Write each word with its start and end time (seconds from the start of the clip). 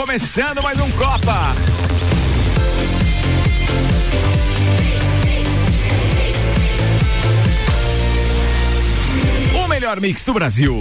começando 0.00 0.62
mais 0.62 0.80
um 0.80 0.90
Copa. 0.92 1.52
O 9.62 9.68
melhor 9.68 10.00
mix 10.00 10.24
do 10.24 10.32
Brasil. 10.32 10.78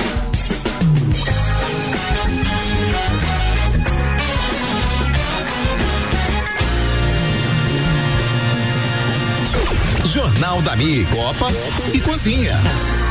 Jornal 10.05 10.61
da 10.61 10.77
Mi, 10.77 11.05
Copa 11.07 11.47
e 11.93 11.99
Cozinha. 11.99 12.57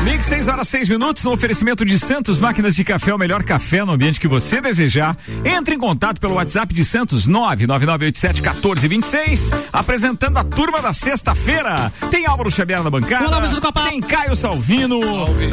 Mix 0.03 0.27
6 0.27 0.47
horas 0.47 0.67
6 0.69 0.87
minutos 0.87 1.23
no 1.25 1.33
oferecimento 1.33 1.83
de 1.83 1.99
Santos 1.99 2.39
Máquinas 2.39 2.73
de 2.73 2.85
Café, 2.85 3.13
o 3.13 3.17
melhor 3.17 3.43
café 3.43 3.83
no 3.83 3.91
ambiente 3.91 4.17
que 4.19 4.29
você 4.29 4.61
desejar. 4.61 5.15
Entre 5.43 5.75
em 5.75 5.77
contato 5.77 6.21
pelo 6.21 6.35
WhatsApp 6.35 6.73
de 6.73 6.85
Santos 6.85 7.27
99987 7.27 8.41
1426, 8.41 9.51
apresentando 9.73 10.37
a 10.37 10.43
turma 10.45 10.81
da 10.81 10.93
sexta-feira. 10.93 11.91
Tem 12.09 12.25
Álvaro 12.25 12.49
Xavier 12.49 12.81
na 12.81 12.89
bancada. 12.89 13.25
tem 13.89 13.99
Caio 13.99 14.35
Salvino. 14.37 14.99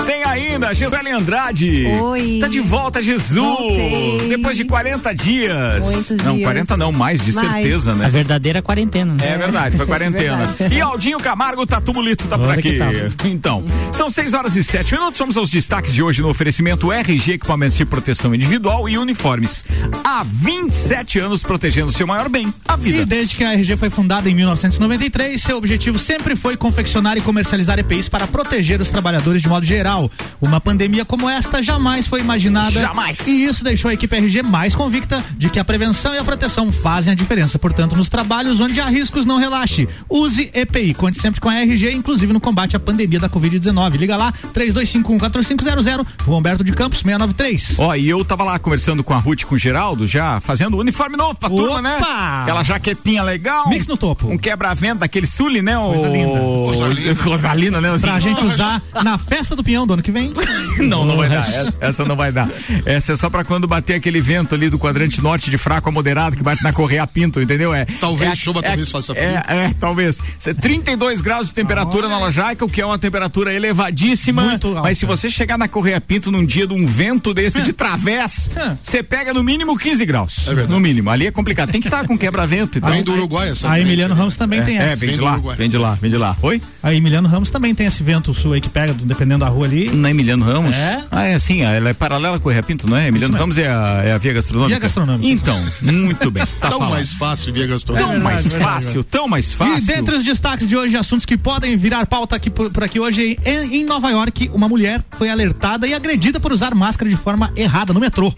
Tem 0.07 0.23
ainda 0.23 0.73
Gisele 0.73 1.11
Andrade. 1.11 1.87
Oi. 1.87 2.39
Tá 2.41 2.47
de 2.47 2.61
volta, 2.61 3.03
Jesus. 3.03 3.35
Voltei. 3.37 4.29
Depois 4.29 4.57
de 4.57 4.65
40 4.65 5.13
dias. 5.13 5.85
Muitos 5.85 6.11
não, 6.25 6.35
dias. 6.35 6.47
40 6.47 6.77
não, 6.77 6.93
mais, 6.93 7.25
de 7.25 7.33
Mais. 7.33 7.51
certeza, 7.51 7.95
né? 7.97 8.07
A 8.07 8.09
verdadeira 8.09 8.63
quarentena. 8.63 9.13
né? 9.13 9.33
É 9.35 9.37
verdade, 9.39 9.77
foi 9.77 9.87
quarentena. 9.87 10.45
verdade. 10.57 10.75
e 10.75 10.81
Aldinho 10.81 11.19
Camargo, 11.19 11.63
o 11.63 11.67
Tatu 11.67 11.93
Bolito 11.93 12.29
tá 12.29 12.39
por 12.39 12.49
Olha 12.49 12.59
aqui. 12.59 12.73
que 12.73 12.79
tal. 12.79 12.91
Então, 13.25 13.65
são 13.93 14.09
6 14.09 14.36
horas 14.37 14.55
e 14.55 14.63
7 14.63 14.93
minutos. 14.95 15.19
Vamos 15.19 15.37
aos 15.39 15.49
destaques 15.49 15.95
de 15.95 16.03
hoje 16.03 16.21
no 16.21 16.29
oferecimento 16.29 16.93
RG 16.93 17.33
Equipamentos 17.33 17.77
de 17.77 17.87
Proteção 17.87 18.35
Individual 18.35 18.87
e 18.87 18.99
Uniformes. 18.99 19.65
Há 20.05 20.23
27 20.25 21.19
anos 21.19 21.43
protegendo 21.43 21.91
seu 21.91 22.07
maior 22.07 22.29
bem, 22.29 22.53
a 22.69 22.75
E 22.75 22.77
vida. 22.77 23.07
desde 23.07 23.35
que 23.35 23.43
a 23.43 23.53
RG 23.55 23.77
foi 23.79 23.89
fundada 23.89 24.29
em 24.29 24.35
1993, 24.35 25.41
seu 25.41 25.57
objetivo 25.57 25.99
sempre 25.99 26.37
foi 26.37 26.55
confeccionar 26.57 27.17
e 27.17 27.23
comercializar 27.23 27.79
EPIs 27.79 28.09
para 28.09 28.27
proteger 28.27 28.81
os 28.81 28.91
trabalhadores 28.91 29.41
de 29.41 29.49
modo 29.49 29.65
geral. 29.65 30.11
Uma 30.41 30.61
pandemia 30.61 31.05
como 31.05 31.31
esta 31.31 31.63
jamais 31.63 32.07
foi 32.07 32.21
imaginada. 32.21 32.73
Jamais. 32.79 33.27
E 33.27 33.45
isso 33.45 33.65
deixou 33.65 33.91
a 33.91 33.95
equipe 33.95 34.15
RG 34.15 34.43
mais 34.43 34.75
convicta 34.75 35.25
de 35.39 35.49
que 35.49 35.59
a 35.59 35.65
prevenção 35.65 36.15
e 36.15 36.19
a 36.19 36.25
proteção 36.25 36.71
fazem 36.71 37.13
a 37.13 37.17
diferença. 37.17 37.59
Portanto, 37.59 37.97
nos 37.97 38.11
trabalhos 38.11 38.61
onde 38.61 38.81
há 38.81 38.87
riscos, 38.87 39.25
não 39.25 39.39
relaxe. 39.39 39.89
Use 40.11 40.51
EPI. 40.53 40.93
Conte 40.93 41.19
sempre 41.19 41.41
com 41.41 41.49
a 41.49 41.55
RG, 41.55 41.93
inclusive 41.93 42.33
no 42.35 42.41
combate 42.41 42.77
à 42.77 42.81
pandemia 42.81 43.19
da 43.19 43.31
Covid-19. 43.31 43.97
Liga 43.97 44.17
lá, 44.17 44.26
3251-4500, 44.55 46.07
Rua 46.23 46.39
Humberto 46.39 46.65
de 46.65 46.73
Campos, 46.73 46.99
693. 47.01 47.77
Ó, 47.79 47.95
e 47.95 48.09
eu 48.09 48.25
tava 48.25 48.45
lá 48.45 48.59
conversando 48.59 49.03
com 49.05 49.15
a 49.15 49.19
Ruth 49.19 49.43
e 49.43 49.47
com 49.47 49.55
o 49.55 49.59
Geraldo, 49.59 50.07
já 50.07 50.41
fazendo 50.41 50.77
uniforme 50.77 51.17
novo 51.17 51.35
pra 51.39 51.49
turma, 51.49 51.81
né? 51.83 51.97
Opa! 52.01 52.43
Aquela 52.43 52.63
jaquetinha 52.63 53.23
legal. 53.23 53.69
Mix 53.69 53.87
no 53.87 53.97
topo. 53.97 54.29
Um 54.31 54.39
quebra-vento 54.39 55.01
daquele 55.01 55.27
Sully, 55.27 55.63
né? 55.63 55.79
O... 55.79 55.93
Coisa 55.93 56.09
linda. 56.09 56.39
Rosalina. 56.39 57.13
Rosalina, 57.23 57.81
né? 57.81 57.99
Pra 57.99 58.13
Assim, 58.17 58.29
gente 58.29 58.45
usar 58.45 58.83
na 59.03 59.19
festa 59.19 59.55
do 59.57 59.63
peão 59.65 59.87
do 59.87 59.95
ano 59.95 60.03
que 60.03 60.11
vem. 60.13 60.33
Não, 60.79 61.05
não 61.07 61.17
vai 61.17 61.29
dar. 61.29 61.41
Essa, 61.41 61.75
essa 61.81 62.05
não 62.05 62.15
vai 62.17 62.31
dar. 62.31 62.51
Essa 62.85 63.13
é 63.13 63.17
só 63.17 63.31
pra 63.31 63.43
quando 63.45 63.67
bater 63.67 63.95
aquele 63.95 64.21
vento 64.21 64.55
ali 64.55 64.69
do 64.69 64.79
quadrante 64.79 65.23
norte 65.23 65.51
de 65.51 65.57
fraco 65.57 65.89
a 65.89 65.93
moderado 65.93 66.37
que 66.37 66.43
bate 66.43 66.63
na 66.63 66.71
Correia 66.73 67.07
Pinto, 67.07 67.41
entendeu? 67.41 67.73
É. 67.73 67.87
Talvez 67.99 68.31
é, 68.31 68.37
chova, 68.37 68.59
é, 68.59 68.63
talvez 68.63 68.91
faça 68.91 69.15
frio. 69.15 69.27
É, 69.27 69.45
é, 69.49 69.75
talvez. 69.81 70.21
Cê- 70.39 70.53
32 70.53 71.23
graus 71.23 71.49
de 71.49 71.55
temperatura 71.55 72.09
na 72.09 72.19
Lajaica, 72.19 72.63
o 72.65 72.69
que 72.69 72.83
é 72.83 72.87
uma 72.87 72.99
temperatura 72.99 73.53
elevadíssima. 73.55 74.16
Muito 74.51 74.69
alta. 74.69 74.83
Mas 74.83 74.99
se 74.99 75.07
você 75.07 75.31
chegar 75.31 75.57
na 75.59 75.69
Correia 75.69 76.01
Pinto 76.01 76.31
num 76.31 76.45
dia 76.45 76.67
de 76.67 76.73
um 76.73 76.87
vento 76.87 77.33
desse 77.35 77.61
de 77.63 77.73
través, 77.75 78.51
É. 78.57 78.77
você 78.83 79.03
pega 79.03 79.33
no 79.35 79.43
mínimo 79.43 79.77
15 79.79 80.05
graus. 80.07 80.49
É 80.49 80.55
no 80.67 80.81
mínimo. 80.81 81.11
Ali 81.11 81.27
é 81.27 81.31
complicado. 81.31 81.71
Tem 81.71 81.81
que 81.81 81.89
estar 81.89 82.07
com 82.07 82.17
quebra-vento 82.17 82.79
e 82.79 82.81
tal. 82.81 82.91
Vem 82.91 83.03
do 83.03 83.13
Uruguai 83.13 83.51
essa 83.51 83.71
A 83.71 83.81
Emiliano 83.81 84.15
né? 84.15 84.21
Ramos 84.21 84.37
também 84.37 84.63
tem 84.63 84.79
É, 84.79 84.83
essa. 84.93 84.97
vem 84.97 85.11
de 85.11 85.17
Vem 85.17 85.17
do 85.17 85.25
lá, 85.25 85.33
Uruguai. 85.35 85.57
vem 85.57 85.69
de 85.69 85.79
lá, 85.79 85.99
vem 86.01 86.11
de 86.11 86.17
lá. 86.17 86.37
Oi? 86.43 86.61
A 86.83 86.95
Emiliano 86.95 87.29
Ramos 87.29 87.51
também 87.51 87.75
tem 87.75 87.87
esse 87.87 88.03
vento 88.03 88.33
sul 88.35 88.53
aí 88.53 88.61
que 88.61 88.69
pega, 88.69 88.93
dependendo 88.95 89.41
da 89.41 89.49
rua 89.49 89.67
ali. 89.67 89.91
Na 89.91 90.11
Emiliano 90.11 90.45
Ramos? 90.45 90.75
É? 90.75 91.05
Ah, 91.11 91.25
é 91.25 91.35
assim, 91.35 91.63
ela 91.63 91.89
é 91.91 91.95
paralela 91.95 92.39
com 92.39 92.49
o 92.49 92.63
Pinto, 92.65 92.89
não 92.89 92.97
é? 92.97 93.09
Emiliano. 93.09 93.37
Ramos 93.37 93.59
é 93.59 93.69
a, 93.69 94.03
é 94.05 94.13
a 94.13 94.19
via 94.19 94.33
gastronômica? 94.33 94.69
Via 94.79 94.79
gastronômica. 94.81 95.29
Então, 95.29 95.57
muito 95.83 96.31
bem. 96.31 96.45
Tá 96.61 96.69
Tão 96.71 96.79
falado. 96.79 96.91
mais 96.95 97.13
fácil 97.13 97.53
via 97.53 97.67
gastronômica. 97.67 98.13
Tão 98.13 98.23
mais 98.23 98.43
verdade, 98.47 98.65
fácil, 98.65 99.05
tão 99.05 99.29
mais 99.29 99.53
fácil. 99.53 99.79
E 99.79 99.81
dentre 99.97 100.17
os 100.17 100.25
destaques 100.25 100.69
de 100.69 100.77
hoje, 100.77 100.97
assuntos 100.97 101.25
que 101.27 101.37
podem 101.37 101.77
virar 101.77 102.07
pauta 102.07 102.37
aqui 102.37 102.49
por, 102.51 102.71
por 102.71 102.83
aqui 102.85 102.99
hoje, 103.01 103.37
em, 103.45 103.77
em 103.81 103.85
Nova 104.07 104.19
York, 104.19 104.51
uma 104.55 104.69
mulher 104.69 105.03
foi 105.13 105.29
alertada 105.29 105.85
e 105.85 105.93
agredida 105.93 106.39
por 106.39 106.53
usar 106.53 106.73
máscara 106.77 107.11
de 107.11 107.17
forma 107.17 107.51
errada 107.57 107.93
no 107.93 107.99
metrô. 107.99 108.33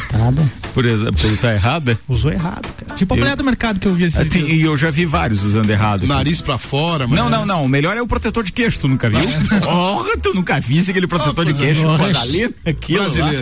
Coitada. 0.00 0.52
Por, 0.74 0.84
por 0.84 1.30
usar 1.30 1.52
errada? 1.54 1.98
Usou 2.08 2.32
errado, 2.32 2.66
cara. 2.76 2.96
Tipo 2.96 3.12
a 3.12 3.16
Eu- 3.16 3.20
mulher 3.22 3.36
do 3.36 3.44
mercado 3.44 3.78
que 3.78 3.86
eu 3.86 3.92
vi 3.94 4.04
esse 4.04 4.24
tem- 4.24 4.42
E 4.50 4.62
eu 4.62 4.74
já 4.76 4.90
vi 4.90 5.04
vários 5.04 5.42
usando 5.44 5.68
errado. 5.68 6.06
Nariz 6.06 6.40
pra 6.40 6.56
fora, 6.56 7.06
mas. 7.06 7.18
Não, 7.18 7.28
não, 7.28 7.44
não. 7.44 7.62
O 7.64 7.68
melhor 7.68 7.96
é 7.96 8.00
o 8.02 8.06
protetor 8.06 8.42
de 8.42 8.52
queixo, 8.52 8.80
tu 8.80 8.88
nunca 8.88 9.10
viu? 9.10 9.20
Porra, 9.62 10.16
tu 10.16 10.32
nunca 10.34 10.58
visse 10.60 10.90
aquele 10.90 11.06
protetor 11.06 11.44
de 11.44 11.52
queixo. 11.54 11.86
lá. 11.86 11.96
Brasileiro, 11.96 12.54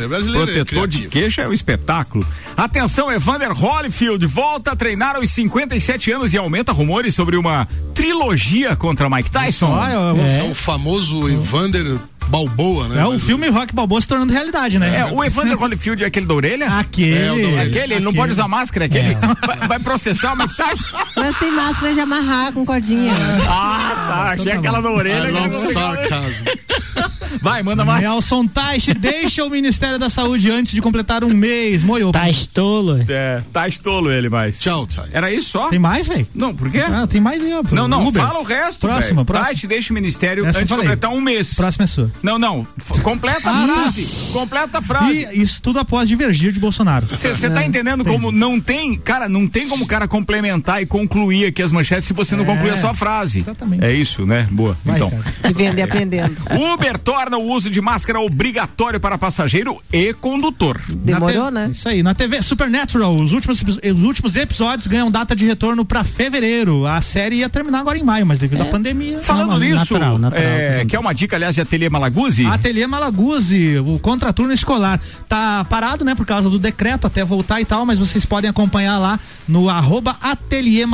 brasileiro 0.09 0.51
é 0.51 0.55
Protetor 0.55 0.89
de 0.89 1.09
queixo 1.09 1.41
é 1.41 1.49
um 1.49 1.53
espetáculo. 1.53 2.27
Atenção, 2.57 3.11
Evander 3.13 3.53
Holyfield 3.53 4.27
volta 4.27 4.73
a 4.73 4.77
treinar 4.77 5.17
aos 5.17 5.31
57 5.31 6.11
anos 6.13 6.33
e 6.35 6.39
aumenta 6.39 6.73
rumores 6.73 7.15
sobre 7.15 7.37
uma 7.37 7.67
trilogia 7.95 8.75
contra 8.75 9.09
Mike 9.09 9.31
Tyson. 9.31 9.73
Ah, 9.79 9.91
É 10.39 10.43
o 10.51 10.55
famoso 10.55 11.29
Evander 11.29 11.99
Balboa, 12.29 12.87
né? 12.89 13.01
É 13.01 13.07
o 13.07 13.13
Mas- 13.15 13.25
filme 13.25 13.49
Rock 13.49 13.75
Balboa 13.75 14.01
se 14.01 14.07
tornando 14.07 14.33
realidade, 14.33 14.79
né? 14.79 14.99
É, 15.01 15.05
o 15.07 15.23
Evander 15.25 15.59
Holyfield 15.61 16.05
é 16.05 16.07
aquele 16.07 16.27
da 16.27 16.35
orelha? 16.41 16.69
Aquele. 16.79 17.19
É, 17.19 17.33
orelha. 17.33 17.63
Aquele, 17.63 17.95
ele 17.95 18.05
não 18.05 18.13
pode 18.15 18.33
usar 18.33 18.49
máscara, 18.49 18.87
aquele. 18.87 19.15
Vai, 19.47 19.69
vai 19.69 19.79
processar 19.79 20.37
Tyson? 20.57 20.85
Mas 21.17 21.37
tem 21.39 21.51
máscara 21.53 21.93
de 21.95 22.01
amarrar 22.01 22.53
com 22.53 22.65
cordinha. 22.65 23.13
Ah, 23.49 23.93
tá. 24.09 24.31
Achei 24.33 24.53
aquela 24.53 24.81
da 24.81 24.91
orelha. 24.91 25.29
I 25.29 25.33
que 25.33 25.33
love 25.33 25.49
não- 25.49 25.73
sarcasm. 25.73 26.45
Vai, 27.43 27.63
manda 27.63 27.85
mais. 27.85 28.03
Nelson 28.03 28.47
Teich 28.47 28.93
deixa 28.93 29.45
o 29.45 29.51
Ministério 29.51 29.99
da 29.99 30.11
Saúde 30.11 30.51
antes 30.51 30.73
de 30.73 30.83
completar 30.83 31.23
um 31.25 31.31
mês. 31.33 31.83
Moiou. 31.83 32.11
Tá 32.13 32.29
estolo. 32.29 33.05
É, 33.09 33.41
tá 33.53 33.69
estolo 33.69 34.11
ele, 34.11 34.29
mas. 34.29 34.61
Tchau, 34.61 34.87
Thay. 34.87 35.07
Era 35.13 35.33
isso 35.33 35.51
só? 35.51 35.69
Tem 35.69 35.79
mais, 35.79 36.07
velho? 36.07 36.27
Não, 36.35 36.55
por 36.55 36.71
quê? 36.71 36.81
Ah, 36.81 37.07
tem 37.07 37.21
mais 37.21 37.43
aí, 37.43 37.53
ó. 37.55 37.63
Não, 37.75 37.87
não, 37.87 38.07
Uber. 38.09 38.23
fala 38.23 38.41
o 38.41 38.43
resto. 38.43 38.81
Próxima, 38.81 39.15
velho. 39.17 39.25
próxima. 39.27 39.49
Tá, 39.49 39.55
te 39.55 39.67
deixa 39.67 39.93
o 39.93 39.95
ministério 39.95 40.45
Essa 40.45 40.59
antes 40.59 40.69
de 40.71 40.75
completar 40.77 41.11
um 41.13 41.21
mês. 41.21 41.55
Próxima 41.55 41.85
é 41.85 41.87
sua. 41.89 42.11
Não, 42.23 42.39
não. 42.39 42.67
Completa 43.03 43.49
a 43.49 43.63
Ah, 43.63 43.67
frase. 43.67 44.33
Completa 44.33 44.79
a 44.79 44.83
frase. 44.83 45.29
E 45.33 45.41
isso 45.43 45.63
tudo 45.63 45.79
após 45.79 46.09
divergir 46.33 46.53
de 46.53 46.61
Bolsonaro. 46.61 47.07
Você 47.07 47.51
tá 47.51 47.65
entendendo 47.65 48.05
como 48.05 48.31
não 48.33 48.61
tem, 48.61 48.97
cara, 48.97 49.29
não 49.29 49.47
tem 49.47 49.69
como 49.69 49.85
o 49.85 49.87
cara 49.87 50.07
complementar 50.09 50.83
e 50.83 50.87
concluir 50.87 51.47
aqui 51.47 51.63
as 51.63 51.73
manchetes 51.73 52.05
se 52.07 52.13
você 52.13 52.37
não 52.37 52.45
É, 52.45 52.47
concluir 52.47 52.71
a 52.71 52.77
sua 52.77 52.95
frase. 52.95 53.41
exatamente. 53.41 53.85
É 53.85 53.93
isso, 53.93 54.25
né? 54.27 54.47
Boa. 54.51 54.77
Vai, 54.85 54.97
então. 54.97 55.11
cara. 55.11 55.25
Vivendo 55.45 55.79
e 55.79 55.83
aprendendo. 55.83 56.37
Uber 56.73 56.99
torna 56.99 57.37
o 57.37 57.51
uso 57.53 57.71
de 57.71 57.81
máscara 57.81 58.21
obrigatório 58.21 59.01
para 59.01 59.19
passageiro 59.19 59.79
e 59.93 60.13
condutor. 60.15 60.81
Demorou, 60.89 61.47
te- 61.49 61.55
né? 61.55 61.69
Isso 61.73 61.89
aí. 61.89 62.03
Na 62.03 62.15
TV 62.15 62.43
Supernatural, 62.43 63.15
os 63.15 63.33
últimos, 63.33 63.61
os 63.63 64.03
últimos 64.03 64.37
episódios 64.37 64.87
ganham 64.87 65.11
data 65.11 65.35
de 65.35 65.45
retorno 65.47 65.85
pra 65.85 66.05
fevereiro. 66.05 66.87
A 66.87 67.01
série 67.01 67.37
ia 67.37 67.49
terminar 67.49 67.81
agora 67.81 67.99
em 67.99 68.03
maio, 68.03 68.27
mas 68.27 68.39
devido 68.39 68.63
à 68.63 68.67
pandemia. 68.67 69.19
Falando 69.21 69.51
Não, 69.53 69.59
nisso, 69.59 69.77
natural, 69.77 70.19
natural, 70.19 70.43
é, 70.45 70.85
que 70.87 70.95
é 70.97 71.01
uma 71.01 71.13
dica, 71.13 71.37
aliás, 71.37 71.55
de 71.55 71.61
Ateliê 71.61 71.89
Malaguzzi. 71.91 72.47
Ateliê 72.47 72.87
Malaguzzi, 72.87 73.79
o 73.79 73.99
contraturno 73.99 74.53
escolar. 74.53 75.01
Tá 75.29 75.65
parado, 75.69 76.05
né, 76.05 76.15
por 76.21 76.27
causa 76.27 76.51
do 76.51 76.59
decreto 76.59 77.07
até 77.07 77.25
voltar 77.25 77.63
e 77.63 77.65
tal, 77.65 77.87
mas 77.87 77.99
vocês 77.99 78.27
podem 78.27 78.51
acompanhar 78.51 78.99
lá 78.99 79.19
no 79.49 79.71
arroba 79.71 80.19
Ateliê 80.21 80.85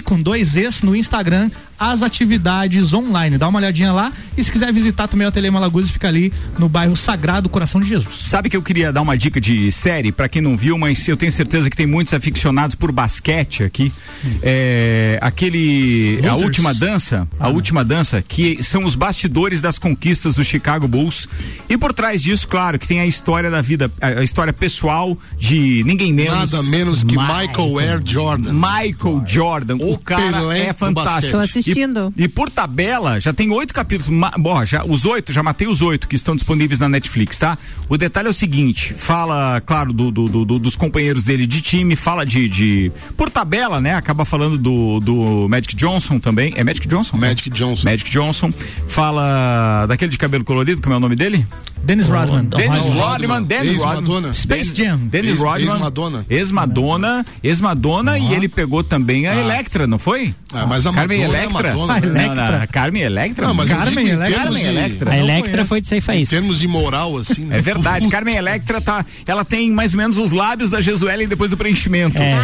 com 0.00 0.22
dois 0.22 0.54
Es 0.54 0.82
no 0.82 0.94
Instagram, 0.94 1.50
as 1.90 2.02
atividades 2.02 2.92
online. 2.92 3.36
Dá 3.36 3.48
uma 3.48 3.58
olhadinha 3.58 3.92
lá 3.92 4.12
e 4.36 4.44
se 4.44 4.52
quiser 4.52 4.72
visitar 4.72 5.08
também 5.08 5.26
o 5.26 5.28
Ateliê 5.28 5.50
Malaguzzi, 5.50 5.92
fica 5.92 6.06
ali 6.06 6.32
no 6.58 6.68
bairro 6.68 6.96
Sagrado 6.96 7.48
Coração 7.48 7.80
de 7.80 7.88
Jesus. 7.88 8.20
Sabe 8.22 8.48
que 8.48 8.56
eu 8.56 8.62
queria 8.62 8.92
dar 8.92 9.02
uma 9.02 9.16
dica 9.16 9.40
de 9.40 9.70
série 9.72 10.12
pra 10.12 10.28
quem 10.28 10.40
não 10.40 10.56
viu, 10.56 10.78
mas 10.78 11.06
eu 11.08 11.16
tenho 11.16 11.32
certeza 11.32 11.68
que 11.68 11.76
tem 11.76 11.86
muitos 11.86 12.14
aficionados 12.14 12.76
por 12.76 12.92
basquete 12.92 13.64
aqui. 13.64 13.92
É, 14.42 15.18
aquele 15.20 16.20
a 16.22 16.32
Losers. 16.32 16.44
última 16.44 16.74
dança, 16.74 17.28
a 17.38 17.48
última 17.48 17.84
dança 17.84 18.22
que 18.22 18.62
são 18.62 18.84
os 18.84 18.94
bastidores 18.94 19.60
das 19.60 19.78
conquistas 19.78 20.36
do 20.36 20.44
Chicago 20.44 20.86
Bulls. 20.86 21.28
E 21.68 21.76
por 21.76 21.92
trás 21.92 22.22
disso, 22.22 22.46
claro, 22.46 22.78
que 22.78 22.86
tem 22.86 23.00
a 23.00 23.06
história 23.06 23.50
da 23.50 23.60
vida, 23.60 23.90
a, 24.00 24.20
a 24.20 24.22
história 24.22 24.52
pessoal 24.52 25.18
de 25.36 25.82
ninguém 25.84 26.12
menos 26.12 26.52
Nada 26.52 26.62
menos 26.62 27.02
que 27.02 27.16
Michael 27.16 27.78
Air 27.78 28.00
Jordan. 28.04 28.52
Michael 28.52 29.22
Jordan, 29.26 29.76
o, 29.76 29.94
O 29.94 29.98
cara 29.98 30.32
Pelé 30.32 30.66
é 30.66 30.72
fantástico. 30.72 31.38
Assistindo. 31.72 32.12
E, 32.16 32.24
e 32.24 32.28
por 32.28 32.48
tabela, 32.50 33.20
já 33.20 33.32
tem 33.32 33.50
oito 33.50 33.74
capítulos. 33.74 34.08
Ma, 34.08 34.30
bom, 34.38 34.64
já, 34.64 34.84
os 34.84 35.04
oito, 35.04 35.32
já 35.32 35.42
matei 35.42 35.66
os 35.66 35.82
oito 35.82 36.06
que 36.08 36.16
estão 36.16 36.34
disponíveis 36.36 36.78
na 36.78 36.88
Netflix, 36.88 37.38
tá? 37.38 37.58
O 37.88 37.96
detalhe 37.96 38.28
é 38.28 38.30
o 38.30 38.34
seguinte: 38.34 38.94
fala, 38.94 39.60
claro, 39.64 39.92
do, 39.92 40.10
do- 40.10 40.28
do- 40.28 40.44
do- 40.44 40.58
dos 40.58 40.76
companheiros 40.76 41.24
dele 41.24 41.46
de 41.46 41.60
time, 41.60 41.96
fala 41.96 42.24
de, 42.24 42.48
de. 42.48 42.92
Por 43.16 43.28
tabela, 43.30 43.80
né? 43.80 43.94
Acaba 43.94 44.24
falando 44.24 44.56
do, 44.58 45.00
do 45.00 45.48
Magic 45.48 45.74
Johnson 45.76 46.18
também. 46.18 46.52
É 46.56 46.64
Magic 46.64 46.86
Johnson? 46.86 47.16
Magic 47.16 47.50
Johnson. 47.50 47.88
Magic 47.88 48.10
Johnson. 48.10 48.52
Fala 48.88 49.86
daquele 49.86 50.10
de 50.10 50.18
cabelo 50.18 50.44
colorido, 50.44 50.80
como 50.82 50.94
é 50.94 50.96
o 50.96 51.00
nome 51.00 51.16
dele? 51.16 51.46
Dennis 51.84 52.06
Rodman. 52.08 52.44
Dennis 52.44 52.84
Rodman. 52.84 53.42
Dennis 53.42 53.82
Rodman. 53.82 54.34
Space 54.34 54.72
Jam. 54.74 54.98
Dennis 54.98 55.38
Rodman. 55.40 55.72
ex-Madonna. 55.74 56.26
Ex-Madonna. 56.30 57.26
Ex-Madonna 57.42 58.18
e 58.18 58.34
ele 58.34 58.48
pegou 58.48 58.82
também 58.84 59.26
a 59.26 59.34
Electra, 59.34 59.86
não 59.86 59.98
foi? 59.98 60.34
Ah, 60.52 60.66
mas 60.66 60.86
a 60.86 60.92
Carmen 60.92 61.18
Madonna 61.20 61.36
é 61.36 61.40
a 61.40 61.44
Electra. 61.44 61.68
Madonna, 61.74 61.94
Ah, 61.94 62.00
né? 62.00 62.26
Não, 62.28 62.34
não, 62.34 62.62
a 62.62 62.66
Carmen 62.66 63.02
Electra? 63.02 63.46
Não, 63.46 63.54
mas 63.54 63.68
Carmen 63.68 63.92
digo 63.94 64.00
em 64.00 64.10
Electra. 64.10 64.26
termos 64.28 64.44
Carmen 64.44 64.62
de- 64.62 64.68
Electra. 64.78 65.10
A 65.10 65.18
Electra 65.18 65.64
foi 65.64 65.80
de 65.80 65.88
sair 65.88 65.98
Em 65.98 66.00
faísca. 66.02 66.36
termos 66.36 66.58
de 66.58 66.68
moral, 66.68 67.16
assim, 67.18 67.44
né? 67.44 67.58
É 67.58 67.60
verdade, 67.60 68.08
Carmen 68.08 68.36
Electra 68.36 68.80
tá, 68.80 69.04
ela 69.26 69.44
tem 69.44 69.70
mais 69.70 69.92
ou 69.94 69.98
menos 69.98 70.18
os 70.18 70.30
lábios 70.32 70.70
da 70.70 70.80
Jesuelen 70.80 71.26
depois 71.26 71.50
do 71.50 71.56
preenchimento. 71.56 72.20
É. 72.22 72.36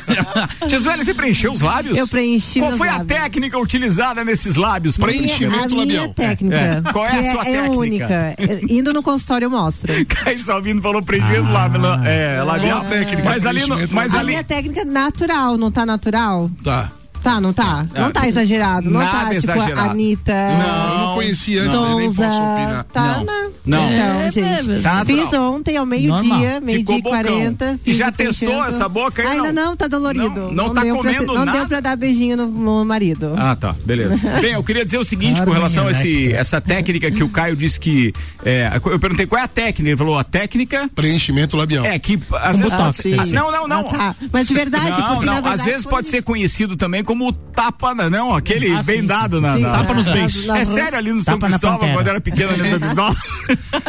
Jesuelen, 0.68 1.04
você 1.04 1.14
preencheu 1.14 1.52
os 1.52 1.60
lábios? 1.60 1.96
Eu 1.98 2.06
preenchi 2.06 2.60
Qual 2.60 2.72
foi 2.72 2.88
a 2.88 3.04
técnica 3.04 3.58
utilizada 3.58 4.24
nesses 4.24 4.56
lábios? 4.56 4.96
para 4.96 5.10
Minha- 5.12 5.22
Preenchimento 5.22 5.80
a 5.80 5.86
minha 5.86 6.00
labial. 6.02 6.14
técnica. 6.14 6.56
É. 6.56 6.92
Qual 6.92 7.06
é 7.06 7.10
a 7.18 7.32
sua 7.32 7.42
É 7.42 7.44
técnica? 7.62 7.76
única. 7.78 8.34
É, 8.68 8.72
Indo 8.72 8.92
no 8.92 9.02
consultório 9.02 9.46
eu 9.46 9.50
mostro. 9.50 9.92
Caio 10.06 10.38
Salvino 10.38 10.82
falou 10.82 11.02
preenchimento 11.02 11.50
lábio, 11.52 11.80
é, 12.04 12.42
labial. 12.42 12.80
Qual 12.80 12.86
a 12.86 12.90
técnica 12.90 13.24
mas 13.24 13.46
ali, 13.46 13.60
no, 13.60 13.66
preenchimento 13.66 13.94
mas 13.94 14.14
A 14.14 14.18
ali, 14.18 14.28
minha 14.28 14.44
técnica 14.44 14.84
natural, 14.84 15.56
não 15.56 15.70
tá 15.70 15.86
natural? 15.86 16.50
Tá. 16.62 16.92
Tá, 17.22 17.40
não 17.40 17.52
tá? 17.52 17.86
Não 17.94 18.10
tá 18.10 18.26
exagerado. 18.28 18.90
Não 18.90 19.00
Nada 19.00 19.10
tá, 19.12 19.18
tipo, 19.24 19.34
exagerado. 19.34 19.90
Anitta. 19.90 20.32
Não, 20.34 20.90
eu 20.92 20.98
não 20.98 21.14
conheci 21.14 21.58
antes, 21.58 21.74
eu 21.74 21.96
nem 21.98 22.12
posso 22.12 22.28
opinar. 22.38 22.84
Tá, 22.84 23.02
Não. 23.18 23.24
né? 23.24 23.50
Não. 23.66 23.90
Então, 23.92 24.20
É, 24.20 24.30
gente. 24.30 24.70
é, 24.70 24.80
tá 24.80 24.94
natural. 24.94 25.04
fiz 25.26 25.32
ontem 25.38 25.76
ao 25.76 25.86
meio-dia, 25.86 26.60
meio-dia 26.60 26.98
e 26.98 27.02
bocão. 27.02 27.20
40. 27.22 27.80
E 27.84 27.92
já 27.92 28.10
testou 28.10 28.64
essa 28.64 28.88
boca 28.88 29.22
aí, 29.22 29.28
Ainda 29.36 29.52
não? 29.52 29.66
não, 29.70 29.76
tá 29.76 29.86
dolorido. 29.86 30.28
Não- 30.28 30.50
não 30.52 30.74
tá 30.74 30.82
deu 30.82 30.96
pra- 30.98 31.10
comendo 31.12 31.34
Não 31.34 31.44
nada? 31.44 31.58
deu 31.58 31.68
pra 31.68 31.80
dar 31.80 31.96
beijinho 31.96 32.36
no, 32.36 32.46
no 32.46 32.84
marido. 32.84 33.34
Ah, 33.36 33.54
tá, 33.54 33.74
beleza. 33.84 34.16
Bem, 34.40 34.52
eu 34.52 34.64
queria 34.64 34.84
dizer 34.84 34.98
o 34.98 35.04
seguinte 35.04 35.34
com 35.40 35.46
Carmen 35.46 35.54
relação 35.54 35.86
a 35.86 35.90
esse, 35.90 36.32
essa 36.32 36.60
técnica 36.60 37.10
que 37.10 37.22
o 37.22 37.28
Caio 37.28 37.54
disse 37.54 37.78
que. 37.78 38.12
é, 38.44 38.70
eu 38.84 38.98
perguntei 38.98 39.26
qual 39.26 39.40
é 39.40 39.44
a 39.44 39.48
técnica. 39.48 39.90
Ele 39.90 39.96
falou: 39.96 40.18
a 40.18 40.24
técnica 40.24 40.88
Preenchimento 40.94 41.56
labial. 41.56 41.84
é 41.84 41.98
que. 41.98 42.18
Às 42.40 42.58
vezes, 42.58 42.72
sim. 42.96 43.16
não, 43.34 43.50
não, 43.52 43.68
não. 43.68 43.80
Ah, 43.80 44.14
tá. 44.14 44.16
Mas 44.32 44.48
de 44.48 44.54
verdade, 44.54 44.90
Não, 45.00 45.08
porque 45.08 45.26
não, 45.26 45.34
na 45.34 45.40
verdade 45.40 45.54
às 45.60 45.64
vezes 45.64 45.86
pode 45.86 46.08
ser 46.08 46.22
conhecido 46.22 46.76
também 46.76 47.04
como 47.10 47.32
tapa, 47.32 47.92
né, 47.92 48.08
não, 48.08 48.32
aquele 48.32 48.72
Ah, 48.72 48.82
bem 48.84 49.00
sim, 49.00 49.06
dado 49.06 49.36
sim, 49.36 49.42
na, 49.42 49.56
Sim, 49.56 49.62
na- 49.62 49.78
Tapa 49.78 49.94
nos 49.94 50.06
beijos. 50.08 50.46
na- 50.46 50.58
É 50.60 50.64
sério 50.64 50.96
ali 50.96 51.12
no 51.12 51.20
São 51.20 51.38
Cristóvão, 51.40 51.92
quando 51.92 52.06
era 52.06 52.20
pequeno 52.20 52.50
ali 52.50 52.62
no 52.62 52.70
São 52.70 52.78
Cristóvão. 52.78 53.16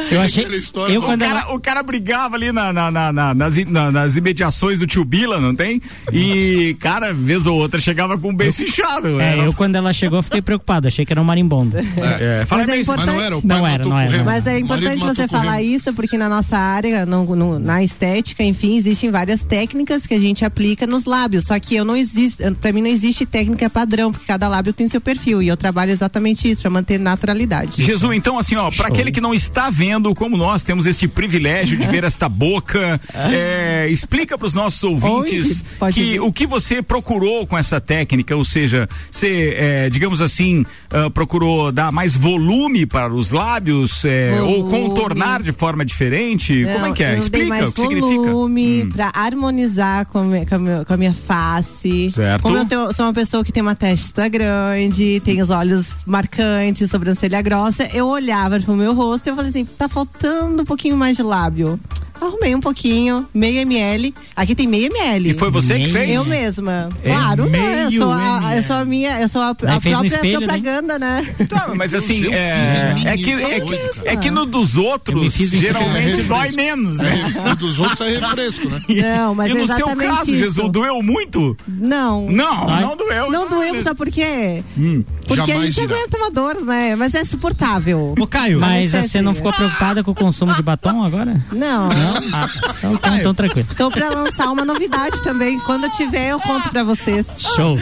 Eu 0.10 0.22
achei. 0.22 0.44
Aquela 0.44 0.58
história 0.60 0.94
Eu 0.94 1.02
O 1.02 1.06
quando 1.06 1.22
ela- 1.22 1.42
cara, 1.42 1.54
o 1.54 1.60
cara 1.60 1.84
brigava 1.84 2.36
ali 2.36 2.52
na, 2.52 2.74
na- 2.74 2.90
na- 2.90 3.14
na- 3.14 3.34
nas, 3.36 3.54
nas 3.94 4.16
imediações 4.18 4.80
do 4.80 4.88
tio 4.88 5.06
Bila, 5.06 5.40
não 5.40 5.54
tem? 5.56 5.80
E, 6.12 6.76
cara, 6.80 7.14
vez 7.14 7.46
ou 7.46 7.56
outra, 7.60 7.80
chegava 7.80 8.18
com 8.18 8.30
o 8.30 8.34
beiço 8.34 8.64
inchado. 8.64 9.22
É, 9.22 9.34
Era- 9.34 9.44
eu 9.44 9.54
quando 9.54 9.76
ela 9.76 9.94
chegou 9.94 10.18
eu 10.18 10.24
fiquei 10.24 10.42
preocupado, 10.42 10.88
achei 10.88 11.06
que 11.06 11.14
era 11.14 11.22
um 11.22 11.26
marimbondo. 11.26 11.78
É, 11.78 12.44
fala 12.48 12.64
Mas 12.64 12.70
é 12.72 12.80
isso. 12.80 12.92
Mas 12.92 13.06
não 13.06 13.22
era, 13.22 13.38
o 13.38 13.42
pai 13.42 13.58
Não 13.60 13.68
era, 13.68 13.86
não 13.86 14.00
era. 14.00 14.24
Mas 14.24 14.48
é 14.48 14.58
importante 14.60 15.00
você 15.00 15.28
falar 15.28 15.62
isso, 15.62 15.94
porque 15.94 16.18
na 16.18 16.28
nossa 16.28 16.58
área, 16.58 17.06
no- 17.06 17.36
no- 17.36 17.60
na 17.60 17.84
estética, 17.84 18.44
enfim, 18.44 18.76
existem 18.78 19.12
várias 19.12 19.44
técnicas 19.44 20.08
que 20.08 20.16
a 20.16 20.20
gente 20.20 20.44
aplica 20.44 20.88
nos 20.88 21.06
lábios. 21.06 21.44
Só 21.46 21.60
que 21.60 21.76
eu 21.76 21.86
não 21.86 21.96
existe, 21.96 22.42
para 22.60 22.72
mim 22.74 22.82
não 22.82 22.90
existe 22.90 23.11
técnica 23.26 23.70
padrão, 23.70 24.12
porque 24.12 24.26
cada 24.26 24.48
lábio 24.48 24.74
tem 24.74 24.88
seu 24.88 25.00
perfil. 25.02 25.42
E 25.42 25.48
eu 25.48 25.58
trabalho 25.58 25.92
exatamente 25.92 26.50
isso, 26.50 26.62
para 26.62 26.70
manter 26.70 27.00
naturalidade. 27.00 27.84
Jesus, 27.84 28.16
então 28.16 28.38
assim, 28.40 28.56
ó, 28.56 28.70
para 28.72 28.88
aquele 28.88 29.12
que 29.12 29.22
não 29.22 29.34
está 29.34 29.70
vendo, 29.70 30.14
como 30.16 30.36
nós 30.38 30.64
temos 30.64 30.86
este 30.86 31.08
privilégio 31.08 31.78
de 31.78 31.88
ver 31.88 32.04
esta 32.06 32.28
boca, 32.30 33.00
é, 33.14 33.88
explica 33.90 34.38
para 34.38 34.48
os 34.48 34.54
nossos 34.54 34.84
ouvintes 34.84 35.64
que 35.94 36.14
ver. 36.14 36.20
o 36.22 36.32
que 36.32 36.48
você 36.48 36.82
procurou 36.82 37.46
com 37.46 37.58
essa 37.58 37.80
técnica, 37.82 38.36
ou 38.36 38.44
seja, 38.46 38.88
você, 39.10 39.54
é, 39.58 39.90
digamos 39.90 40.22
assim, 40.22 40.66
ah, 40.90 41.10
procurou 41.10 41.72
dar 41.72 41.92
mais 41.92 42.16
volume 42.16 42.86
para 42.86 43.14
os 43.14 43.32
lábios 43.32 44.04
é, 44.06 44.40
ou 44.42 44.64
Volume. 44.68 44.72
contornar 44.90 45.42
de 45.42 45.52
forma 45.52 45.84
diferente? 45.86 46.64
como 46.66 46.86
é 46.86 46.88
Não, 46.90 46.94
que 46.94 47.04
é? 47.04 47.18
Explica 47.18 47.48
mais 47.48 47.68
o 47.68 47.72
que 47.72 47.82
significa. 47.82 48.08
volume 48.32 48.84
Hum. 48.84 48.90
pra 48.90 49.12
harmonizar 49.14 50.06
com 50.08 50.20
a, 50.20 50.24
minha, 50.24 50.46
com, 50.46 50.56
a 50.56 50.60
minha, 50.60 50.86
com 50.86 50.94
a 50.94 50.98
minha 50.98 51.14
face. 51.14 52.10
Certo. 52.12 52.42
Como 52.44 52.58
eu 52.58 52.66
tenho- 52.66 52.92
sou 53.02 53.08
uma 53.08 53.14
pessoa 53.16 53.44
que 53.44 53.52
tem 53.52 53.64
uma 53.64 53.74
testa 53.74 54.28
grande, 54.28 55.20
tem 55.26 55.42
os 55.42 55.50
olhos 55.50 55.88
marcantes, 56.06 56.88
sobrancelha 56.92 57.42
grossa, 57.42 57.86
eu 57.92 58.06
olhava 58.06 58.60
pro 58.60 58.76
meu 58.76 58.94
rosto 58.94 59.26
e 59.26 59.30
eu 59.32 59.36
falei 59.36 59.50
assim, 59.50 59.66
tá 59.66 59.90
faltando 59.90 60.62
um 60.62 60.66
pouquinho 60.66 60.96
mais 60.96 61.18
de 61.18 61.24
lábio. 61.24 61.80
Arrumei 62.22 62.54
um 62.54 62.60
pouquinho, 62.60 63.28
meio 63.34 63.60
ml. 63.62 64.14
Aqui 64.36 64.54
tem 64.54 64.68
meio 64.68 64.86
ml. 64.88 65.32
E 65.32 65.34
foi 65.34 65.50
você 65.50 65.74
que 65.74 65.88
Meio. 65.88 65.94
fez? 65.94 66.10
Eu 66.12 66.26
mesma. 66.26 66.90
É 67.04 67.10
claro, 67.12 67.46
né? 67.48 67.86
Eu 67.86 67.92
sou, 67.92 68.12
a, 68.12 68.56
eu 68.56 68.64
sou 68.64 68.76
a 68.76 68.86
minha, 68.86 69.20
eu 69.20 69.28
sou 69.28 69.42
a, 69.42 69.48
a 69.48 69.50
no 69.50 69.56
própria 69.56 70.06
espelho, 70.06 70.40
né? 70.42 70.46
propaganda, 70.48 71.00
né? 71.00 71.36
Tá, 71.50 71.72
mas 71.76 71.96
assim, 71.96 72.24
Eu 72.24 72.32
é, 72.34 72.94
é, 73.06 73.18
que, 73.18 73.32
é, 73.32 73.60
que, 73.60 73.80
é 74.06 74.16
que 74.16 74.30
no 74.30 74.46
dos 74.46 74.78
outros, 74.78 75.34
geralmente 75.34 76.22
dói 76.24 76.52
menos, 76.52 76.98
né? 76.98 77.12
É, 77.42 77.52
e 77.52 77.56
dos 77.56 77.80
outros 77.80 78.02
é 78.02 78.18
refresco, 78.20 78.70
né? 78.70 78.80
Não, 79.18 79.34
mas 79.34 79.50
e 79.52 79.56
é 79.56 79.60
no 79.60 79.68
seu 79.68 79.76
exatamente 79.78 80.16
caso, 80.16 80.32
isso. 80.32 80.44
Jesus, 80.44 80.70
doeu 80.70 81.02
muito? 81.02 81.58
Não. 81.68 82.30
Não, 82.30 82.70
Ai. 82.70 82.82
não 82.82 82.96
doeu. 82.98 83.32
Não 83.32 83.50
doemos, 83.50 83.84
sabe 83.84 83.96
por 83.98 84.12
quê? 84.12 84.64
Hum. 84.78 85.04
Porque 85.28 85.52
a 85.52 85.60
gente 85.60 85.82
irá. 85.82 85.96
aguenta 85.96 86.18
uma 86.18 86.30
dor, 86.30 86.62
né? 86.62 86.96
Mas 86.96 87.16
é 87.16 87.24
suportável. 87.26 88.14
Ô, 88.20 88.28
Caio, 88.28 88.60
Mas 88.60 88.94
Mas 88.94 89.10
você 89.10 89.22
não 89.22 89.32
é- 89.32 89.36
ficou 89.36 89.52
preocupada 89.54 90.04
com 90.04 90.12
o 90.12 90.16
consumo 90.16 90.54
de 90.54 90.62
batom 90.62 91.04
agora? 91.04 91.44
Não. 91.52 91.90
Ah, 92.34 92.50
então, 92.78 92.94
então, 92.94 93.18
então 93.18 93.34
tranquilo. 93.34 93.68
Tô 93.78 93.90
pra 93.92 94.10
lançar 94.10 94.50
uma 94.52 94.64
novidade 94.66 95.22
também. 95.24 95.60
Quando 95.60 95.86
eu 95.86 95.92
tiver, 95.92 96.30
eu 96.30 96.40
conto 96.40 96.70
pra 96.70 96.84
vocês. 96.84 97.26
Show. 97.56 97.78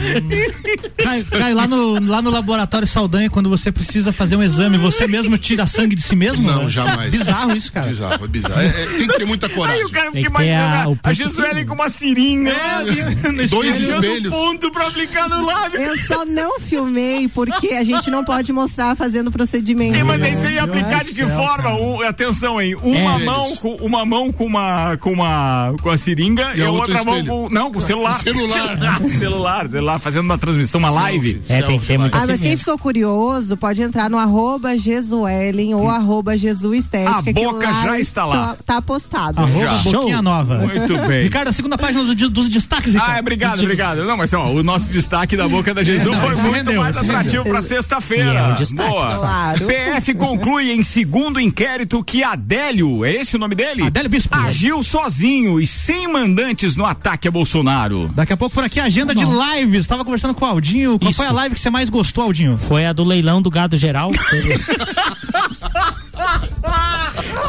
Caio, 1.02 1.24
Caio, 1.26 1.56
lá, 1.56 1.66
no, 1.66 2.00
lá 2.06 2.22
no 2.22 2.30
laboratório 2.30 2.86
Saldanha, 2.86 3.30
quando 3.30 3.48
você 3.48 3.70
precisa 3.72 4.12
fazer 4.12 4.36
um 4.36 4.42
exame, 4.42 4.78
você 4.78 5.06
mesmo 5.06 5.36
tira 5.38 5.66
sangue 5.66 5.96
de 5.96 6.02
si 6.02 6.14
mesmo? 6.16 6.46
Não, 6.46 6.64
né? 6.64 6.68
jamais. 6.70 7.10
Bizarro 7.10 7.56
isso, 7.56 7.72
cara. 7.72 7.86
Bizarro, 7.86 8.24
é 8.24 8.28
bizarro. 8.28 8.60
É, 8.60 8.66
é, 8.66 8.86
tem 8.98 9.06
que 9.08 9.16
ter 9.18 9.24
muita 9.24 9.46
Aí 9.46 9.52
coragem. 9.54 9.84
o 9.84 9.90
cara 9.90 10.12
fica 10.12 10.28
a- 10.28 10.30
imaginando 10.30 10.98
a, 11.02 11.08
a 11.08 11.12
Jesuelen 11.12 11.50
firme. 11.54 11.66
com 11.66 11.74
uma 11.74 11.88
seringa. 11.88 12.52
né? 12.52 13.46
Dois 13.48 13.76
Tirando 13.76 14.04
espelhos. 14.04 14.32
ponto 14.32 14.70
pra 14.70 14.86
aplicar 14.88 15.28
no 15.28 15.44
lábio. 15.44 15.80
Eu 15.80 15.98
só 16.06 16.24
não 16.24 16.60
filmei 16.60 17.28
porque 17.28 17.68
a 17.68 17.84
gente 17.84 18.10
não 18.10 18.24
pode 18.24 18.52
mostrar 18.52 18.96
fazendo 18.96 19.28
o 19.28 19.32
procedimento. 19.32 19.96
Sim, 19.96 20.04
mas 20.04 20.20
daí 20.20 20.36
você 20.36 20.50
ia 20.52 20.62
aplicar 20.64 21.04
de 21.04 21.12
que 21.14 21.26
forma? 21.26 21.74
Um- 21.74 22.00
atenção 22.02 22.58
aí, 22.58 22.74
uma 22.74 23.20
É. 23.20 23.24
mão 23.24 23.56
com 23.56 23.74
uma 23.76 24.04
mão 24.04 24.19
com 24.32 24.44
uma 24.44 24.96
com 24.98 25.12
uma 25.12 25.74
com 25.80 25.88
a 25.88 25.96
seringa 25.96 26.52
e, 26.54 26.58
E 26.58 26.62
a 26.62 26.70
outra 26.70 26.98
outra 26.98 27.04
mão 27.04 27.24
com 27.24 27.48
não 27.48 27.72
com 27.72 27.78
o 27.78 27.82
celular. 27.82 28.20
Celular. 28.20 29.00
celular, 29.18 29.68
celular, 29.68 29.98
fazendo 29.98 30.24
uma 30.24 30.38
transmissão, 30.38 30.78
uma 30.78 30.90
live. 30.90 31.40
É, 31.48 31.62
tem 31.62 31.78
que 31.78 31.86
ter 31.86 31.98
muita 31.98 32.18
Ah, 32.18 32.26
mas 32.26 32.40
quem 32.40 32.56
ficou 32.56 32.78
curioso 32.78 33.56
pode 33.56 33.82
entrar 33.82 34.10
no 34.10 34.18
arroba 34.18 34.76
Jesuelen 34.76 35.74
ou 35.74 35.88
arroba 35.88 36.36
Jesuestética. 36.36 37.30
A 37.30 37.32
boca 37.32 37.66
lá 37.66 37.82
já 37.82 38.00
está 38.00 38.24
lá. 38.24 38.48
Tá, 38.48 38.74
tá 38.74 38.82
postado. 38.82 39.40
Arroba 39.40 39.60
Já. 39.60 39.76
Boquinha 39.78 40.14
Show. 40.16 40.22
Nova. 40.22 40.58
Muito 40.58 40.98
bem. 41.06 41.22
Ricardo, 41.22 41.48
a 41.48 41.52
segunda 41.52 41.78
página 41.78 42.04
dos, 42.04 42.30
dos 42.30 42.48
destaques, 42.48 42.92
Ricardo. 42.92 43.16
Ah, 43.16 43.20
obrigado, 43.20 43.60
obrigado. 43.60 44.04
Não, 44.04 44.16
mas 44.16 44.32
ó, 44.32 44.50
o 44.50 44.62
nosso 44.62 44.90
destaque 44.90 45.36
da 45.36 45.48
boca 45.48 45.72
da 45.72 45.82
Jesus 45.82 46.04
Não, 46.04 46.20
foi 46.20 46.36
muito 46.36 46.56
rendeu, 46.56 46.80
mais 46.80 46.96
atrativo 46.96 47.44
sexta-feira. 47.70 48.32
E 48.32 48.36
é 48.36 48.42
um 48.42 48.54
destaque. 48.54 48.88
Boa. 48.88 49.14
Claro. 49.16 49.66
PF 49.66 50.14
conclui 50.14 50.72
em 50.72 50.82
segundo 50.82 51.38
inquérito 51.38 52.02
que 52.02 52.24
Adélio, 52.24 53.04
é 53.04 53.14
esse 53.14 53.36
o 53.36 53.38
nome 53.38 53.54
dele? 53.54 53.84
Adélio 53.84 54.09
Bispo. 54.10 54.36
Agiu 54.36 54.82
sozinho 54.82 55.60
e 55.60 55.66
sem 55.66 56.06
mandantes 56.12 56.76
no 56.76 56.84
ataque 56.84 57.28
a 57.28 57.30
Bolsonaro. 57.30 58.08
Daqui 58.08 58.32
a 58.32 58.36
pouco 58.36 58.54
por 58.54 58.64
aqui, 58.64 58.80
agenda 58.80 59.14
de 59.14 59.24
lives. 59.24 59.86
Tava 59.86 60.04
conversando 60.04 60.34
com 60.34 60.44
o 60.44 60.48
Aldinho. 60.48 60.98
Qual 60.98 61.10
Isso. 61.10 61.18
foi 61.18 61.26
a 61.26 61.32
live 61.32 61.54
que 61.54 61.60
você 61.60 61.70
mais 61.70 61.88
gostou, 61.88 62.24
Aldinho? 62.24 62.58
Foi 62.58 62.84
a 62.86 62.92
do 62.92 63.04
leilão 63.04 63.40
do 63.40 63.48
gado 63.48 63.76
geral. 63.76 64.10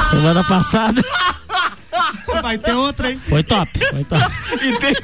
Semana 0.10 0.44
passada. 0.44 1.02
Vai 2.42 2.58
ter 2.58 2.74
outra, 2.74 3.12
hein? 3.12 3.20
Foi 3.28 3.44
top. 3.44 3.72
Foi 3.90 4.04
top. 4.04 4.22
E, 4.62 4.78
tem- 4.78 4.96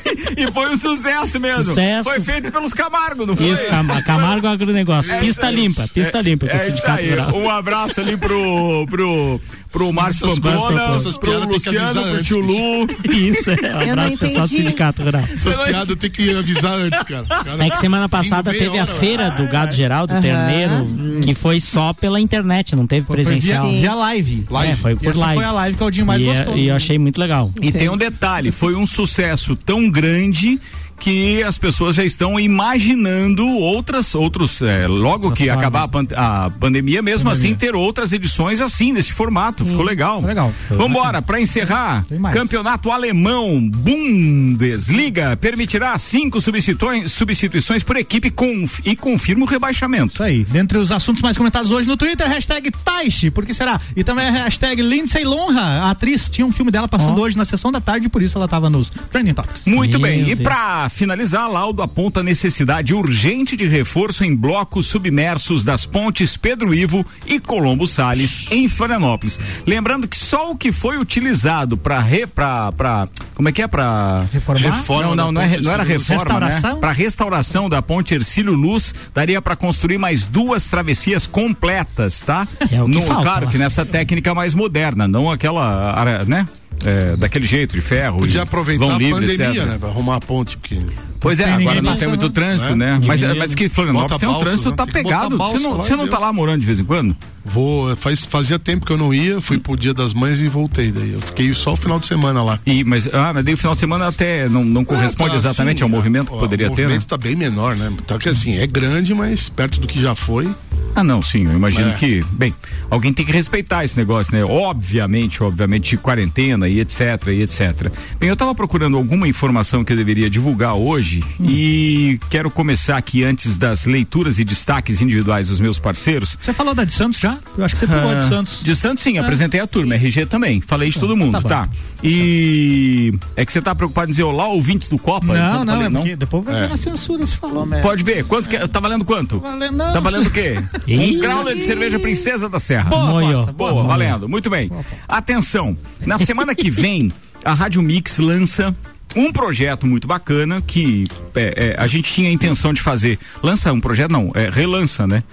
e 0.45 0.51
foi 0.51 0.69
um 0.69 0.77
sucesso 0.77 1.39
mesmo. 1.39 1.63
Sucesso. 1.63 2.03
Foi 2.09 2.19
feito 2.19 2.51
pelos 2.51 2.73
Camargo, 2.73 3.25
não 3.25 3.35
foi? 3.35 3.47
Isso, 3.47 3.65
Cam- 3.67 4.01
Camargo 4.03 4.45
Agronegócio. 4.45 5.17
Pista 5.19 5.49
limpa, 5.49 5.87
pista 5.91 6.21
limpa, 6.21 6.45
é 6.45 6.55
o 6.55 6.59
É. 6.99 7.27
Um 7.33 7.49
abraço 7.49 7.99
ali 8.01 8.15
pro, 8.15 8.85
pro, 8.87 9.41
pro 9.71 9.91
Márcio 9.91 10.27
essas 10.27 11.17
pro 11.17 11.47
Luciano, 11.47 12.01
pro 12.03 12.23
tio 12.23 12.39
Lu. 12.39 12.87
Isso, 13.11 13.49
é. 13.51 13.85
Um 13.87 13.91
abraço 13.91 14.17
pessoal 14.17 14.47
do 14.47 14.55
sindicato 14.55 15.03
rural. 15.03 15.23
Essas 15.33 15.57
piadas 15.57 15.97
tem 15.97 16.09
que 16.11 16.35
avisar 16.35 16.73
antes, 16.73 17.03
cara. 17.03 17.25
Cara, 17.25 17.65
É 17.65 17.69
que 17.69 17.77
semana 17.79 18.07
passada 18.09 18.51
teve 18.51 18.77
a 18.77 18.83
hora, 18.83 18.85
feira 18.85 19.29
do 19.31 19.47
gado 19.47 19.73
geral, 19.73 20.05
do 20.05 20.13
Aham. 20.13 20.21
terneiro, 20.21 20.87
que 21.23 21.33
foi 21.33 21.59
só 21.59 21.93
pela 21.93 22.19
internet, 22.19 22.75
não 22.75 22.85
teve 22.85 23.05
Foi 23.07 23.15
via, 23.17 23.25
presencial. 23.25 23.65
Sim. 23.69 23.79
via 23.81 23.93
live. 23.95 24.45
Live. 24.49 24.71
É, 24.71 24.75
foi 24.75 24.95
por 24.95 25.07
essa 25.11 25.19
live. 25.19 25.35
foi 25.35 25.45
a 25.45 25.51
live 25.51 25.77
que 25.77 25.83
o 25.83 25.85
Aldinho 25.85 26.05
mais 26.05 26.21
e, 26.21 26.27
é- 26.29 26.33
gostou. 26.35 26.57
e 26.57 26.67
eu 26.67 26.75
achei 26.75 26.97
muito 26.99 27.16
legal. 27.19 27.51
E 27.61 27.71
tem 27.71 27.89
um 27.89 27.97
detalhe, 27.97 28.51
foi 28.51 28.75
um 28.75 28.85
sucesso 28.85 29.55
tão 29.55 29.89
grande 29.89 30.59
que 30.99 31.43
as 31.43 31.57
pessoas 31.57 31.95
já 31.95 32.03
estão 32.03 32.39
imaginando 32.39 33.47
outras, 33.47 34.13
outros, 34.15 34.61
é, 34.61 34.87
logo 34.87 35.31
que 35.31 35.49
acabar 35.49 35.83
a, 35.83 35.87
pan- 35.87 36.07
a 36.15 36.49
pandemia, 36.59 37.01
mesmo 37.01 37.29
assim, 37.29 37.53
ter 37.55 37.75
outras 37.75 38.11
edições 38.11 38.61
assim, 38.61 38.91
nesse 38.91 39.13
formato. 39.13 39.65
Ficou 39.65 39.83
legal. 39.85 40.21
Legal. 40.21 40.51
Vambora, 40.69 41.21
pra 41.21 41.39
encerrar, 41.39 42.05
campeonato 42.33 42.91
alemão 42.91 43.69
Bundesliga 43.69 45.35
permitirá 45.37 45.97
cinco 45.97 46.41
substituições, 46.41 47.11
substituições 47.11 47.83
por 47.83 47.95
equipe 47.95 48.29
com, 48.29 48.67
e 48.85 48.95
confirma 48.95 49.43
o 49.45 49.47
rebaixamento. 49.47 50.13
Isso 50.13 50.23
aí. 50.23 50.43
Dentre 50.45 50.77
os 50.77 50.91
assuntos 50.91 51.21
mais 51.21 51.37
comentados 51.37 51.71
hoje 51.71 51.87
no 51.87 51.95
Twitter, 51.97 52.27
hashtag 52.27 52.71
Taishi, 52.71 53.29
por 53.31 53.45
que 53.45 53.53
será? 53.53 53.79
E 53.95 54.03
também 54.03 54.27
a 54.27 54.31
hashtag 54.31 54.81
Lindsay 54.81 55.23
Lonra, 55.23 55.61
a 55.61 55.91
atriz, 55.91 56.29
tinha 56.29 56.45
um 56.45 56.51
filme 56.51 56.71
dela 56.71 56.87
passando 56.87 57.19
hoje 57.21 57.37
na 57.37 57.45
sessão 57.45 57.71
da 57.71 57.79
tarde, 57.81 58.09
por 58.09 58.21
isso 58.21 58.37
ela 58.37 58.47
tava 58.47 58.69
nos 58.69 58.89
Trending 59.11 59.33
Topics. 59.33 59.65
Muito 59.65 59.99
Meu 59.99 60.09
bem. 60.09 60.21
E 60.21 60.35
Deus. 60.35 60.39
Para 60.87 60.89
finalizar, 60.89 61.49
laudo 61.51 61.81
aponta 61.81 62.21
a 62.21 62.23
necessidade 62.23 62.93
urgente 62.93 63.57
de 63.57 63.65
reforço 63.67 64.23
em 64.23 64.33
blocos 64.33 64.85
submersos 64.85 65.65
das 65.65 65.85
pontes 65.85 66.37
Pedro 66.37 66.73
Ivo 66.73 67.05
e 67.25 67.41
Colombo 67.41 67.85
Sales 67.85 68.49
em 68.51 68.69
Florianópolis. 68.69 69.37
Lembrando 69.65 70.07
que 70.07 70.15
só 70.17 70.51
o 70.51 70.55
que 70.55 70.71
foi 70.71 70.97
utilizado 70.97 71.75
para 71.75 71.99
re, 71.99 72.25
pra, 72.25 72.71
pra, 72.71 73.07
como 73.35 73.49
é 73.49 73.51
que 73.51 73.61
é 73.61 73.67
para 73.67 74.25
Reformar? 74.31 74.61
Reforma 74.77 75.03
não, 75.03 75.15
não, 75.15 75.31
não, 75.33 75.41
é, 75.41 75.59
não 75.59 75.71
era 75.73 75.83
reforma, 75.83 76.23
Restauração? 76.23 76.73
né? 76.75 76.79
Para 76.79 76.91
restauração 76.93 77.69
da 77.69 77.81
ponte 77.81 78.13
Ercílio 78.13 78.53
Luz, 78.53 78.95
daria 79.13 79.41
para 79.41 79.57
construir 79.57 79.97
mais 79.97 80.25
duas 80.25 80.67
travessias 80.67 81.27
completas, 81.27 82.21
tá? 82.21 82.47
É 82.71 82.81
o 82.81 82.85
que 82.85 82.91
No- 82.91 83.01
falta 83.03 83.23
claro 83.23 83.45
lá. 83.45 83.51
que 83.51 83.57
nessa 83.57 83.85
técnica 83.85 84.33
mais 84.33 84.53
moderna, 84.55 85.05
não 85.05 85.29
aquela, 85.29 86.23
né? 86.25 86.47
É, 86.85 87.15
daquele 87.15 87.45
jeito 87.45 87.73
de 87.75 87.81
ferro. 87.81 88.17
Podia 88.19 88.39
e 88.39 88.43
aproveitar 88.43 88.85
vão 88.85 88.95
a 88.95 88.97
livre, 88.99 89.13
pandemia, 89.27 89.49
etc. 89.49 89.65
né? 89.65 89.77
Pra 89.79 89.89
arrumar 89.89 90.15
a 90.15 90.19
ponte, 90.19 90.57
porque. 90.57 90.77
Pois 91.19 91.39
é, 91.39 91.45
Tem 91.45 91.53
agora 91.53 91.75
não 91.75 91.81
tem 91.81 91.83
passando, 91.93 92.09
muito 92.09 92.29
trânsito, 92.29 92.75
né? 92.75 92.93
né? 92.93 93.01
Mas, 93.05 93.19
Diminuiu. 93.19 93.39
mas 93.39 93.55
que 93.55 93.67
Florianópolis 93.67 94.19
tem 94.19 94.29
um 94.29 94.31
balsa, 94.33 94.45
trânsito, 94.45 94.69
né? 94.69 94.75
tá 94.75 94.85
Tem 94.85 94.93
pegado. 94.93 95.37
balsa 95.37 95.57
Você 95.59 95.67
não, 95.67 95.77
você 95.77 95.95
não 95.95 96.03
deu. 96.03 96.11
tá 96.11 96.19
lá 96.19 96.31
morando 96.31 96.59
de 96.59 96.65
vez 96.67 96.79
em 96.79 96.85
quando? 96.85 97.15
Vou. 97.51 97.95
Faz, 97.95 98.25
fazia 98.25 98.57
tempo 98.59 98.85
que 98.85 98.91
eu 98.91 98.97
não 98.97 99.13
ia, 99.13 99.41
fui 99.41 99.57
pro 99.57 99.75
dia 99.77 99.93
das 99.93 100.13
mães 100.13 100.39
e 100.39 100.47
voltei. 100.47 100.91
Daí 100.91 101.13
eu 101.13 101.21
fiquei 101.21 101.53
só 101.53 101.73
o 101.73 101.75
final 101.77 101.99
de 101.99 102.05
semana 102.05 102.43
lá. 102.43 102.59
E, 102.65 102.83
mas, 102.83 103.07
ah, 103.13 103.31
mas 103.33 103.43
daí 103.45 103.53
o 103.53 103.57
final 103.57 103.73
de 103.73 103.79
semana 103.79 104.07
até 104.07 104.47
não, 104.49 104.63
não 104.63 104.83
corresponde 104.85 105.31
Ah, 105.31 105.33
tá, 105.33 105.37
exatamente 105.37 105.77
sim, 105.79 105.83
ao 105.83 105.89
movimento 105.89 106.29
ó, 106.31 106.33
que 106.35 106.39
poderia 106.39 106.67
O 106.71 106.75
ter, 106.75 106.81
né? 106.83 106.87
movimento 106.89 107.07
tá 107.07 107.17
bem 107.17 107.35
menor, 107.35 107.75
né? 107.75 107.91
Tá 108.05 108.17
que 108.17 108.29
assim, 108.29 108.57
é 108.57 108.67
grande, 108.67 109.13
mas 109.13 109.49
perto 109.49 109.79
do 109.79 109.87
que 109.87 110.01
já 110.01 110.13
foi. 110.15 110.49
Ah, 110.95 111.03
não, 111.03 111.21
sim, 111.21 111.45
eu 111.45 111.53
imagino 111.53 111.89
É. 111.89 111.93
que, 111.93 112.23
bem, 112.31 112.53
alguém 112.89 113.13
tem 113.13 113.23
que 113.23 113.31
respeitar 113.31 113.83
esse 113.85 113.95
negócio, 113.95 114.33
né? 114.35 114.43
Obviamente, 114.43 115.43
obviamente, 115.43 115.91
de 115.91 115.97
quarentena 115.97 116.67
e 116.67 116.79
etc, 116.79 117.27
e 117.27 117.41
etc. 117.43 117.91
Bem, 118.19 118.29
eu 118.29 118.35
tava 118.35 118.55
procurando 118.55 118.97
alguma 118.97 119.27
informação 119.27 119.83
que 119.83 119.93
eu 119.93 119.97
deveria 119.97 120.27
divulgar 120.29 120.73
hoje 120.73 121.23
e 121.39 122.19
quero 122.31 122.49
começar 122.49 122.97
aqui 122.97 123.23
antes 123.23 123.57
das 123.57 123.85
leituras 123.85 124.39
e 124.39 124.43
destaques 124.43 125.01
individuais 125.01 125.49
dos 125.49 125.59
meus 125.59 125.77
parceiros. 125.77 126.37
Você 126.41 126.51
falou 126.53 126.73
da 126.73 126.83
de 126.83 126.93
Santos 126.93 127.19
já? 127.19 127.36
Eu 127.57 127.65
acho 127.65 127.75
que 127.75 127.79
você 127.79 127.87
pulou 127.87 128.11
a 128.11 128.15
de 128.15 128.29
Santos. 128.29 128.59
Ah, 128.61 128.65
De 128.65 128.75
Santos, 128.75 129.03
sim, 129.03 129.17
apresentei 129.17 129.59
a 129.59 129.67
turma, 129.67 129.95
RG 129.95 130.25
também. 130.25 130.61
Falei 130.61 130.89
de 130.89 130.99
todo 130.99 131.15
mundo, 131.15 131.41
tá 131.41 131.49
tá? 131.49 131.69
E 132.03 133.13
é 133.35 133.45
que 133.45 133.51
você 133.51 133.61
tá 133.61 133.73
preocupado 133.73 134.09
em 134.09 134.11
dizer 134.11 134.23
olá, 134.23 134.47
ouvintes 134.47 134.89
do 134.89 134.97
Copa? 134.97 135.33
Não, 135.33 135.65
não, 135.65 135.73
falei, 135.73 135.87
é 135.87 135.89
porque 135.89 136.15
depois 136.15 136.45
vai 136.45 136.61
ver 136.61 136.69
na 136.69 136.77
censura 136.77 137.25
se 137.25 137.35
falou 137.37 137.65
mesmo. 137.65 137.83
Pode 137.83 138.03
ver, 138.03 138.23
quanto 138.25 138.47
que, 138.47 138.67
tá 138.67 138.79
valendo 138.79 139.03
quanto? 139.05 139.39
valendo, 139.39 139.77
não. 139.77 139.93
Tá 139.93 139.99
valendo 139.99 140.27
o 140.27 140.31
quê? 140.31 140.55
um 140.87 141.01
Ih. 141.01 141.19
grau 141.19 141.43
de 141.43 141.61
cerveja 141.61 141.99
Princesa 141.99 142.47
da 142.49 142.59
Serra. 142.59 142.89
Boa 142.89 143.19
aposta, 143.21 143.51
Boa, 143.51 143.71
boa. 143.71 143.83
valendo. 143.83 144.29
Muito 144.29 144.49
bem. 144.49 144.71
Atenção, 145.07 145.77
na 146.05 146.19
semana 146.19 146.53
que 146.53 146.69
vem, 146.69 147.11
a 147.43 147.53
Rádio 147.53 147.81
Mix 147.81 148.17
lança 148.19 148.75
um 149.15 149.31
projeto 149.31 149.87
muito 149.87 150.07
bacana 150.07 150.61
que 150.61 151.07
é, 151.35 151.75
é, 151.75 151.81
a 151.81 151.87
gente 151.87 152.11
tinha 152.11 152.29
a 152.29 152.31
intenção 152.31 152.73
de 152.73 152.81
fazer. 152.81 153.17
Lança 153.41 153.71
um 153.71 153.79
projeto, 153.79 154.11
não, 154.11 154.31
é, 154.35 154.49
relança, 154.49 155.07
né? 155.07 155.23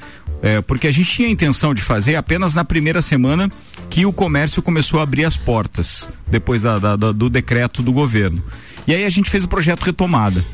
É, 0.46 0.60
porque 0.60 0.86
a 0.86 0.92
gente 0.92 1.10
tinha 1.10 1.26
a 1.26 1.30
intenção 1.30 1.72
de 1.72 1.80
fazer 1.80 2.16
apenas 2.16 2.52
na 2.54 2.62
primeira 2.64 3.00
semana 3.00 3.50
que 3.88 4.04
o 4.04 4.12
comércio 4.12 4.60
começou 4.60 5.00
a 5.00 5.02
abrir 5.02 5.24
as 5.24 5.38
portas, 5.38 6.08
depois 6.30 6.60
da- 6.60 6.78
da- 6.78 6.96
da- 6.96 7.12
do 7.12 7.30
decreto 7.30 7.82
do 7.82 7.90
governo. 7.92 8.42
E 8.86 8.94
aí 8.94 9.06
a 9.06 9.10
gente 9.10 9.30
fez 9.30 9.44
o 9.44 9.48
projeto 9.48 9.82
Retomada 9.84 10.44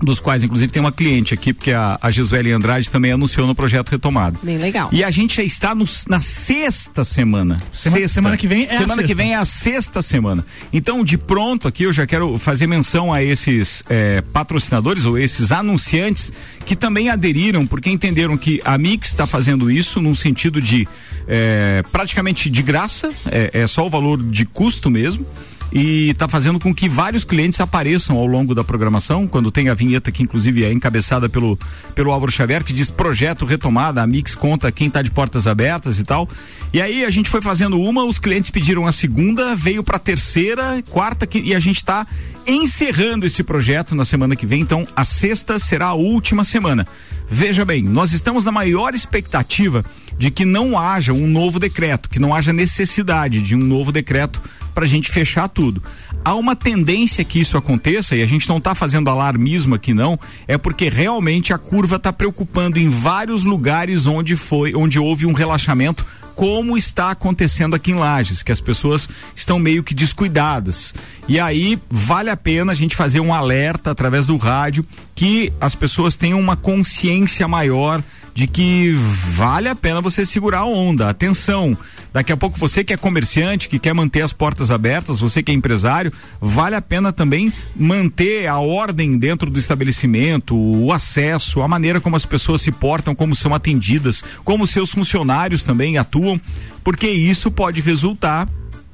dos 0.00 0.20
quais 0.20 0.44
inclusive 0.44 0.70
tem 0.70 0.80
uma 0.80 0.92
cliente 0.92 1.34
aqui, 1.34 1.52
porque 1.52 1.72
a, 1.72 1.98
a 2.00 2.10
Gisuele 2.10 2.52
Andrade 2.52 2.88
também 2.88 3.10
anunciou 3.12 3.46
no 3.46 3.54
projeto 3.54 3.90
Retomada. 3.90 4.38
Bem 4.42 4.56
legal. 4.58 4.88
E 4.92 5.02
a 5.02 5.10
gente 5.10 5.36
já 5.36 5.42
está 5.42 5.74
no- 5.74 5.84
na 6.08 6.20
sexta 6.20 7.02
semana. 7.02 7.60
Semana- 7.72 8.00
sexta. 8.02 8.14
semana 8.14 8.36
que 8.36 8.46
vem 8.46 8.64
é 8.64 8.66
a 8.74 8.78
Semana 8.78 9.02
que 9.02 9.08
sexta. 9.08 9.14
vem 9.14 9.32
é 9.32 9.36
a 9.36 9.44
sexta 9.44 10.02
semana. 10.02 10.46
Então, 10.72 11.02
de 11.02 11.18
pronto 11.18 11.66
aqui, 11.66 11.82
eu 11.84 11.92
já 11.92 12.06
quero 12.06 12.38
fazer 12.38 12.66
menção 12.66 13.12
a 13.12 13.22
esses 13.22 13.82
eh, 13.90 14.22
patrocinadores 14.32 15.04
ou 15.04 15.18
esses 15.18 15.50
anunciantes 15.50 16.32
que 16.64 16.76
também 16.76 17.08
aderiram, 17.10 17.66
porque 17.66 17.90
entenderam 17.90 18.36
que 18.36 18.60
a 18.64 18.78
Mix 18.78 19.08
está 19.08 19.26
fazendo 19.26 19.68
isso 19.70 20.00
num 20.00 20.14
sentido 20.14 20.60
de 20.62 20.86
eh, 21.26 21.82
praticamente 21.90 22.48
de 22.48 22.62
graça, 22.62 23.10
é, 23.30 23.50
é 23.52 23.66
só 23.66 23.86
o 23.86 23.90
valor 23.90 24.22
de 24.22 24.46
custo 24.46 24.88
mesmo 24.90 25.26
e 25.72 26.10
está 26.10 26.26
fazendo 26.26 26.58
com 26.58 26.74
que 26.74 26.88
vários 26.88 27.24
clientes 27.24 27.60
apareçam 27.60 28.16
ao 28.16 28.26
longo 28.26 28.54
da 28.54 28.64
programação, 28.64 29.26
quando 29.26 29.50
tem 29.50 29.68
a 29.68 29.74
vinheta 29.74 30.10
que 30.10 30.22
inclusive 30.22 30.64
é 30.64 30.72
encabeçada 30.72 31.28
pelo, 31.28 31.58
pelo 31.94 32.10
Álvaro 32.10 32.32
Xavier, 32.32 32.64
que 32.64 32.72
diz 32.72 32.90
projeto 32.90 33.44
retomada, 33.44 34.02
a 34.02 34.06
Mix 34.06 34.34
conta 34.34 34.72
quem 34.72 34.88
está 34.88 35.02
de 35.02 35.10
portas 35.10 35.46
abertas 35.46 35.98
e 35.98 36.04
tal. 36.04 36.28
E 36.72 36.80
aí 36.80 37.04
a 37.04 37.10
gente 37.10 37.28
foi 37.28 37.40
fazendo 37.40 37.80
uma, 37.80 38.04
os 38.04 38.18
clientes 38.18 38.50
pediram 38.50 38.86
a 38.86 38.92
segunda, 38.92 39.54
veio 39.54 39.82
para 39.82 39.98
terceira, 39.98 40.82
quarta 40.90 41.28
e 41.38 41.54
a 41.54 41.60
gente 41.60 41.76
está 41.76 42.06
encerrando 42.48 43.26
esse 43.26 43.42
projeto 43.42 43.94
na 43.94 44.06
semana 44.06 44.34
que 44.34 44.46
vem, 44.46 44.62
então 44.62 44.86
a 44.96 45.04
sexta 45.04 45.58
será 45.58 45.88
a 45.88 45.94
última 45.94 46.42
semana. 46.42 46.86
Veja 47.30 47.62
bem, 47.62 47.82
nós 47.82 48.14
estamos 48.14 48.46
na 48.46 48.50
maior 48.50 48.94
expectativa 48.94 49.84
de 50.16 50.30
que 50.30 50.46
não 50.46 50.78
haja 50.78 51.12
um 51.12 51.26
novo 51.26 51.60
decreto, 51.60 52.08
que 52.08 52.18
não 52.18 52.34
haja 52.34 52.52
necessidade 52.52 53.42
de 53.42 53.54
um 53.54 53.58
novo 53.58 53.92
decreto 53.92 54.40
para 54.74 54.86
a 54.86 54.88
gente 54.88 55.10
fechar 55.10 55.48
tudo. 55.48 55.82
Há 56.24 56.34
uma 56.34 56.56
tendência 56.56 57.22
que 57.22 57.38
isso 57.38 57.56
aconteça, 57.56 58.16
e 58.16 58.22
a 58.22 58.26
gente 58.26 58.48
não 58.48 58.56
está 58.56 58.74
fazendo 58.74 59.10
alarmismo 59.10 59.74
aqui 59.74 59.92
não, 59.92 60.18
é 60.46 60.56
porque 60.56 60.88
realmente 60.88 61.52
a 61.52 61.58
curva 61.58 61.96
está 61.96 62.12
preocupando 62.12 62.78
em 62.78 62.88
vários 62.88 63.44
lugares 63.44 64.06
onde 64.06 64.36
foi, 64.36 64.74
onde 64.74 64.98
houve 64.98 65.26
um 65.26 65.32
relaxamento 65.32 66.04
como 66.38 66.76
está 66.76 67.10
acontecendo 67.10 67.74
aqui 67.74 67.90
em 67.90 67.96
Lages, 67.96 68.44
que 68.44 68.52
as 68.52 68.60
pessoas 68.60 69.08
estão 69.34 69.58
meio 69.58 69.82
que 69.82 69.92
descuidadas. 69.92 70.94
E 71.26 71.40
aí 71.40 71.76
vale 71.90 72.30
a 72.30 72.36
pena 72.36 72.70
a 72.70 72.74
gente 72.76 72.94
fazer 72.94 73.18
um 73.18 73.34
alerta 73.34 73.90
através 73.90 74.28
do 74.28 74.36
rádio 74.36 74.86
que 75.16 75.52
as 75.60 75.74
pessoas 75.74 76.14
tenham 76.14 76.38
uma 76.38 76.54
consciência 76.56 77.48
maior 77.48 78.00
de 78.32 78.46
que 78.46 78.92
vale 78.92 79.68
a 79.68 79.74
pena 79.74 80.00
você 80.00 80.24
segurar 80.24 80.60
a 80.60 80.64
onda. 80.64 81.10
Atenção, 81.10 81.76
daqui 82.12 82.32
a 82.32 82.36
pouco 82.36 82.58
você 82.58 82.82
que 82.82 82.92
é 82.92 82.96
comerciante, 82.96 83.68
que 83.68 83.78
quer 83.78 83.94
manter 83.94 84.22
as 84.22 84.32
portas 84.32 84.70
abertas, 84.70 85.20
você 85.20 85.42
que 85.42 85.50
é 85.50 85.54
empresário, 85.54 86.12
vale 86.40 86.76
a 86.76 86.82
pena 86.82 87.12
também 87.12 87.52
manter 87.74 88.46
a 88.46 88.58
ordem 88.58 89.18
dentro 89.18 89.50
do 89.50 89.58
estabelecimento, 89.58 90.56
o 90.56 90.92
acesso, 90.92 91.62
a 91.62 91.68
maneira 91.68 92.00
como 92.00 92.16
as 92.16 92.24
pessoas 92.24 92.62
se 92.62 92.72
portam, 92.72 93.14
como 93.14 93.34
são 93.34 93.54
atendidas, 93.54 94.22
como 94.44 94.66
seus 94.66 94.90
funcionários 94.90 95.64
também 95.64 95.98
atuam, 95.98 96.40
porque 96.82 97.08
isso 97.08 97.50
pode 97.50 97.80
resultar 97.80 98.48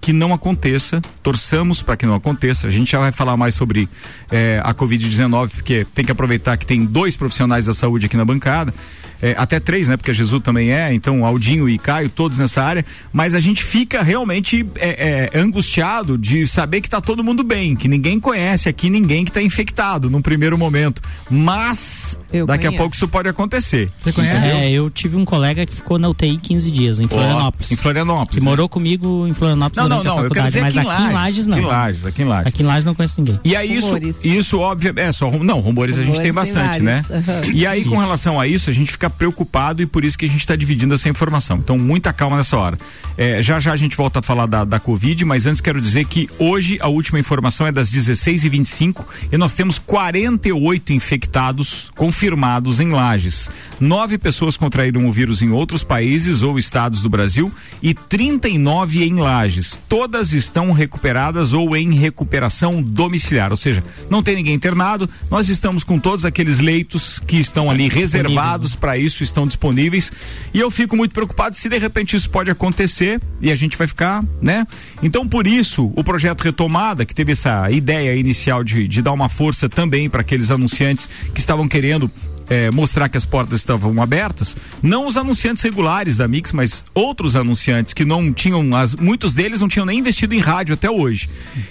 que 0.05 0.13
não 0.13 0.35
aconteça, 0.35 1.01
torçamos 1.23 1.81
para 1.81 1.97
que 1.97 2.05
não 2.05 2.15
aconteça. 2.15 2.67
A 2.67 2.71
gente 2.71 2.93
já 2.93 2.99
vai 2.99 3.11
falar 3.11 3.39
mais 3.39 3.55
sobre 3.55 3.89
eh, 4.31 4.61
a 4.63 4.75
Covid-19, 4.75 5.49
porque 5.49 5.87
tem 5.95 6.05
que 6.05 6.13
aproveitar 6.13 6.59
que 6.59 6.67
tem 6.67 6.85
dois 6.85 7.17
profissionais 7.17 7.65
da 7.65 7.73
saúde 7.73 8.05
aqui 8.05 8.15
na 8.15 8.25
bancada. 8.25 8.75
Eh, 9.25 9.35
até 9.39 9.59
três, 9.59 9.89
né? 9.89 9.97
Porque 9.97 10.11
a 10.11 10.15
Jesus 10.15 10.43
também 10.43 10.71
é, 10.73 10.93
então 10.93 11.25
Aldinho 11.25 11.69
e 11.69 11.79
Caio, 11.79 12.09
todos 12.09 12.39
nessa 12.39 12.63
área, 12.63 12.85
mas 13.13 13.35
a 13.35 13.41
gente 13.41 13.63
fica 13.65 14.03
realmente 14.03 14.67
eh, 14.77 15.31
eh, 15.35 15.39
angustiado 15.39 16.19
de 16.19 16.47
saber 16.47 16.81
que 16.81 16.89
tá 16.91 17.01
todo 17.01 17.25
mundo 17.25 17.43
bem, 17.43 17.75
que 17.75 17.89
ninguém 17.89 18.21
conhece 18.21 18.69
aqui 18.69 18.91
ninguém 18.91 19.25
que 19.25 19.33
tá 19.33 19.43
infectado 19.43 20.11
num 20.11 20.21
primeiro 20.21 20.59
momento. 20.59 21.01
Mas 21.31 22.19
Eu 22.33 22.47
daqui 22.47 22.67
a 22.67 22.69
conheço. 22.71 22.83
pouco 22.83 22.95
isso 22.97 23.09
pode 23.09 23.29
acontecer. 23.29 23.91
Você 24.03 24.13
conhece? 24.13 24.47
É, 24.47 24.71
eu 24.71 24.91
tive 24.91 25.17
um 25.17 25.25
colega 25.25 25.65
que 25.67 25.75
ficou 25.75 25.99
na 25.99 26.09
UTI 26.09 26.37
15 26.37 26.71
dias, 26.71 26.99
em 27.01 27.09
Florianópolis. 27.09 27.71
Em 27.73 27.77
Florianópolis. 27.77 28.39
Que 28.39 28.45
né? 28.45 28.51
morou 28.51 28.69
comigo 28.69 29.27
em 29.27 29.33
Florianópolis 29.35 29.77
Não, 29.77 29.89
não, 29.89 30.03
durante 30.03 30.07
a 30.07 30.11
não, 30.17 30.25
eu 30.25 30.31
quero 30.31 30.45
faculdade, 30.47 30.49
dizer 30.49 30.61
mas 30.63 30.77
aqui 30.77 30.87
em 30.87 31.05
aqui 31.05 31.11
em 31.11 31.13
Lages 31.15 31.47
não. 31.47 31.57
Aqui 31.57 31.65
em 31.65 31.69
Lages, 31.69 32.07
aqui 32.07 32.23
em 32.23 32.25
Lages. 32.25 32.47
Aqui 32.55 32.63
em 32.63 32.67
Lages 32.67 32.85
não 32.85 32.95
conheço 32.95 33.15
ninguém. 33.19 33.41
E 33.45 33.57
aí 33.57 33.75
isso, 33.75 33.87
Rumores. 33.87 34.17
isso 34.23 34.59
óbvio, 34.59 34.93
é 34.97 35.13
só 35.13 35.29
rum- 35.29 35.45
não, 35.45 35.61
rumores, 35.61 35.99
a 35.99 36.03
gente 36.03 36.21
tem 36.21 36.31
Rumores 36.31 36.53
tem 36.53 36.63
bastante, 36.63 36.83
né? 36.83 37.05
aham. 37.11 37.53
E 37.53 37.67
aí 37.67 37.85
com 37.85 37.97
relação 37.97 38.39
a 38.41 38.47
isso, 38.47 38.71
a 38.71 38.73
gente 38.73 38.91
fica 38.93 39.09
preocupado 39.15 39.83
e 39.83 39.87
por 39.87 40.05
isso 40.05 40.19
que 40.19 40.27
a 40.27 40.29
gente 40.29 40.41
está 40.41 40.57
dividindo 40.57 40.95
essa 40.95 41.09
informação. 41.09 41.59
Então, 41.59 41.79
muita 41.79 42.13
calma 42.13 42.37
nessa 42.37 42.57
hora. 42.57 42.79
É, 43.17 43.43
já 43.43 43.61
já 43.61 43.73
a 43.73 43.77
gente 43.77 43.97
volta 43.97 44.21
a 44.21 44.23
falar 44.23 44.47
da, 44.47 44.65
da 44.65 44.81
Covid, 44.81 45.25
mas 45.25 45.47
antes 45.47 45.61
quero 45.61 45.81
dizer 45.81 46.05
que 46.07 46.29
hoje 46.39 46.79
a 46.81 46.89
última 46.89 47.19
informação 47.19 47.67
é 47.67 47.73
das 47.73 47.91
16h25 47.91 49.05
e 49.33 49.39
nós 49.39 49.53
temos 49.53 49.79
48 49.79 50.93
infectados 50.93 51.91
confirmados 51.95 52.81
em 52.81 52.91
Lages. 52.91 53.51
Nove 53.81 54.19
pessoas 54.19 54.57
contraíram 54.57 55.07
o 55.07 55.13
vírus 55.13 55.43
em 55.43 55.51
outros 55.51 55.85
países 55.85 56.43
ou 56.43 56.59
estados 56.59 57.03
do 57.03 57.09
Brasil 57.09 57.53
e 57.83 57.95
39 57.95 59.05
em 59.05 59.15
Lages. 59.17 59.81
Todas 59.89 60.33
estão 60.33 60.73
recuperadas 60.73 61.53
ou 61.53 61.77
em 61.77 61.95
recuperação 61.95 62.83
domiciliar, 62.83 63.51
ou 63.51 63.57
seja, 63.57 63.83
não 64.11 64.23
tem 64.23 64.37
ninguém 64.37 64.55
internado. 64.55 65.09
Nós 65.31 65.49
estamos 65.49 65.85
com 65.85 65.99
todos 65.99 66.25
aqueles 66.25 66.61
leitos 66.61 67.19
que 67.19 67.39
estão 67.39 67.71
ali 67.71 67.89
reservados 67.89 68.75
para 68.75 68.99
isso, 69.05 69.23
estão 69.23 69.47
disponíveis. 69.47 70.11
E 70.53 70.61
eu 70.61 70.71
fico 70.71 70.97
muito 70.97 71.13
preocupado 71.13 71.57
se 71.57 71.69
de 71.69 71.79
repente 71.79 72.17
isso 72.17 72.31
pode 72.31 72.51
acontecer 72.51 73.21
e 73.41 73.51
a 73.51 73.57
gente 73.57 73.77
vai 73.77 73.87
ficar, 73.87 74.23
né? 74.41 74.67
Então, 75.03 75.27
por 75.29 75.47
isso, 75.47 75.93
o 75.95 76.05
projeto 76.05 76.43
Retomada, 76.43 77.05
que 77.05 77.15
teve 77.15 77.33
essa 77.33 77.71
ideia 77.71 78.17
inicial 78.17 78.65
de, 78.65 78.89
de 78.89 79.03
dar 79.03 79.13
uma 79.13 79.29
força 79.29 79.69
também 79.69 80.09
para 80.09 80.21
aqueles 80.21 80.51
anunciantes 80.51 81.09
que 81.33 81.41
estavam 81.41 81.69
querendo 81.69 82.11
é, 82.49 82.71
mostrar 82.71 83.09
que 83.09 83.17
as 83.17 83.25
portas 83.25 83.61
estavam 83.61 84.01
abertas, 84.03 84.57
não 84.83 85.07
os 85.07 85.17
anunciantes 85.17 85.63
regulares 85.63 86.17
da 86.17 86.27
Mix, 86.27 86.53
mas 86.53 86.85
outros 86.95 87.37
anunciantes 87.37 87.95
que 87.95 88.05
não 88.05 88.33
tinham, 88.33 88.75
as, 88.75 88.95
muitos 88.95 89.35
deles 89.35 89.61
não 89.61 89.69
tinham 89.69 89.87
nem 89.87 89.99
investido 89.99 90.35
em 90.35 90.41
rádio 90.41 90.75
até 90.75 90.91
hoje. 90.91 91.29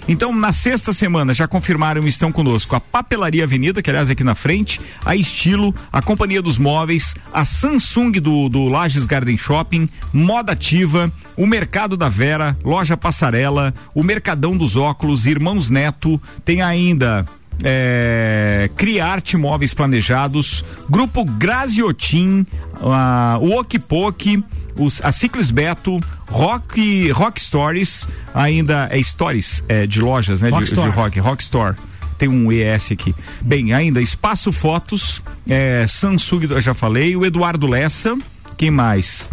Então, 0.08 0.34
na 0.34 0.52
sexta 0.52 0.92
semana, 0.92 1.34
já 1.34 1.46
confirmaram 1.46 2.06
estão 2.06 2.32
conosco 2.32 2.74
a 2.74 2.80
Papelaria 2.80 3.44
Avenida, 3.44 3.82
que 3.82 3.90
aliás 3.90 4.08
é 4.08 4.12
aqui 4.12 4.24
na 4.24 4.34
frente, 4.34 4.80
a 5.04 5.14
Estilo, 5.16 5.74
a 5.92 6.00
Companhia 6.00 6.42
dos 6.42 6.58
Móveis, 6.58 7.14
a 7.32 7.44
Samsung 7.44 8.12
do, 8.12 8.48
do 8.48 8.64
Lages 8.64 9.06
Garden 9.06 9.36
Shopping, 9.36 9.88
Moda 10.12 10.52
Ativa, 10.52 11.12
o 11.36 11.46
Mercado 11.46 11.96
da 11.96 12.08
Vera, 12.08 12.56
Loja 12.64 12.96
Passarela, 12.96 13.74
o 13.94 14.02
Mercadão 14.02 14.56
dos 14.56 14.76
Óculos, 14.76 15.26
Irmãos 15.26 15.70
Neto, 15.70 16.20
tem 16.44 16.62
ainda 16.62 17.26
é, 17.62 18.70
Criarte 18.76 19.36
Móveis 19.36 19.72
Planejados, 19.72 20.64
Grupo 20.88 21.24
Graziotin, 21.24 22.46
o 23.40 23.58
Okipok, 23.58 24.42
os, 24.76 25.00
a 25.04 25.12
Ciclis 25.12 25.50
Beto, 25.50 26.00
Rock, 26.28 27.10
Rock 27.10 27.40
Stories, 27.40 28.08
ainda 28.34 28.88
é 28.90 29.02
Stories 29.02 29.62
é, 29.68 29.86
de 29.86 30.00
lojas, 30.00 30.40
né? 30.40 30.48
Rock 30.50 30.64
de, 30.64 30.74
de 30.74 30.88
rock, 30.88 31.20
Rock 31.20 31.42
Store. 31.42 31.76
Tem 32.18 32.28
um 32.28 32.50
ES 32.52 32.92
aqui. 32.92 33.14
Bem, 33.40 33.72
ainda 33.72 34.00
Espaço 34.00 34.52
Fotos, 34.52 35.22
é, 35.48 35.84
Samsung, 35.86 36.46
eu 36.50 36.60
já 36.60 36.72
falei, 36.72 37.16
o 37.16 37.24
Eduardo 37.24 37.66
Lessa, 37.66 38.16
quem 38.56 38.70
mais? 38.70 39.28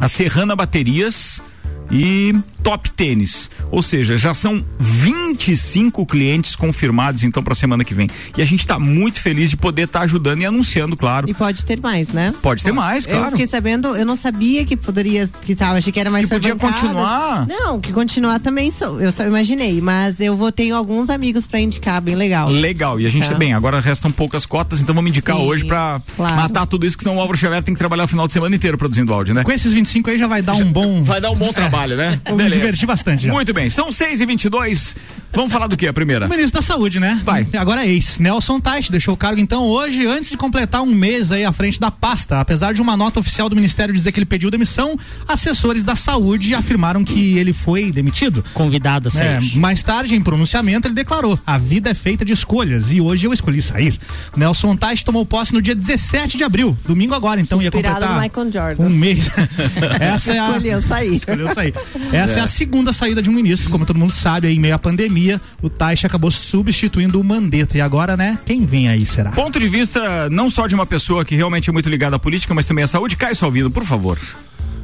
A 0.00 0.08
Serrana 0.08 0.56
Baterias 0.56 1.42
e 1.90 2.34
Top 2.62 2.90
Tênis. 2.90 3.50
Ou 3.70 3.82
seja, 3.82 4.18
já 4.18 4.34
são 4.34 4.64
25 4.78 6.04
clientes 6.06 6.54
confirmados 6.56 7.22
então 7.24 7.42
para 7.42 7.52
a 7.52 7.56
semana 7.56 7.84
que 7.84 7.94
vem. 7.94 8.08
E 8.36 8.42
a 8.42 8.44
gente 8.44 8.60
está 8.60 8.78
muito 8.78 9.20
feliz 9.20 9.50
de 9.50 9.56
poder 9.56 9.82
estar 9.82 10.00
tá 10.00 10.04
ajudando 10.04 10.40
e 10.40 10.46
anunciando, 10.46 10.96
claro. 10.96 11.28
E 11.28 11.34
pode 11.34 11.64
ter 11.64 11.80
mais, 11.80 12.08
né? 12.08 12.34
Pode 12.42 12.62
ter 12.62 12.72
mais, 12.72 13.06
claro. 13.06 13.26
Eu 13.26 13.30
fiquei 13.32 13.46
sabendo, 13.46 13.96
eu 13.96 14.04
não 14.04 14.16
sabia 14.16 14.64
que 14.64 14.76
poderia, 14.76 15.28
que 15.42 15.54
tal, 15.54 15.74
achei 15.76 15.92
que 15.92 16.00
era 16.00 16.10
mais 16.10 16.24
Que 16.24 16.30
podia 16.34 16.54
bancadas. 16.54 16.80
continuar. 16.80 17.46
Não, 17.46 17.80
que 17.80 17.92
continuar 17.92 18.40
também, 18.40 18.70
sou, 18.70 19.00
eu 19.00 19.10
só 19.12 19.24
imaginei, 19.26 19.80
mas 19.80 20.20
eu 20.20 20.36
vou 20.36 20.50
ter 20.52 20.70
alguns 20.70 21.10
amigos 21.10 21.46
para 21.46 21.60
indicar, 21.60 22.00
bem 22.00 22.14
legal. 22.16 22.48
Legal. 22.48 23.00
E 23.00 23.06
a 23.06 23.10
gente, 23.10 23.28
Tá. 23.28 23.34
bem, 23.34 23.52
agora 23.52 23.80
restam 23.80 24.10
poucas 24.10 24.46
cotas, 24.46 24.80
então 24.80 24.94
vamos 24.94 25.10
indicar 25.10 25.36
Sim, 25.36 25.42
hoje 25.42 25.64
para 25.64 26.00
claro. 26.16 26.36
matar 26.36 26.66
tudo 26.66 26.86
isso, 26.86 26.96
que 26.96 27.04
senão 27.04 27.16
o 27.16 27.20
Álvaro 27.20 27.38
Xavier 27.38 27.62
tem 27.62 27.74
que 27.74 27.78
trabalhar 27.78 28.04
o 28.04 28.08
final 28.08 28.26
de 28.26 28.32
semana 28.32 28.54
inteiro 28.56 28.76
produzindo 28.78 29.12
áudio, 29.12 29.34
né? 29.34 29.42
Com 29.44 29.52
esses 29.52 29.72
25 29.72 30.10
aí 30.10 30.18
já 30.18 30.26
vai 30.26 30.40
dar 30.42 30.54
um 30.54 30.72
bom. 30.72 31.02
Vai 31.02 31.20
dar 31.20 31.30
um 31.30 31.36
bom 31.36 31.52
trabalho, 31.52 31.96
né? 31.96 32.20
Vou 32.28 32.36
me 32.58 32.66
divertir 32.66 32.86
bastante 32.86 33.26
já. 33.26 33.32
Muito 33.32 33.52
bem, 33.52 33.68
são 33.68 33.90
6 33.90 34.20
e 34.20 34.26
22 34.26 34.96
Vamos 35.32 35.52
falar 35.52 35.66
do 35.66 35.76
que 35.76 35.86
a 35.86 35.92
primeira? 35.92 36.26
O 36.26 36.28
ministro 36.28 36.60
da 36.60 36.62
Saúde, 36.66 36.98
né? 36.98 37.20
Vai. 37.24 37.46
Agora 37.58 37.84
é 37.84 37.88
ex. 37.88 38.18
Nelson 38.18 38.58
Teich 38.60 38.90
deixou 38.90 39.14
o 39.14 39.16
cargo 39.16 39.40
então 39.40 39.64
hoje, 39.64 40.06
antes 40.06 40.30
de 40.30 40.36
completar 40.36 40.82
um 40.82 40.86
mês 40.94 41.30
aí 41.30 41.44
à 41.44 41.52
frente 41.52 41.78
da 41.78 41.90
pasta. 41.90 42.40
Apesar 42.40 42.72
de 42.74 42.80
uma 42.82 42.96
nota 42.96 43.20
oficial 43.20 43.48
do 43.48 43.54
Ministério 43.56 43.94
dizer 43.94 44.10
que 44.12 44.18
ele 44.18 44.26
pediu 44.26 44.50
demissão, 44.50 44.98
assessores 45.26 45.84
da 45.84 45.94
saúde 45.94 46.54
afirmaram 46.54 47.04
que 47.04 47.38
ele 47.38 47.52
foi 47.52 47.92
demitido. 47.92 48.44
Convidado 48.54 49.08
a 49.08 49.20
É, 49.20 49.38
sair. 49.40 49.56
mais 49.58 49.82
tarde, 49.82 50.14
em 50.14 50.20
pronunciamento, 50.22 50.88
ele 50.88 50.94
declarou: 50.94 51.38
a 51.46 51.58
vida 51.58 51.90
é 51.90 51.94
feita 51.94 52.24
de 52.24 52.32
escolhas 52.32 52.90
e 52.90 53.00
hoje 53.00 53.26
eu 53.26 53.32
escolhi 53.32 53.60
sair. 53.62 53.98
Nelson 54.36 54.76
Teich 54.76 55.04
tomou 55.04 55.24
posse 55.26 55.52
no 55.52 55.60
dia 55.62 55.74
17 55.74 56.36
de 56.36 56.44
abril, 56.44 56.76
domingo 56.86 57.14
agora, 57.14 57.40
então 57.40 57.60
ia 57.60 57.68
Inspirado 57.68 57.94
completar 58.00 58.16
no 58.16 58.22
Michael 58.22 58.52
Jordan. 58.52 58.82
um 58.84 58.90
mês. 58.90 59.28
Essa 60.00 60.32
é 60.32 60.38
a 60.38 60.48
Escolheu 60.48 60.82
sair. 60.82 61.14
escolheu 61.14 61.54
sair. 61.54 61.74
Essa 62.12 62.40
é. 62.40 62.42
a 62.42 62.46
segunda 62.46 62.92
saída 62.92 63.22
de 63.22 63.28
um 63.30 63.32
ministro, 63.32 63.70
como 63.70 63.84
todo 63.86 63.98
mundo 63.98 64.12
sabe, 64.12 64.46
aí 64.48 64.56
em 64.56 64.60
meio 64.60 64.74
à 64.74 64.78
pandemia, 64.78 65.17
o 65.62 65.68
Taixa 65.68 66.06
acabou 66.06 66.30
substituindo 66.30 67.20
o 67.20 67.24
Mandetta. 67.24 67.76
E 67.76 67.80
agora, 67.80 68.16
né, 68.16 68.38
quem 68.46 68.64
vem 68.64 68.88
aí 68.88 69.04
será? 69.06 69.30
Ponto 69.32 69.58
de 69.58 69.68
vista 69.68 70.28
não 70.30 70.48
só 70.50 70.66
de 70.66 70.74
uma 70.74 70.86
pessoa 70.86 71.24
que 71.24 71.34
realmente 71.34 71.68
é 71.70 71.72
muito 71.72 71.88
ligada 71.88 72.16
à 72.16 72.18
política, 72.18 72.54
mas 72.54 72.66
também 72.66 72.84
à 72.84 72.86
saúde. 72.86 73.16
Caio 73.16 73.36
Salvino, 73.36 73.70
por 73.70 73.84
favor. 73.84 74.18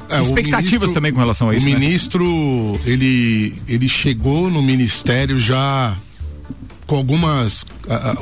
É, 0.08 0.20
Expectativas 0.20 0.64
ministro- 0.72 0.92
também 0.92 1.12
com 1.12 1.20
relação 1.20 1.48
a 1.48 1.56
isso. 1.56 1.66
O 1.66 1.70
né? 1.70 1.78
ministro, 1.78 2.78
ele, 2.84 3.54
ele 3.66 3.88
chegou 3.88 4.50
no 4.50 4.62
ministério 4.62 5.38
já 5.40 5.94
com 6.86 6.96
algumas. 6.96 7.64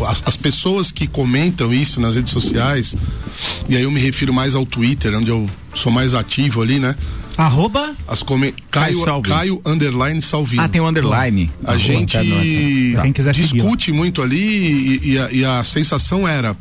As, 0.09 0.23
as 0.27 0.37
pessoas 0.37 0.93
que 0.93 1.07
comentam 1.09 1.75
isso 1.75 2.01
nas 2.01 2.15
redes 2.15 2.33
sociais, 2.33 2.95
e 3.69 3.77
aí 3.77 3.83
eu 3.83 3.91
me 3.91 4.01
refiro 4.01 4.33
mais 4.33 4.55
ao 4.55 4.65
Twitter, 4.65 5.13
onde 5.17 5.31
eu 5.31 5.49
sou 5.75 5.91
mais 5.91 6.15
ativo 6.15 6.63
ali, 6.63 6.79
né? 6.79 6.95
Arroba 7.37 7.95
As 8.07 8.23
come... 8.23 8.55
Caio 8.71 9.05
Caio. 9.05 9.23
Caio 9.23 9.63
Underline 9.65 10.21
Salvino. 10.21 10.63
Ah, 10.63 10.69
tem 10.69 10.81
um 10.81 10.87
underline. 10.87 11.51
A 11.65 11.77
gente 11.77 12.19
quem 13.01 13.13
quiser 13.13 13.35
seguir, 13.35 13.55
discute 13.55 13.93
muito 13.93 14.23
ali 14.23 14.39
e, 14.39 15.13
e 15.13 15.19
a, 15.19 15.33
e 15.33 15.45
a 15.45 15.65
sensação 15.65 16.27
era 16.27 16.57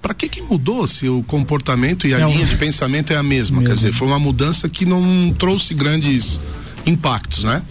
para 0.00 0.14
que 0.14 0.28
que 0.28 0.42
mudou 0.42 0.86
se 0.86 1.08
o 1.08 1.22
comportamento 1.22 2.06
e 2.06 2.14
a 2.14 2.26
linha 2.26 2.46
de 2.46 2.56
pensamento 2.56 3.12
é 3.12 3.16
a 3.16 3.22
mesma? 3.22 3.62
Quer 3.62 3.74
dizer, 3.74 3.92
foi 3.92 4.08
uma 4.08 4.18
mudança 4.18 4.68
que 4.68 4.84
não 4.84 5.32
trouxe 5.38 5.74
grandes 5.74 6.40
impactos, 6.84 7.44
né? 7.44 7.62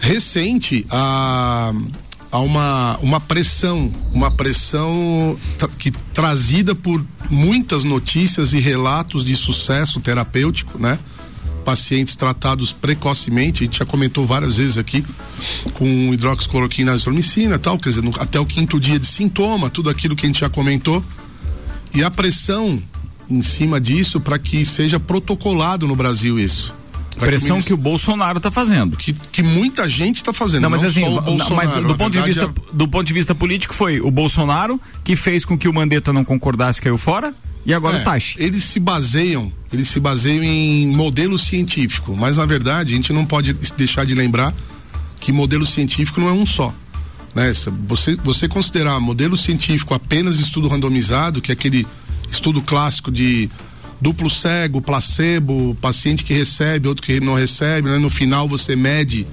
Recente 0.00 0.86
a 0.90 1.72
há 2.30 2.38
uma, 2.40 2.98
uma 3.02 3.20
pressão, 3.20 3.90
uma 4.12 4.30
pressão 4.30 5.38
tra- 5.58 5.68
que 5.78 5.90
trazida 5.90 6.74
por 6.74 7.04
muitas 7.30 7.84
notícias 7.84 8.52
e 8.52 8.58
relatos 8.58 9.24
de 9.24 9.34
sucesso 9.36 10.00
terapêutico, 10.00 10.78
né? 10.78 10.98
Pacientes 11.64 12.16
tratados 12.16 12.72
precocemente, 12.72 13.62
a 13.62 13.66
gente 13.66 13.78
já 13.78 13.84
comentou 13.84 14.26
várias 14.26 14.56
vezes 14.56 14.78
aqui, 14.78 15.04
com 15.74 15.84
hidroxicloroquina, 16.14 16.92
azitromicina 16.92 17.58
tal, 17.58 17.78
quer 17.78 17.90
dizer, 17.90 18.02
no- 18.02 18.14
até 18.18 18.40
o 18.40 18.46
quinto 18.46 18.80
dia 18.80 18.98
de 18.98 19.06
sintoma, 19.06 19.68
tudo 19.68 19.90
aquilo 19.90 20.16
que 20.16 20.24
a 20.24 20.28
gente 20.28 20.40
já 20.40 20.48
comentou. 20.48 21.04
E 21.94 22.02
a 22.02 22.10
pressão 22.10 22.82
em 23.28 23.42
cima 23.42 23.78
disso 23.80 24.18
para 24.20 24.38
que 24.38 24.64
seja 24.64 24.98
protocolado 24.98 25.86
no 25.86 25.94
Brasil 25.96 26.38
isso. 26.38 26.72
Pressão 27.18 27.60
que 27.60 27.72
o 27.72 27.76
Bolsonaro 27.76 28.38
está 28.38 28.50
fazendo. 28.50 28.96
que, 28.96 29.12
que 29.12 29.42
muita 29.42 29.88
gente 29.88 30.16
está 30.16 30.32
fazendo. 30.32 30.62
Não, 30.62 30.70
mas 30.70 30.84
assim, 30.84 31.00
não, 31.00 31.22
Bolsonaro, 31.22 31.54
mas 31.54 31.86
do 31.86 31.96
ponto, 31.96 32.12
de 32.12 32.22
vista, 32.22 32.54
do 32.72 32.88
ponto 32.88 33.06
de 33.06 33.12
vista 33.12 33.34
político 33.34 33.74
foi 33.74 34.00
o 34.00 34.10
Bolsonaro 34.10 34.80
que 35.04 35.16
fez 35.16 35.44
com 35.44 35.56
que 35.56 35.68
o 35.68 35.72
Mandetta 35.72 36.12
não 36.12 36.24
concordasse, 36.24 36.80
caiu 36.80 36.98
fora, 36.98 37.34
e 37.64 37.74
agora 37.74 37.98
é, 37.98 38.00
o 38.00 38.04
Tachi. 38.04 38.36
Eles 38.40 38.64
se 38.64 38.80
baseiam, 38.80 39.52
eles 39.72 39.88
se 39.88 40.00
baseiam 40.00 40.42
em 40.42 40.88
modelo 40.88 41.38
científico, 41.38 42.16
mas 42.16 42.38
na 42.38 42.46
verdade 42.46 42.94
a 42.94 42.96
gente 42.96 43.12
não 43.12 43.26
pode 43.26 43.52
deixar 43.52 44.06
de 44.06 44.14
lembrar 44.14 44.54
que 45.20 45.32
modelo 45.32 45.66
científico 45.66 46.20
não 46.20 46.28
é 46.28 46.32
um 46.32 46.46
só. 46.46 46.72
Né? 47.34 47.52
Se 47.52 47.70
Você, 47.86 48.16
você 48.16 48.48
considerar 48.48 48.98
modelo 49.00 49.36
científico 49.36 49.92
apenas 49.92 50.38
estudo 50.38 50.68
randomizado, 50.68 51.42
que 51.42 51.52
é 51.52 51.54
aquele 51.54 51.86
estudo 52.30 52.62
clássico 52.62 53.10
de 53.10 53.50
duplo 54.00 54.30
cego, 54.30 54.80
placebo, 54.80 55.76
paciente 55.80 56.24
que 56.24 56.32
recebe, 56.34 56.88
outro 56.88 57.04
que 57.04 57.20
não 57.20 57.34
recebe, 57.34 57.88
né? 57.88 57.98
no 57.98 58.10
final 58.10 58.48
você 58.48 58.76
mede 58.76 59.26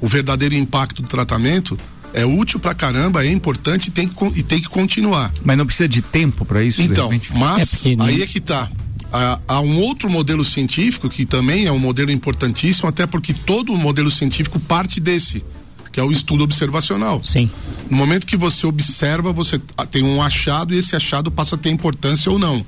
o 0.00 0.06
verdadeiro 0.08 0.54
impacto 0.54 1.02
do 1.02 1.08
tratamento, 1.08 1.76
é 2.14 2.24
útil 2.24 2.58
pra 2.58 2.74
caramba, 2.74 3.24
é 3.24 3.30
importante 3.30 3.88
e 3.88 3.90
tem 3.90 4.08
que, 4.08 4.24
e 4.36 4.42
tem 4.42 4.60
que 4.60 4.68
continuar. 4.68 5.32
Mas 5.44 5.58
não 5.58 5.66
precisa 5.66 5.88
de 5.88 6.00
tempo 6.02 6.44
para 6.44 6.62
isso, 6.62 6.80
Então, 6.82 7.10
mas 7.34 7.86
É, 7.86 7.94
nem- 7.96 8.00
aí 8.00 8.22
é 8.22 8.26
que 8.26 8.40
tá. 8.40 8.70
Há, 9.12 9.40
há 9.48 9.60
um 9.60 9.78
outro 9.78 10.10
modelo 10.10 10.44
científico 10.44 11.08
que 11.08 11.24
também 11.24 11.66
é 11.66 11.72
um 11.72 11.78
modelo 11.78 12.10
importantíssimo, 12.10 12.88
até 12.88 13.06
porque 13.06 13.32
todo 13.32 13.74
modelo 13.76 14.10
científico 14.10 14.60
parte 14.60 15.00
desse, 15.00 15.42
que 15.90 15.98
é 15.98 16.02
o 16.02 16.12
estudo 16.12 16.44
observacional. 16.44 17.22
Sim. 17.24 17.50
No 17.90 17.96
momento 17.96 18.26
que 18.26 18.36
você 18.36 18.66
observa, 18.66 19.32
você 19.32 19.58
tem 19.90 20.02
um 20.04 20.20
achado 20.22 20.74
e 20.74 20.78
esse 20.78 20.94
achado 20.94 21.30
passa 21.30 21.54
a 21.54 21.58
ter 21.58 21.70
importância 21.70 22.30
ou 22.30 22.38
não. 22.38 22.64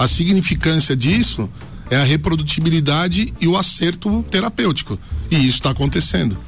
A 0.00 0.08
significância 0.08 0.96
disso 0.96 1.46
é 1.90 1.96
a 1.96 2.02
reprodutibilidade 2.04 3.34
e 3.38 3.46
o 3.46 3.54
acerto 3.54 4.24
terapêutico. 4.30 4.98
E 5.30 5.36
isso 5.36 5.58
está 5.58 5.70
acontecendo. 5.70 6.38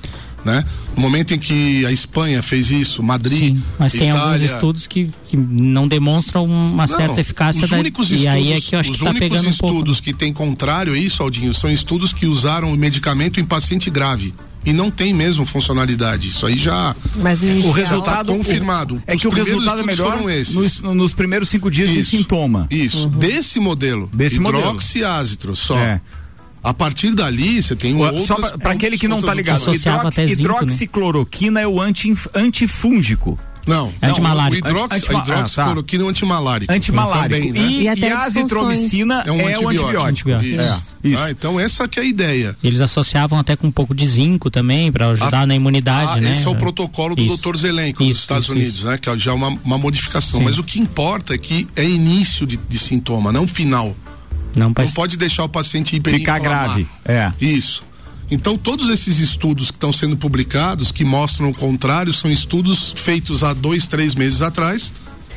né? 0.43 0.65
No 0.97 1.03
momento 1.03 1.35
em 1.35 1.39
que 1.39 1.85
a 1.85 1.93
Espanha 1.93 2.43
fez 2.43 2.71
isso, 2.71 3.03
Madrid, 3.03 3.55
Sim, 3.57 3.63
mas 3.79 3.93
tem 3.93 4.11
alguns 4.11 4.25
Itália, 4.25 4.47
estudos 4.47 4.87
que, 4.87 5.11
que 5.29 5.37
não 5.37 5.87
demonstram 5.87 6.47
uma 6.47 6.87
Não, 6.87 6.97
certa 6.97 7.21
eficácia 7.21 7.65
os 7.65 7.71
da, 7.71 7.79
únicos 7.79 8.11
e 8.11 8.15
estudos, 8.15 8.33
aí 8.35 8.53
é 8.53 8.61
que 8.61 8.75
eu 8.75 8.81
acho 8.81 8.91
os 8.91 8.99
que 8.99 9.05
tá 9.05 9.13
pegando 9.13 9.49
um 9.49 9.57
pouco. 9.57 9.75
estudos 9.77 10.01
que 10.01 10.13
tem 10.15 10.33
contrário 10.33 10.95
a 10.95 10.99
isso, 10.99 11.23
Aldinho, 11.23 11.53
são 11.53 11.71
estudos 11.71 12.13
que 12.13 12.27
usaram 12.27 12.73
o 12.73 12.77
medicamento 12.77 13.39
em 13.39 13.45
paciente 13.45 13.91
grave 13.91 14.35
e 14.65 14.73
não 14.73 14.91
tem 14.91 15.13
mesmo 15.13 15.45
funcionalidade. 15.47 16.29
Isso 16.29 16.47
aí 16.47 16.57
já 16.57 16.95
Mas 17.17 17.41
O 17.65 17.71
resultado 17.71 18.27
tá 18.29 18.37
confirmado. 18.37 19.03
É 19.07 19.15
Os 19.15 19.21
que 19.23 19.29
o 19.29 19.31
resultado 19.31 19.81
é 19.81 19.83
melhor 19.83 20.13
foram 20.13 20.31
esses. 20.31 20.55
nos, 20.55 20.81
nos 20.81 21.13
primeiros 21.13 21.49
cinco 21.49 21.71
dias 21.71 21.91
de 21.91 21.99
Isso. 22.01 22.11
sintoma. 22.11 22.67
Isso, 22.71 23.09
desse 23.09 23.59
modelo. 23.61 24.09
Desse 24.13 24.39
modelo. 24.41 24.65
hidroxiácitro 24.65 25.55
só. 25.57 25.79
É. 25.79 26.01
A 26.65 26.73
partir 26.73 27.13
dali, 27.13 27.61
você 27.61 27.75
tem 27.75 27.93
um 27.93 27.99
O- 28.01 28.05
outras, 28.05 28.23
Só 28.27 28.37
pra- 28.37 28.57
pra 28.57 28.73
aquele 28.73 28.97
que 28.97 29.09
não 29.09 29.21
tá 29.21 29.33
outras 29.33 29.37
ligado, 29.37 29.75
hidrox- 29.75 30.17
né? 30.17 30.27
hidroxicloroquina 30.33 31.61
é 31.61 31.67
o 31.67 31.81
anti, 31.81 32.15
antifúngico. 32.33 33.37
Não, 33.67 33.93
É 34.01 34.09
antimalárico. 34.09 34.67
não, 34.67 34.75
o 34.75 34.77
hidrox, 34.77 34.97
Antima- 34.97 35.19
a 35.21 35.23
hidroxicloroquina 35.23 36.03
é 36.03 36.07
um 36.07 36.09
antimalárico. 36.09 36.73
Antimalárico. 36.73 37.47
Também, 37.47 37.53
né? 37.53 37.61
E, 37.61 37.83
E 37.83 37.89
até 37.89 38.09
e 38.09 38.13
a 38.13 38.23
azitromicina 38.25 39.23
É 39.27 39.31
um 39.33 39.41
é 39.41 39.53
antibiótico. 39.55 40.01
antibiótico. 40.03 40.47
Isso. 40.47 40.61
É. 40.61 40.79
Isso. 41.05 41.23
Ah, 41.23 41.31
então 41.31 41.59
essa 41.61 41.87
que 41.89 41.99
é 41.99 42.03
a 42.03 42.05
ideia. 42.07 42.57
Eles 42.63 42.81
associavam 42.81 43.39
até 43.39 43.55
com 43.57 43.67
um 43.67 43.71
pouco 43.73 43.95
de 43.95 44.07
zinco 44.07 44.51
também 44.51 44.91
para 44.93 45.09
ajudar 45.11 45.47
na 45.47 45.55
imunidade, 45.55 46.19
Ah, 46.19 46.21
né? 46.21 46.33
Esse 46.33 46.47
é 46.47 46.51
o 46.51 46.55
protocolo 46.57 47.15
do 47.17 47.23
Isso. 47.23 47.43
Dr. 47.43 47.57
Zelenko 47.57 48.05
dos 48.05 48.19
Estados 48.19 48.45
isso, 48.45 48.53
Unidos, 48.53 48.75
isso. 48.79 48.87
né? 48.87 48.99
Que 48.99 49.09
é 49.11 49.19
já 49.19 49.33
uma, 49.35 49.49
uma 49.65 49.79
modificação. 49.79 50.39
Sim. 50.41 50.45
Mas 50.45 50.59
o 50.59 50.65
que 50.65 50.81
importa 50.81 51.35
é 51.35 51.39
que 51.39 51.67
é 51.77 51.85
início 51.85 52.47
de, 52.47 52.57
de 52.57 52.79
sintoma, 52.79 53.33
não 53.33 53.47
final. 53.47 53.97
Não, 54.55 54.67
Não 54.77 54.89
pode 54.95 55.17
deixar 55.17 55.45
o 55.45 55.49
paciente 55.49 55.93
Ficar 55.93 56.11
hiperinflamar. 56.11 56.41
grave. 56.41 56.87
É. 57.07 57.33
Isso. 57.41 57.83
Então, 58.33 58.57
todos 58.57 58.89
esses 58.89 59.19
estudos 59.19 59.71
que 59.71 59.77
estão 59.77 59.93
sendo 59.93 60.17
publicados, 60.17 60.91
que 60.91 61.05
mostram 61.05 61.51
o 61.51 61.55
contrário, 61.55 62.15
são 62.15 62.31
estudos 62.31 62.95
feitos 62.97 63.45
há 63.45 63.53
dois, 63.53 63.87
três 63.87 64.15
meses 64.15 64.41
atrás, 64.41 64.91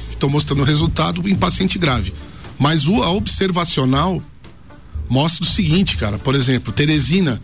que 0.08 0.12
estão 0.12 0.30
mostrando 0.30 0.64
resultado 0.64 1.28
em 1.28 1.36
paciente 1.36 1.78
grave. 1.78 2.14
Mas 2.58 2.88
o, 2.88 3.04
a 3.04 3.12
observacional 3.12 4.22
mostra 5.10 5.44
o 5.44 5.46
seguinte, 5.46 5.98
cara. 5.98 6.18
Por 6.18 6.36
exemplo, 6.36 6.72
Teresina, 6.72 7.42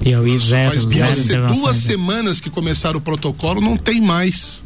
Piauí 0.00 0.38
zero, 0.38 0.70
faz 0.70 1.16
zero 1.16 1.46
duas, 1.54 1.76
né? 1.78 1.82
semanas 1.82 2.38
que 2.38 2.50
começaram 2.50 2.98
o 2.98 3.00
protocolo, 3.00 3.62
não 3.62 3.74
tem 3.74 4.02
mais 4.02 4.62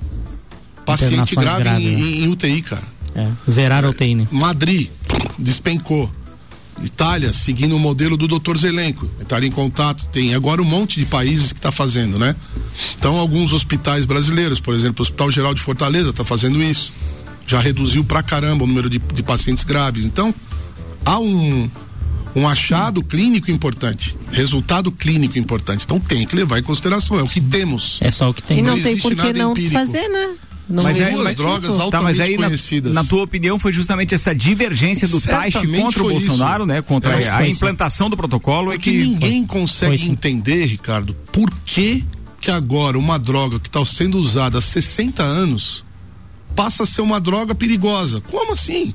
paciente 0.84 1.36
grave 1.36 1.62
graves, 1.62 1.86
em, 1.86 1.96
né? 1.96 2.24
em- 2.24 2.28
UTI, 2.28 2.60
cara. 2.62 2.88
É, 3.14 3.28
zeraram 3.48 3.86
a 3.86 3.90
UTI, 3.92 4.16
né? 4.16 4.26
Madrid 4.32 4.90
despencou. 5.38 6.10
Itália, 6.82 7.32
seguindo 7.32 7.76
o 7.76 7.78
modelo 7.78 8.16
do 8.16 8.26
Dr. 8.26 8.56
Zelenko. 8.56 9.08
Itália 9.20 9.48
em 9.48 9.52
contato, 9.52 10.04
tem 10.06 10.34
agora 10.34 10.60
um 10.60 10.64
monte 10.64 10.98
de 10.98 11.06
países 11.06 11.52
que 11.52 11.58
está 11.58 11.70
fazendo, 11.70 12.18
né? 12.18 12.34
Então, 12.96 13.16
alguns 13.16 13.52
hospitais 13.52 14.04
brasileiros, 14.04 14.60
por 14.60 14.74
exemplo, 14.74 15.00
o 15.00 15.02
Hospital 15.02 15.30
Geral 15.30 15.54
de 15.54 15.60
Fortaleza 15.60 16.10
está 16.10 16.24
fazendo 16.24 16.62
isso. 16.62 16.92
Já 17.46 17.60
reduziu 17.60 18.04
pra 18.04 18.22
caramba 18.22 18.64
o 18.64 18.66
número 18.66 18.88
de, 18.90 18.98
de 18.98 19.22
pacientes 19.22 19.64
graves. 19.64 20.04
Então, 20.04 20.34
há 21.04 21.18
um, 21.18 21.70
um 22.34 22.48
achado 22.48 23.02
clínico 23.02 23.50
importante, 23.50 24.16
resultado 24.30 24.90
clínico 24.90 25.38
importante. 25.38 25.84
Então, 25.84 26.00
tem 26.00 26.26
que 26.26 26.34
levar 26.34 26.58
em 26.58 26.62
consideração, 26.62 27.18
é 27.18 27.22
o 27.22 27.28
que 27.28 27.40
temos. 27.40 27.98
É 28.00 28.10
só 28.10 28.30
o 28.30 28.34
que 28.34 28.42
tem. 28.42 28.58
E 28.58 28.62
não, 28.62 28.76
não 28.76 28.82
tem 28.82 28.96
por 28.98 29.10
que 29.10 29.16
nada 29.16 29.38
não 29.38 29.52
empírico. 29.52 29.74
fazer, 29.74 30.08
né? 30.08 30.34
Não 30.72 30.82
Mas 30.84 30.98
é 30.98 31.10
é 31.10 31.10
duas 31.10 31.34
drogas 31.34 31.76
Tá, 31.90 32.00
mas 32.00 32.18
aí 32.18 32.36
na, 32.38 32.46
conhecidas. 32.46 32.94
na 32.94 33.04
tua 33.04 33.22
opinião 33.24 33.58
foi 33.58 33.72
justamente 33.72 34.14
essa 34.14 34.34
divergência 34.34 35.06
do 35.06 35.20
Certamente 35.20 35.80
contra 35.82 36.02
o 36.02 36.08
Bolsonaro, 36.08 36.62
isso. 36.62 36.66
né? 36.66 36.82
Contra 36.82 37.14
a, 37.14 37.46
isso. 37.46 37.56
implantação 37.58 38.08
do 38.08 38.16
protocolo 38.16 38.72
é 38.72 38.78
que 38.78 38.90
ninguém 38.90 39.44
consegue 39.46 40.08
entender, 40.08 40.64
Ricardo, 40.64 41.14
por 41.30 41.50
que 41.64 42.04
que 42.40 42.50
agora 42.50 42.98
uma 42.98 43.18
droga 43.18 43.60
que 43.60 43.68
está 43.68 43.84
sendo 43.86 44.18
usada 44.18 44.58
há 44.58 44.60
60 44.60 45.22
anos 45.22 45.84
passa 46.56 46.82
a 46.82 46.86
ser 46.86 47.00
uma 47.00 47.20
droga 47.20 47.54
perigosa. 47.54 48.20
Como 48.20 48.52
assim? 48.52 48.92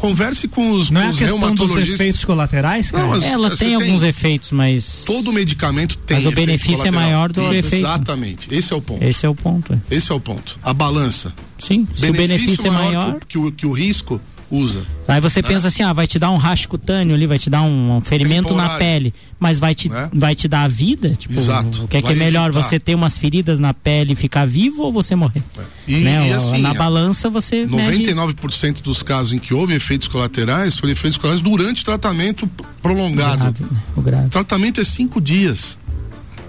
Converse 0.00 0.48
com 0.48 0.70
os, 0.72 0.90
Não 0.90 1.00
com 1.00 1.04
é 1.04 1.08
a 1.08 1.10
os 1.10 1.18
questão 1.18 1.38
dos 1.38 1.48
reumatologistas. 1.48 2.00
efeitos 2.00 2.24
colaterais, 2.24 2.90
cara? 2.90 3.02
Não, 3.04 3.10
mas- 3.10 3.22
Ela 3.24 3.48
tem 3.50 3.58
tem- 3.68 3.74
alguns 3.74 4.02
efeitos, 4.02 4.50
mas. 4.50 5.02
Todo 5.06 5.30
medicamento 5.32 5.96
tem 5.98 6.16
Mas 6.16 6.26
o 6.26 6.30
benefício 6.32 6.86
é 6.86 6.90
maior 6.90 7.30
do 7.30 7.42
que 7.42 7.46
o 7.48 7.52
efeito. 7.52 7.84
Exatamente. 7.84 8.48
Esse 8.50 8.72
é 8.72 8.76
o 8.76 8.80
ponto. 8.80 9.04
Esse 9.04 9.26
é 9.26 9.28
o 9.28 9.34
ponto. 9.34 9.74
é. 9.74 9.94
Esse 9.94 10.10
é 10.10 10.14
o 10.14 10.20
ponto. 10.20 10.58
A 10.62 10.72
balança. 10.72 11.32
Sim, 11.58 11.86
se 11.94 12.08
o 12.08 12.12
benefício 12.14 12.66
é 12.66 12.70
maior. 12.70 13.20
que, 13.28 13.36
o, 13.36 13.52
que 13.52 13.66
o 13.66 13.72
risco 13.72 14.18
usa. 14.50 14.82
Aí 15.06 15.20
você 15.20 15.42
pensa 15.42 15.68
assim, 15.68 15.82
ah, 15.82 15.92
vai 15.92 16.06
te 16.06 16.18
dar 16.18 16.30
um 16.30 16.36
racho 16.36 16.68
cutâneo 16.68 17.14
ali, 17.14 17.26
vai 17.26 17.38
te 17.38 17.48
dar 17.50 17.62
um, 17.62 17.96
um 17.96 18.00
ferimento 18.00 18.54
na 18.54 18.62
Temporário. 18.68 18.78
pele, 18.78 19.14
mas 19.38 19.58
vai 19.58 19.74
te, 19.74 19.88
Né? 19.88 20.08
vai 20.12 20.34
te 20.34 20.46
dar 20.48 20.62
a 20.64 20.68
vida? 20.68 21.10
Tipo, 21.18 21.34
Exato. 21.34 21.84
o 21.84 21.88
que 21.88 21.96
é 21.96 22.02
que 22.02 22.12
é 22.12 22.14
melhor, 22.14 22.50
evitar. 22.50 22.62
você 22.68 22.78
ter 22.80 22.94
umas 22.94 23.16
feridas 23.16 23.58
na 23.60 23.72
pele 23.74 24.12
e 24.12 24.16
ficar 24.16 24.46
vivo 24.46 24.82
ou 24.82 24.92
você 24.92 25.14
morrer? 25.14 25.42
E, 25.86 25.96
né? 25.98 26.28
e 26.28 26.32
O- 26.32 26.36
assim, 26.36 26.58
na 26.60 26.74
balança 26.74 27.28
você 27.30 27.64
mede 27.66 28.02
isso. 28.02 28.10
99% 28.20 28.82
dos 28.82 29.02
casos 29.02 29.32
em 29.32 29.38
que 29.38 29.52
houve 29.54 29.74
efeitos 29.74 30.06
colaterais 30.08 30.78
foram 30.78 30.92
efeitos 30.92 31.18
colaterais 31.18 31.42
durante 31.42 31.82
o 31.82 31.84
tratamento 31.84 32.48
prolongado. 32.82 33.38
grave, 33.38 33.62
né? 33.64 33.80
O 33.96 34.00
grave. 34.02 34.26
O 34.26 34.30
tratamento 34.30 34.80
é 34.80 34.84
cinco 34.84 35.20
dias. 35.20 35.78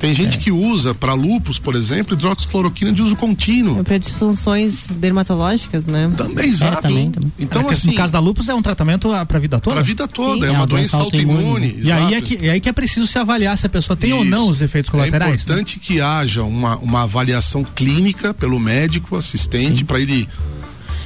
Tem 0.02 0.16
gente 0.16 0.40
que 0.40 0.52
usa 0.52 0.96
para 0.96 1.14
lupus, 1.14 1.60
por 1.60 1.76
exemplo, 1.76 2.16
hidroxicloroquina 2.16 2.92
de 2.92 3.04
uso 3.04 3.16
contínuo. 3.16 3.84
Para 3.84 4.00
disfunções 4.00 4.88
dermatológicas, 4.88 5.86
né? 5.86 6.12
Também, 6.18 6.50
exato. 6.50 6.82
também, 6.82 7.12
também. 7.12 7.32
Então, 7.38 7.62
É 7.62 7.66
que 7.66 7.72
assim, 7.76 7.90
no 7.92 7.94
caso 7.96 8.12
da 8.12 8.20
lupus 8.20 8.50
é 8.50 8.56
um 8.56 8.64
tratamento 8.64 9.14
ah, 9.14 9.24
pra 9.26 9.38
vida 9.38 9.60
toda? 9.60 9.76
para 9.76 9.82
a 9.82 9.84
vida 9.84 10.08
toda, 10.08 10.40
Sim. 10.40 10.46
é 10.46 10.48
É 10.48 10.52
uma 10.52 10.62
uma 10.62 10.66
doença 10.68 10.98
doença 10.98 11.06
autoimune, 11.06 11.38
autoimune. 11.38 11.76
E 11.84 11.92
aí, 11.92 12.14
é 12.16 12.22
que, 12.22 12.50
aí 12.50 12.60
que 12.60 12.68
é 12.68 12.74
preciso 12.74 13.06
se 13.06 13.20
avaliar 13.20 13.56
se 13.58 13.68
a 13.68 13.70
pessoa 13.70 13.96
tem 13.96 14.12
ou 14.12 14.22
Isso. 14.24 14.32
não 14.32 14.50
os 14.50 14.60
efeitos 14.60 14.90
É 14.90 14.92
colaterais. 14.92 15.32
né? 15.32 15.36
importante 15.44 15.80
que 15.80 16.02
haja 16.02 16.42
uma, 16.44 16.78
uma 16.78 17.04
avaliação 17.04 17.64
clínica 17.64 18.34
pelo 18.34 18.60
médico 18.60 19.16
assistente 19.16 19.86
para 19.86 20.00
ele. 20.00 20.28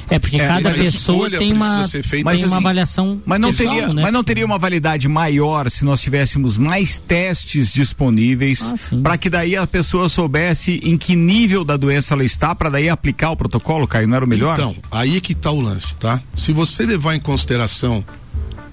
É, 0.08 0.18
porque 0.18 0.36
É, 0.40 0.46
cada 0.46 0.68
a 0.68 0.72
pessoa 0.72 0.88
escolha 1.26 1.38
tem 1.38 1.52
uma, 1.52 1.66
precisa 1.66 1.88
ser 1.88 2.02
feita 2.04 2.30
tem 2.30 2.44
uma 2.44 2.46
assim. 2.46 2.56
avaliação. 2.64 3.22
Mas 3.26 3.40
não, 3.40 3.48
pessoal, 3.50 3.74
teria, 3.74 3.92
né? 3.94 4.02
mas 4.02 4.12
não 4.12 4.22
teria 4.22 4.46
uma 4.46 4.58
validade 4.58 5.08
maior 5.08 5.68
se 5.70 5.84
nós 5.84 6.00
tivéssemos 6.00 6.56
mais 6.56 6.98
testes 6.98 7.72
disponíveis 7.72 8.60
Ah, 8.92 8.96
para 9.02 9.18
que 9.18 9.28
daí 9.28 9.56
a 9.56 9.66
pessoa 9.66 10.08
soubesse 10.08 10.80
em 10.84 10.96
que 10.96 11.16
nível 11.16 11.64
da 11.64 11.76
doença 11.76 12.14
ela 12.14 12.22
está 12.24 12.54
para 12.54 12.70
daí 12.70 12.88
aplicar 12.88 13.30
o 13.30 13.36
protocolo, 13.36 13.86
Caio, 13.88 14.06
não 14.06 14.16
era 14.16 14.24
o 14.24 14.28
melhor? 14.28 14.54
Então, 14.54 14.76
aí 14.90 15.16
é 15.16 15.20
que 15.20 15.34
tá 15.34 15.50
o 15.50 15.60
lance, 15.60 15.94
tá? 15.96 16.20
Se 16.36 16.52
você 16.52 16.86
levar 16.86 17.14
em 17.16 17.20
consideração 17.20 18.04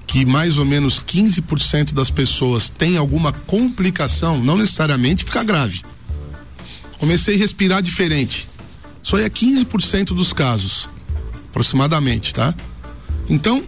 que 0.05 0.25
mais 0.25 0.59
ou 0.59 0.65
menos 0.65 0.99
15% 0.99 1.93
das 1.93 2.11
pessoas 2.11 2.69
têm 2.69 2.97
alguma 2.97 3.31
complicação, 3.31 4.37
não 4.43 4.57
necessariamente 4.57 5.23
fica 5.23 5.41
grave. 5.43 5.81
Comecei 6.99 7.35
a 7.35 7.37
respirar 7.39 7.81
diferente. 7.81 8.47
Aí 9.13 9.23
é 9.23 9.29
15% 9.29 10.13
dos 10.13 10.31
casos, 10.31 10.87
aproximadamente, 11.57 12.33
tá? 12.33 12.53
Então, 13.29 13.63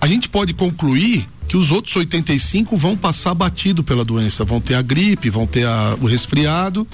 a 0.00 0.06
gente 0.06 0.28
pode 0.28 0.54
concluir 0.54 1.28
que 1.48 1.56
os 1.56 1.70
outros 1.72 1.94
85 1.96 2.76
vão 2.76 2.96
passar 2.96 3.34
batido 3.34 3.82
pela 3.82 4.04
doença, 4.04 4.44
vão 4.44 4.60
ter 4.60 4.74
a 4.74 4.82
gripe, 4.82 5.28
vão 5.28 5.46
ter 5.46 5.66
a- 5.66 5.96
o 6.00 6.06
resfriado, 6.06 6.86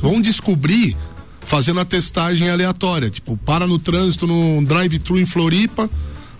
vão 0.00 0.20
descobrir 0.20 0.96
fazendo 1.42 1.80
a 1.80 1.84
testagem 1.84 2.48
aleatória, 2.50 3.08
tipo, 3.10 3.36
para 3.36 3.66
no 3.66 3.78
trânsito 3.78 4.26
no 4.26 4.64
drive-thru 4.64 5.18
em 5.20 5.24
Floripa, 5.26 5.88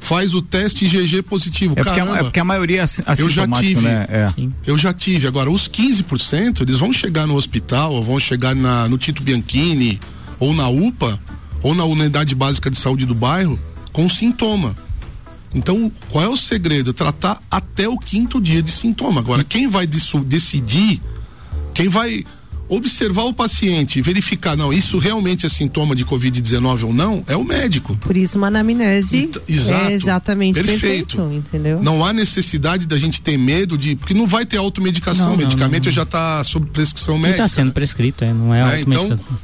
faz 0.01 0.35
o 0.35 0.43
teste 0.43 0.85
IgG 0.87 1.23
positivo. 1.23 1.75
É 1.77 1.83
porque, 1.85 1.91
a, 1.91 1.95
Caramba, 2.05 2.19
é 2.19 2.23
porque 2.25 2.41
a 2.41 2.45
maioria 2.45 2.81
é 2.81 2.85
Eu 3.19 3.29
já 3.29 3.43
assintomático, 3.45 3.63
tive. 3.81 3.83
né? 3.83 4.07
É. 4.09 4.33
Eu 4.67 4.77
já 4.79 4.93
tive. 4.93 5.27
Agora, 5.27 5.51
os 5.51 5.69
15%, 5.69 6.63
eles 6.63 6.79
vão 6.79 6.93
chegar 6.93 7.27
no 7.27 7.37
hospital, 7.37 7.93
ou 7.93 8.03
vão 8.03 8.19
chegar 8.21 8.55
na, 8.55 8.89
no 8.89 8.99
Tito 8.99 9.23
Bianchini, 9.23 9.99
ou 10.39 10.53
na 10.55 10.69
UPA, 10.69 11.19
ou 11.62 11.75
na 11.75 11.85
unidade 11.85 12.35
básica 12.35 12.71
de 12.71 12.77
saúde 12.79 13.05
do 13.07 13.14
bairro, 13.14 13.59
com 13.92 14.09
sintoma. 14.09 14.77
Então, 15.55 15.90
qual 16.11 16.25
é 16.25 16.29
o 16.29 16.37
segredo? 16.37 16.92
Tratar 16.92 17.40
até 17.51 17.88
o 17.88 17.97
quinto 17.99 18.40
dia 18.40 18.62
de 18.62 18.71
sintoma. 18.71 19.21
Agora, 19.21 19.42
quem 19.42 19.69
vai 19.69 19.87
decidir, 19.87 21.01
quem 21.73 21.88
vai 21.88 22.25
observar 22.69 23.23
o 23.23 23.33
paciente 23.33 23.99
e 23.99 24.03
verificar, 24.03 24.57
não, 24.57 24.73
isso 24.73 24.99
realmente 24.99 25.47
é 25.47 25.49
sintoma 25.49 25.95
de 25.95 26.05
Covid-19 26.05 26.83
ou 26.83 26.92
não, 26.92 27.23
é 27.29 27.37
o 27.37 27.45
médico. 27.45 27.97
Por 27.99 28.16
isso 28.16 28.37
uma 28.37 28.49
anamnese 28.49 29.16
Ent- 29.19 29.38
exato. 29.49 29.85
é 29.87 29.92
exatamente 29.92 30.55
Perfeito. 30.57 31.16
perfeito, 31.16 31.33
entendeu? 31.33 31.81
Não 31.83 32.05
há 32.05 32.12
necessidade 32.12 32.85
da 32.87 32.99
gente 32.99 33.23
ter 33.23 33.38
medo 33.38 33.79
de. 33.79 33.95
Porque 33.95 34.12
não 34.12 34.27
vai 34.27 34.45
ter 34.45 34.57
automedicação. 34.57 35.27
Não, 35.27 35.35
o 35.35 35.37
não, 35.37 35.45
medicamento 35.45 35.85
não. 35.87 35.92
já 35.92 36.03
está 36.03 36.42
sob 36.42 36.66
prescrição 36.71 37.16
E 37.16 37.21
médica. 37.21 37.45
tá 37.45 37.49
sendo 37.49 37.73
prescrito, 37.73 38.25
é, 38.25 38.33
não 38.33 38.53
é, 38.53 38.79
É, 38.79 38.81
então, 38.81 39.01
automedicação. 39.03 39.38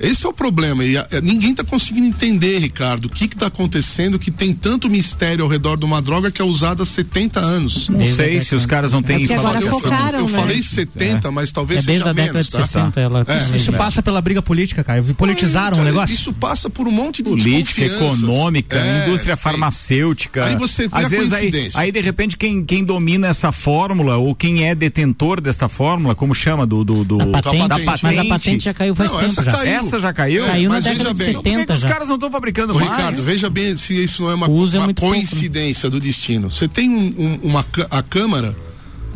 Esse 0.00 0.26
é 0.26 0.28
o 0.28 0.32
problema. 0.32 0.84
E 0.84 0.96
a, 0.96 1.06
ninguém 1.22 1.50
está 1.50 1.64
conseguindo 1.64 2.06
entender, 2.06 2.58
Ricardo, 2.58 3.06
o 3.06 3.08
que 3.08 3.24
está 3.24 3.46
acontecendo 3.46 4.18
que 4.18 4.30
tem 4.30 4.52
tanto 4.54 4.88
mistério 4.88 5.44
ao 5.44 5.50
redor 5.50 5.76
de 5.76 5.84
uma 5.84 6.00
droga 6.02 6.30
que 6.30 6.40
é 6.40 6.44
usada 6.44 6.82
há 6.82 6.86
70 6.86 7.40
anos. 7.40 7.88
Não 7.88 8.06
sei 8.14 8.40
se 8.40 8.54
os 8.54 8.66
caras 8.66 8.92
não 8.92 9.02
têm 9.02 9.16
É 9.16 9.18
porque 9.20 9.34
agora 9.34 9.60
eu, 9.60 9.70
focaram, 9.80 10.18
eu 10.20 10.26
né? 10.28 10.32
falei 10.38 10.62
70, 10.62 11.30
mas 11.30 11.52
talvez 11.52 11.80
É 11.82 11.86
desde 11.86 12.00
seja 12.04 12.10
a 12.10 12.12
década 12.12 12.32
menos, 12.34 12.46
de 12.46 12.52
tá? 12.52 12.66
60 12.66 13.00
ela, 13.00 13.24
É, 13.26 13.56
Isso 13.56 13.72
passa 13.72 14.02
pela 14.02 14.20
briga 14.20 14.42
política, 14.42 14.82
cara. 14.84 15.02
Politizaram 15.02 15.76
o 15.76 15.80
Cara, 15.80 15.90
negócio. 15.90 16.14
Isso 16.14 16.32
passa 16.32 16.68
por 16.70 16.86
um 16.86 16.90
monte 16.90 17.22
de 17.22 17.30
política, 17.30 17.84
econômica, 17.84 18.76
É, 18.76 19.06
indústria 19.08 19.36
sim. 19.36 19.42
farmacêutica. 19.42 20.44
Aí 20.46 20.56
você 20.56 20.88
vê 20.88 20.96
Às 20.96 21.04
a 21.04 21.08
vezes 21.08 21.32
aí, 21.32 21.50
coincidência. 21.50 21.80
aí 21.80 21.92
de 21.92 22.00
repente 22.00 22.36
quem, 22.36 22.64
quem 22.64 22.84
domina 22.84 23.28
essa 23.28 23.52
fórmula 23.52 24.16
ou 24.16 24.34
quem 24.34 24.66
é 24.66 24.74
detentor 24.74 25.40
desta 25.40 25.68
fórmula, 25.68 26.14
como 26.14 26.34
chama 26.34 26.66
do 26.66 26.84
do, 26.84 27.04
do 27.04 27.20
A 27.20 27.26
patente, 27.42 27.68
da 27.68 27.78
patente. 27.78 28.02
mas 28.02 28.18
a 28.18 28.24
patente 28.24 28.64
já 28.64 28.74
caiu 28.74 28.94
faz 28.94 29.12
Não, 29.12 29.18
tempo 29.20 29.32
essa 29.32 29.42
já. 29.44 29.52
caiu. 29.52 29.72
Essa 29.72 29.85
já 29.98 30.12
caiu? 30.12 30.44
É, 30.44 30.48
Caiu 30.48 30.68
na 30.68 30.74
mas 30.76 30.84
década 30.84 31.14
veja 31.14 31.14
de 31.14 31.18
bem. 31.18 31.30
Então 31.30 31.42
por 31.42 31.44
que, 31.44 31.50
que 31.50 31.56
70 31.56 31.74
os 31.74 31.80
já. 31.80 31.88
caras 31.88 32.08
não 32.08 32.14
estão 32.16 32.30
fabricando 32.30 32.72
Ô, 32.74 32.78
mais? 32.78 32.90
Ricardo, 32.90 33.22
veja 33.22 33.50
bem 33.50 33.76
se 33.76 33.94
isso 34.02 34.22
não 34.22 34.30
é 34.30 34.34
uma, 34.34 34.46
é 34.46 34.48
uma 34.48 34.58
pouco, 34.58 34.78
né? 34.80 34.94
coincidência 34.94 35.88
do 35.90 36.00
destino. 36.00 36.50
Você 36.50 36.66
tem 36.68 36.90
um- 36.90 37.14
um- 37.18 37.40
uma 37.50 37.64
a 37.90 38.02
Câmara, 38.02 38.56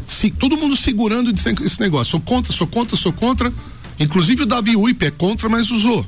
se, 0.06 0.30
todo 0.30 0.56
mundo 0.56 0.76
segurando 0.76 1.30
esse 1.32 1.80
negócio. 1.80 2.10
Sou 2.12 2.20
contra, 2.20 2.52
sou 2.52 2.66
contra, 2.66 2.96
sou 2.96 3.12
contra. 3.12 3.52
Inclusive 3.98 4.42
o 4.42 4.46
Davi 4.46 4.76
Uip 4.76 5.04
é 5.04 5.10
contra, 5.10 5.48
mas 5.48 5.70
usou. 5.70 6.04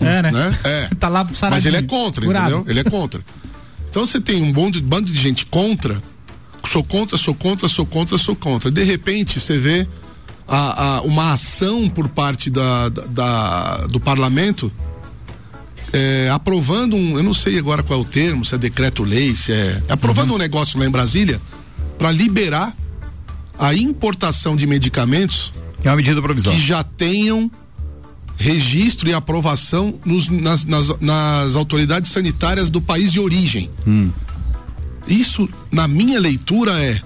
É, 0.00 0.22
né? 0.22 0.32
né? 0.32 0.58
É. 0.64 0.88
tá 0.98 1.08
lá 1.08 1.28
Mas 1.50 1.66
ele 1.66 1.76
é 1.76 1.82
contra, 1.82 2.24
curado. 2.24 2.50
entendeu? 2.54 2.64
Ele 2.70 2.80
é 2.80 2.84
contra. 2.84 3.20
Então 3.88 4.04
você 4.04 4.20
tem 4.20 4.42
um 4.42 4.52
bando, 4.52 4.80
bando 4.82 5.10
de 5.12 5.16
gente 5.18 5.46
contra, 5.46 6.02
sou 6.66 6.82
contra, 6.82 7.16
sou 7.16 7.34
contra, 7.34 7.68
sou 7.68 7.86
contra, 7.86 8.18
sou 8.18 8.34
contra. 8.34 8.70
De 8.70 8.82
repente 8.82 9.38
você 9.38 9.56
vê 9.58 9.86
a, 10.46 10.96
a- 10.98 11.00
uma 11.02 11.32
ação 11.32 11.88
por 11.88 12.08
parte 12.08 12.50
da, 12.50 12.88
da- 12.88 13.02
da- 13.06 13.76
do 13.86 13.98
parlamento 14.00 14.70
é, 15.92 16.28
aprovando 16.30 16.96
um, 16.96 17.16
eu 17.16 17.22
não 17.22 17.32
sei 17.34 17.58
agora 17.58 17.82
qual 17.82 18.00
é 18.00 18.02
o 18.02 18.04
termo, 18.04 18.44
se 18.44 18.54
é 18.54 18.58
decreto-lei, 18.58 19.36
se 19.36 19.52
é. 19.52 19.80
aprovando 19.88 20.30
Uhum. 20.30 20.36
um 20.36 20.38
negócio 20.38 20.78
lá 20.78 20.84
em 20.86 20.90
Brasília 20.90 21.40
para 21.98 22.10
liberar 22.10 22.74
a 23.58 23.72
importação 23.74 24.56
de 24.56 24.66
medicamentos 24.66 25.52
É 25.84 25.88
uma 25.88 25.96
medida 25.96 26.20
provisória. 26.20 26.58
que 26.58 26.64
já 26.66 26.82
tenham 26.82 27.48
registro 28.36 29.08
e 29.08 29.14
aprovação 29.14 29.94
nos- 30.04 30.28
nas, 30.28 30.64
nas- 30.64 30.98
nas 31.00 31.54
autoridades 31.54 32.10
sanitárias 32.10 32.68
do 32.70 32.80
país 32.82 33.12
de 33.12 33.20
origem. 33.20 33.70
Isso, 35.06 35.48
na 35.70 35.86
minha 35.86 36.18
leitura, 36.18 36.80
é 36.82 37.00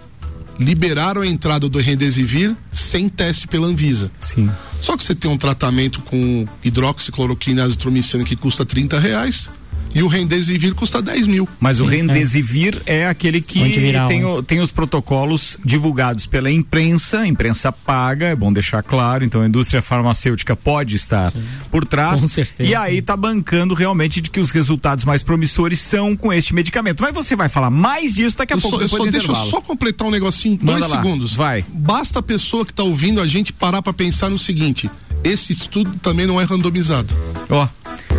liberaram 0.58 1.22
a 1.22 1.26
entrada 1.26 1.68
do 1.68 1.78
Remdesivir 1.78 2.54
sem 2.72 3.08
teste 3.08 3.46
pela 3.46 3.66
Anvisa. 3.66 4.10
Sim. 4.18 4.50
Só 4.80 4.96
que 4.96 5.04
você 5.04 5.14
tem 5.14 5.30
um 5.30 5.38
tratamento 5.38 6.00
com 6.02 6.46
hidroxicloroquina 6.64 7.62
e 7.62 7.64
azitromicina 7.64 8.24
que 8.24 8.36
custa 8.36 8.64
30 8.64 8.98
reais 8.98 9.50
e 9.94 10.02
o 10.02 10.06
Remdesivir 10.08 10.74
custa 10.74 11.00
10 11.02 11.26
mil. 11.26 11.48
Mas 11.60 11.80
o 11.80 11.84
Sim, 11.88 11.94
é. 11.94 11.96
Remdesivir 11.96 12.82
é. 12.86 13.06
aquele 13.06 13.40
que 13.40 13.62
Antiviral, 13.62 14.08
tem, 14.08 14.20
né? 14.20 14.26
o- 14.26 14.42
tem 14.42 14.60
os 14.60 14.70
protocolos 14.70 15.58
divulgados 15.64 16.26
pela 16.26 16.50
imprensa, 16.50 17.20
a 17.20 17.26
imprensa 17.26 17.72
paga, 17.72 18.26
é 18.26 18.36
bom 18.36 18.52
deixar 18.52 18.82
claro, 18.82 19.24
então 19.24 19.40
a 19.42 19.46
indústria 19.46 19.80
farmacêutica 19.82 20.54
pode 20.56 20.96
estar 20.96 21.32
por 21.70 21.84
trás. 21.86 22.20
Com 22.20 22.28
certeza. 22.28 22.68
E 22.68 22.74
aí 22.74 23.00
tá 23.02 23.16
bancando 23.16 23.74
realmente 23.74 24.20
de 24.20 24.30
que 24.30 24.40
os 24.40 24.50
resultados 24.50 25.04
mais 25.04 25.22
promissores 25.22 25.80
são 25.80 26.16
com 26.16 26.32
este 26.32 26.54
medicamento. 26.54 27.02
Mas 27.02 27.14
você 27.14 27.34
vai 27.36 27.48
falar 27.48 27.70
mais 27.70 28.14
disso 28.14 28.38
daqui 28.38 28.52
a 28.52 28.56
Eu 28.56 28.60
pouco, 28.60 28.76
só, 28.78 28.82
eu 28.82 28.88
só 28.88 28.98
do 29.04 29.10
deixa 29.10 29.30
eu 29.30 29.34
só 29.34 29.60
completar 29.60 30.06
um 30.06 30.10
negocinho, 30.10 30.58
Manda 30.62 30.78
dois 30.80 30.90
lá, 30.90 30.96
segundos. 31.02 31.34
vai. 31.34 31.64
Basta 31.68 32.18
a 32.18 32.22
pessoa 32.22 32.64
que 32.64 32.72
está 32.72 32.82
ouvindo 32.82 33.20
a 33.20 33.26
gente 33.26 33.52
parar 33.52 33.82
para 33.82 33.92
pensar 33.92 34.28
no 34.28 34.38
seguinte: 34.38 34.90
esse 35.24 35.52
estudo 35.52 35.92
também 36.02 36.26
não 36.26 36.40
é 36.40 36.44
randomizado. 36.44 37.14
Ó. 37.50 37.66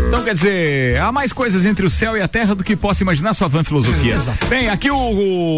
Então 0.10 0.23
quer 0.23 0.34
dizer, 0.34 0.99
há 0.99 1.12
mais 1.12 1.32
coisas 1.32 1.65
entre 1.65 1.86
o 1.86 1.89
céu 1.89 2.17
e 2.17 2.21
a 2.21 2.27
terra 2.27 2.55
do 2.55 2.63
que 2.63 2.75
possa 2.75 3.03
imaginar 3.03 3.36
sua 3.36 3.47
van 3.47 3.63
filosofia. 3.63 4.17
Bem, 4.49 4.67
aqui 4.67 4.89
o, 4.89 4.97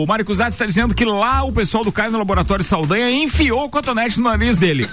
o 0.04 0.06
Mário 0.06 0.26
Cusatz 0.26 0.56
está 0.56 0.66
dizendo 0.66 0.94
que 0.94 1.06
lá 1.06 1.42
o 1.44 1.54
pessoal 1.54 1.86
do 1.86 1.92
Caio 1.92 2.12
no 2.12 2.18
Laboratório 2.18 2.64
Saldanha 2.64 3.10
enfiou 3.10 3.64
o 3.64 3.70
cotonete 3.70 4.20
no 4.20 4.26
nariz 4.30 4.58
dele. 4.58 4.90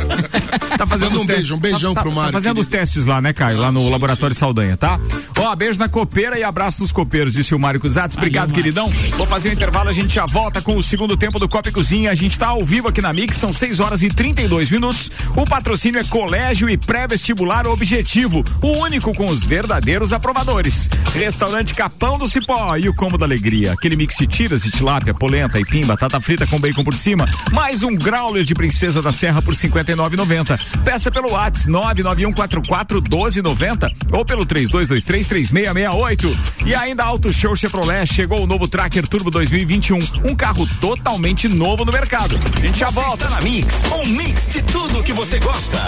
tá 0.78 0.86
fazendo 0.86 1.10
Manda 1.10 1.16
os 1.16 1.22
um 1.22 1.26
beijo, 1.26 1.54
um 1.54 1.58
beijão 1.58 1.92
tá, 1.92 2.00
pro 2.00 2.10
tá 2.10 2.16
Mário, 2.16 2.32
fazendo 2.32 2.58
os 2.58 2.66
querido. 2.66 2.86
testes 2.86 3.04
lá, 3.04 3.20
né, 3.20 3.34
Caio? 3.34 3.58
Lá 3.60 3.70
no 3.70 3.80
sim, 3.80 3.90
Laboratório 3.90 4.34
Saldanha, 4.34 4.74
tá? 4.76 4.98
Ó, 5.38 5.54
beijo 5.54 5.78
na 5.78 5.88
copeira 5.88 6.38
e 6.38 6.42
abraço 6.42 6.80
nos 6.80 6.90
copeiros, 6.90 7.34
disse 7.34 7.54
o 7.54 7.58
Mário 7.58 7.80
Cusatz. 7.80 8.16
Obrigado, 8.16 8.54
queridão. 8.54 8.86
Vou 9.16 9.26
fazer 9.26 9.50
um 9.50 9.52
intervalo, 9.52 9.90
a 9.90 9.92
gente 9.92 10.14
já 10.14 10.24
volta 10.24 10.62
com 10.62 10.78
o 10.78 10.82
segundo 10.82 11.14
tempo 11.14 11.38
do 11.38 11.46
Copa 11.46 11.68
e 11.68 11.72
Cozinha. 11.72 12.10
A 12.10 12.14
gente 12.14 12.38
tá 12.38 12.48
ao 12.48 12.64
vivo 12.64 12.88
aqui 12.88 13.02
na 13.02 13.12
Mix, 13.12 13.36
são 13.36 13.52
6 13.52 13.80
horas 13.80 14.02
e 14.02 14.08
32 14.08 14.70
minutos. 14.70 15.10
O 15.36 15.44
patrocínio 15.44 16.00
é 16.00 16.04
Colégio 16.04 16.70
e 16.70 16.78
Pré-Vestibular 16.78 17.66
Objetivo, 17.66 18.42
o 18.62 18.68
único 18.78 19.14
com 19.14 19.26
os 19.26 19.44
verdadeiros 19.44 20.12
aprovadores. 20.12 20.88
Restaurante 21.14 21.74
Capão 21.74 22.18
do 22.18 22.28
Cipó 22.28 22.76
e 22.76 22.88
o 22.88 22.94
Combo 22.94 23.16
da 23.16 23.24
Alegria. 23.24 23.72
Aquele 23.72 23.96
mix 23.96 24.16
de 24.16 24.26
tiras 24.26 24.62
de 24.62 24.70
tilápia, 24.70 25.14
polenta, 25.14 25.58
aipim, 25.58 25.84
batata 25.84 26.20
frita 26.20 26.46
com 26.46 26.60
bacon 26.60 26.84
por 26.84 26.94
cima. 26.94 27.28
Mais 27.52 27.82
um 27.82 27.94
growler 27.94 28.44
de 28.44 28.54
Princesa 28.54 29.00
da 29.00 29.12
Serra 29.12 29.40
por 29.40 29.54
R$ 29.54 29.60
59,90. 29.60 30.58
Peça 30.84 31.10
pelo 31.10 31.30
WhatsApp 31.32 31.70
99144 31.70 33.02
1290 33.02 33.92
ou 34.12 34.24
pelo 34.24 34.46
32233668. 34.46 36.36
E 36.66 36.74
ainda 36.74 37.04
Auto 37.04 37.32
Show 37.32 37.54
Chevrolet 37.56 38.06
chegou 38.06 38.42
o 38.42 38.46
novo 38.46 38.66
Tracker 38.68 39.06
Turbo 39.06 39.30
2021, 39.30 39.98
um 40.24 40.34
carro 40.34 40.66
totalmente 40.80 41.48
novo 41.48 41.84
no 41.84 41.92
mercado. 41.92 42.38
A 42.56 42.60
gente 42.60 42.78
já 42.78 42.90
volta. 42.90 43.28
Na 43.28 43.40
Mix, 43.40 43.82
um 43.92 44.06
mix 44.06 44.48
de 44.48 44.62
tudo 44.62 45.02
que 45.02 45.12
você 45.12 45.38
gosta. 45.38 45.78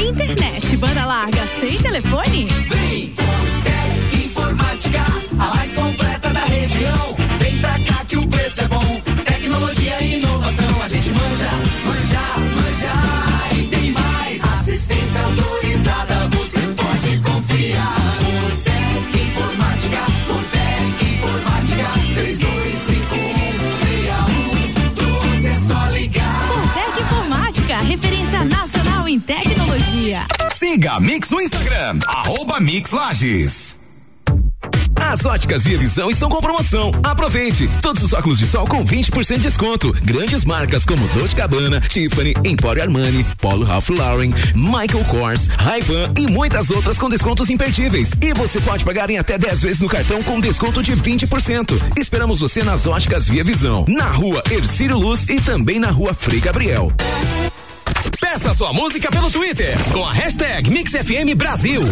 Internet, 0.00 0.76
banda 0.76 1.06
larga, 1.06 1.42
sem 1.60 1.78
telefone? 1.78 2.46
Vem, 2.68 3.12
Informática, 4.24 5.00
a 5.38 5.54
mais 5.54 5.72
completa 5.72 6.32
da 6.32 6.44
região. 6.44 7.15
Siga 30.58 30.92
a 30.92 31.00
Mix 31.00 31.28
no 31.28 31.38
Instagram, 31.38 31.98
arroba 32.06 32.58
Mix 32.58 32.90
Lages. 32.90 33.76
As 34.98 35.22
óticas 35.26 35.64
Via 35.64 35.76
Visão 35.76 36.10
estão 36.10 36.30
com 36.30 36.40
promoção. 36.40 36.92
Aproveite! 37.04 37.68
Todos 37.82 38.02
os 38.02 38.14
óculos 38.14 38.38
de 38.38 38.46
sol 38.46 38.66
com 38.66 38.82
20% 38.82 39.36
de 39.36 39.42
desconto. 39.42 39.92
Grandes 40.02 40.46
marcas 40.46 40.86
como 40.86 41.06
Dolce 41.08 41.36
Gabbana, 41.36 41.78
Tiffany, 41.82 42.32
Emporio 42.42 42.84
Armani, 42.84 43.22
Polo 43.38 43.66
Ralph 43.66 43.90
Lauren, 43.90 44.32
Michael 44.54 45.04
Kors, 45.04 45.46
Ray-Ban 45.46 46.14
e 46.16 46.26
muitas 46.26 46.70
outras 46.70 46.96
com 46.96 47.10
descontos 47.10 47.50
imperdíveis. 47.50 48.12
E 48.22 48.32
você 48.32 48.58
pode 48.58 48.82
pagar 48.82 49.10
em 49.10 49.18
até 49.18 49.36
10 49.36 49.60
vezes 49.60 49.80
no 49.80 49.90
cartão 49.90 50.22
com 50.22 50.40
desconto 50.40 50.82
de 50.82 50.92
20%. 50.96 51.98
Esperamos 51.98 52.40
você 52.40 52.64
nas 52.64 52.86
óticas 52.86 53.28
Via 53.28 53.44
Visão, 53.44 53.84
na 53.86 54.08
rua 54.08 54.42
Ercílio 54.50 54.96
Luz 54.96 55.28
e 55.28 55.38
também 55.38 55.78
na 55.78 55.90
rua 55.90 56.14
Frei 56.14 56.40
Gabriel. 56.40 56.90
Peça 58.20 58.54
sua 58.54 58.72
música 58.72 59.10
pelo 59.10 59.30
Twitter 59.30 59.76
com 59.92 60.04
a 60.04 60.12
hashtag 60.12 60.68
MixFM 60.70 61.34
Brasil. 61.36 61.82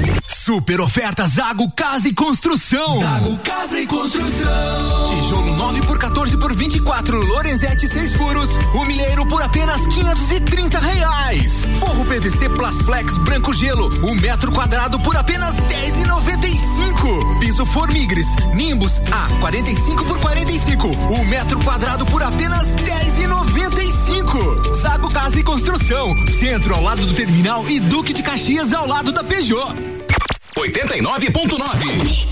Super 0.45 0.81
oferta 0.81 1.27
Zago 1.27 1.71
Casa 1.71 2.09
e 2.09 2.13
Construção. 2.13 3.01
Zago 3.01 3.39
Casa 3.39 3.81
e 3.81 3.87
Construção. 3.87 5.05
Tijolo 5.07 5.57
9 5.57 5.81
por 5.83 5.99
14 5.99 6.37
por 6.37 6.55
24, 6.55 7.19
Lorenzetti 7.19 7.89
6 7.89 8.15
furos, 8.15 8.51
o 8.75 8.85
milheiro 8.85 9.25
por 9.27 9.43
apenas 9.43 9.81
530 9.87 10.79
reais. 10.81 11.65
Forro 11.81 12.05
PVC 12.05 12.51
Plasflex 12.51 13.17
branco 13.19 13.55
gelo, 13.55 13.89
um 14.07 14.15
metro 14.15 14.53
quadrado 14.53 15.01
por 15.01 15.17
apenas 15.17 15.55
10,95. 15.55 17.39
Piso 17.41 17.65
Formigres, 17.65 18.27
Nimbus 18.55 18.93
A 19.11 19.29
45 19.41 20.05
por 20.05 20.21
45, 20.21 20.89
um 20.89 21.25
metro 21.25 21.59
quadrado 21.61 22.05
por 22.05 22.23
apenas 22.23 22.67
10,95. 22.69 24.75
Zago 24.77 25.11
Casa 25.11 25.41
e 25.41 25.43
Construção, 25.43 25.84
centro 25.85 26.75
ao 26.75 26.83
lado 26.83 27.05
do 27.05 27.13
terminal 27.13 27.69
e 27.69 27.79
Duque 27.79 28.15
de 28.15 28.23
Caxias 28.23 28.73
ao 28.73 28.89
lado 28.89 29.13
da 29.13 29.23
Peugeot. 29.23 29.75
89.9. 30.57 32.27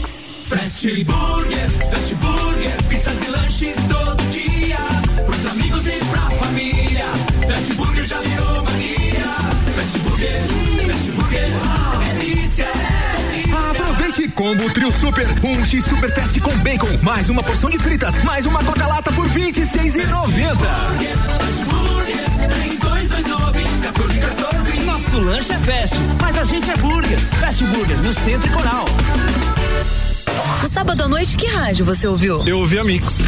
Fast 0.45 1.05
Burger, 1.05 1.71
Fast 1.91 2.15
Burger, 2.15 2.83
pizzas 2.89 3.23
e 3.23 3.31
lanches 3.31 3.77
todo 3.91 4.23
dia. 4.31 4.79
Pros 5.27 5.47
amigos 5.47 5.87
e 5.87 5.99
pra 6.07 6.31
família. 6.31 7.05
Fast 7.47 7.75
Burger 7.75 8.05
já 8.07 8.21
virou 8.21 8.65
mania. 8.65 9.25
Fast 9.77 9.99
Burger, 9.99 10.41
Fast 10.87 11.11
Burger, 11.11 11.49
delícia, 12.21 12.65
é 12.65 13.33
delícia. 13.35 13.63
Aproveite 13.71 14.29
combo 14.29 14.71
Trio 14.73 14.91
Super, 14.93 15.27
um 15.45 15.63
X 15.63 15.85
Super 15.85 16.15
Fast 16.15 16.41
com 16.41 16.57
bacon, 16.61 16.99
mais 17.03 17.29
uma 17.29 17.43
porção 17.43 17.69
de 17.69 17.79
fritas, 17.79 18.15
mais 18.25 18.47
uma 18.47 18.65
Coca-Lata 18.65 19.13
por 19.13 19.27
R$ 19.27 19.53
26,90. 19.53 20.57
Fast 21.37 21.65
Burger, 21.65 22.32
3229, 22.32 22.32
1414. 22.32 22.32
Nosso 24.87 25.19
lanche 25.19 25.53
é 25.53 25.59
fast, 25.59 25.97
mas 26.21 26.39
a 26.39 26.45
gente 26.45 26.71
é 26.71 26.77
burger. 26.77 27.19
Fast 27.41 27.65
Burger, 27.65 27.97
no 27.99 28.15
Centro 28.15 28.49
e 28.49 28.53
Coral. 28.53 28.85
No 30.63 30.69
sábado 30.69 31.03
à 31.03 31.09
noite, 31.09 31.37
que 31.37 31.47
rádio 31.47 31.85
você 31.85 32.07
ouviu? 32.07 32.47
Eu 32.47 32.61
ouvi 32.61 32.79
a 32.79 32.85
Mix. 32.85 33.19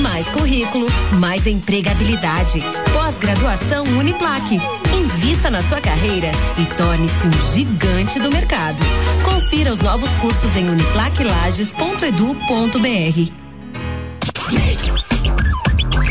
Mais 0.00 0.26
currículo, 0.28 0.86
mais 1.18 1.46
empregabilidade. 1.46 2.62
Pós-graduação 2.92 3.84
Uniplaque. 3.84 4.58
Invista 4.94 5.50
na 5.50 5.62
sua 5.62 5.80
carreira 5.80 6.30
e 6.58 6.64
torne-se 6.76 7.26
um 7.26 7.32
gigante 7.52 8.18
do 8.18 8.30
mercado. 8.30 8.78
Confira 9.24 9.72
os 9.72 9.80
novos 9.80 10.10
cursos 10.20 10.54
em 10.56 10.68
uniplaquilages.edu.br. 10.68 13.32
Mix 14.52 14.89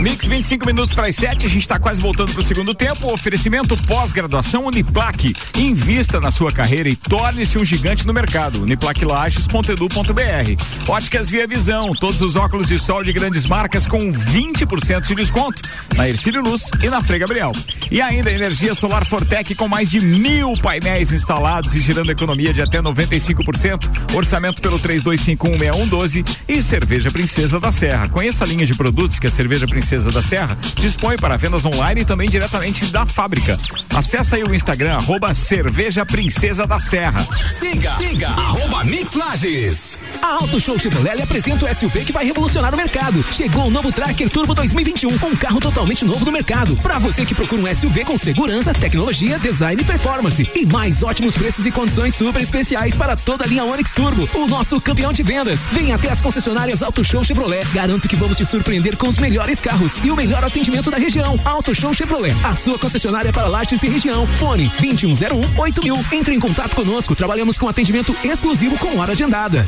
25 0.02 0.66
minutos 0.66 0.94
para 0.94 1.08
as 1.08 1.16
7, 1.16 1.46
a 1.46 1.50
gente 1.50 1.62
está 1.62 1.78
quase 1.78 2.00
voltando 2.00 2.32
para 2.32 2.40
o 2.40 2.44
segundo 2.44 2.74
tempo. 2.74 3.12
Oferecimento 3.12 3.76
pós-graduação 3.84 4.66
Uniplaque. 4.66 5.36
Invista 5.58 6.22
na 6.22 6.32
sua 6.32 6.54
carreira 6.54 6.88
e 6.88 6.96
torne-se 6.96 7.58
um 7.58 7.66
gigante 7.66 8.08
no 8.08 8.14
mercado. 8.14 8.62
Uniplaquilages.edu.br. 8.62 10.64
Óticas 10.88 11.30
Via 11.30 11.46
Visão, 11.46 11.94
todos 11.94 12.22
os 12.22 12.38
óculos 12.38 12.70
de 12.70 12.80
sol 12.80 13.04
de 13.04 13.12
grandes 13.12 13.46
marcas 13.46 13.86
com 13.86 14.00
20% 14.12 15.06
de 15.06 15.16
desconto 15.16 15.62
na 15.96 16.08
Ercílio 16.08 16.42
Luz 16.42 16.70
e 16.82 16.90
na 16.90 17.02
Frei 17.02 17.20
Gabriel. 17.20 17.52
E 17.92 18.02
ainda 18.02 18.32
energia 18.32 18.74
solar 18.74 19.06
Fortec 19.06 19.54
com 19.54 19.68
mais 19.68 19.92
de 19.92 20.00
mil 20.00 20.54
painéis 20.62 21.12
instalados 21.12 21.76
e 21.76 21.82
gerando 21.82 22.10
economia 22.10 22.54
de 22.54 22.62
até 22.62 22.82
95%. 22.82 24.16
Orçamento 24.16 24.62
pelo 24.62 24.80
32516112 24.80 26.26
e 26.48 26.62
Cerveja 26.62 27.12
Princesa 27.12 27.60
da 27.60 27.72
Serra. 27.72 28.08
Conheça 28.08 28.46
a 28.46 28.48
linha 28.48 28.66
de 28.66 28.76
produtos 28.76 29.20
que 29.20 29.28
a 29.28 29.32
Cerveja 29.32 29.68
Princesa 29.68 29.89
da 29.90 30.22
Serra 30.22 30.56
dispõe 30.76 31.18
para 31.18 31.36
vendas 31.36 31.66
online 31.66 32.02
e 32.02 32.06
também 32.06 32.30
diretamente 32.30 32.86
da 32.88 33.08
fábrica. 33.08 33.58
Acesse 33.96 34.36
aí 34.36 34.44
o 34.44 34.54
Instagram, 34.54 34.94
arroba 34.94 35.34
Cerveja 35.34 36.06
Princesa 36.06 36.68
da 36.68 36.78
Serra. 36.78 37.26
Siga, 37.58 37.96
siga, 37.98 38.28
arroba 38.30 38.84
Mix 38.84 39.14
Lages. 39.16 39.98
A 40.22 40.34
Auto 40.34 40.60
Show 40.60 40.78
Chevrolet 40.78 41.22
apresenta 41.22 41.66
o 41.66 41.76
SUV 41.76 42.06
que 42.06 42.12
vai 42.12 42.26
revolucionar 42.26 42.74
o 42.74 42.78
mercado. 42.78 43.24
Chegou 43.32 43.68
o 43.68 43.70
novo 43.70 43.92
Tracker 43.92 44.30
Turbo 44.30 44.54
2021, 44.54 45.10
um 45.10 45.36
carro 45.36 45.60
totalmente 45.60 46.04
novo 46.04 46.26
no 46.26 46.32
mercado. 46.32 46.76
Para 46.78 47.00
você 47.00 47.26
que 47.26 47.34
procura 47.34 47.62
um 47.62 47.76
SUV 47.76 48.04
com 48.04 48.18
segurança, 48.18 48.74
tecnologia, 48.74 49.40
design 49.40 49.82
e 49.82 49.86
performance. 49.86 50.50
E 50.54 50.66
mais 50.66 51.04
ótimos 51.04 51.36
preços 51.36 51.66
e 51.66 51.72
condições 51.72 52.16
super 52.16 52.42
especiais 52.42 52.96
para 52.96 53.16
toda 53.16 53.46
a 53.46 53.48
linha 53.48 53.64
Onix 53.64 53.94
Turbo. 53.94 54.30
O 54.34 54.48
nosso 54.48 54.80
campeão 54.82 55.14
de 55.14 55.24
vendas. 55.24 55.60
Venha 55.72 55.96
até 55.96 56.10
as 56.10 56.22
concessionárias 56.22 56.84
Auto 56.84 57.04
Show 57.04 57.24
Chevrolet. 57.24 57.66
Garanto 57.74 58.08
que 58.08 58.16
vamos 58.16 58.38
te 58.38 58.46
surpreender 58.46 58.98
com 58.98 59.08
os 59.08 59.18
melhores 59.18 59.62
carros 59.62 60.04
e 60.04 60.12
o 60.12 60.16
melhor 60.16 60.44
atendimento 60.44 60.92
da 60.92 60.98
região. 60.98 61.40
Auto 61.46 61.74
Show 61.74 61.94
Chevrolet, 61.94 62.36
a 62.44 62.56
sua 62.56 62.78
concessionária 62.78 63.32
para 63.32 63.48
Lages 63.48 63.84
e 63.84 63.88
região. 63.88 64.28
Fone 64.28 64.70
2101 64.80 65.60
8000. 65.60 66.06
Entre 66.12 66.36
em 66.36 66.40
contato 66.40 66.76
conosco. 66.76 67.16
Trabalhamos 67.16 67.58
com 67.58 67.68
atendimento 67.68 68.16
exclusivo 68.24 68.78
com 68.78 68.98
hora 68.98 69.14
agendada. 69.14 69.68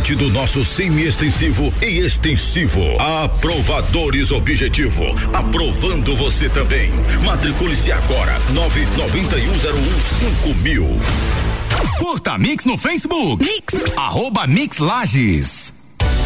do 0.01 0.29
nosso 0.29 0.65
semi-extensivo 0.65 1.71
e 1.81 1.99
extensivo. 1.99 2.81
Aprovadores 2.99 4.31
Objetivo, 4.31 5.03
aprovando 5.31 6.15
você 6.15 6.49
também. 6.49 6.89
Matricule-se 7.23 7.91
agora, 7.91 8.39
nove 8.53 8.83
noventa 8.97 9.37
e 9.37 9.47
um 9.47 9.59
zero 9.59 9.77
um 9.77 10.19
cinco 10.19 10.55
mil. 10.59 10.87
Curta 11.99 12.37
Mix 12.37 12.65
no 12.65 12.77
Facebook. 12.77 13.45
Mix. 13.45 13.95
Arroba 13.95 14.47
Mix 14.47 14.79
Lages. 14.79 15.80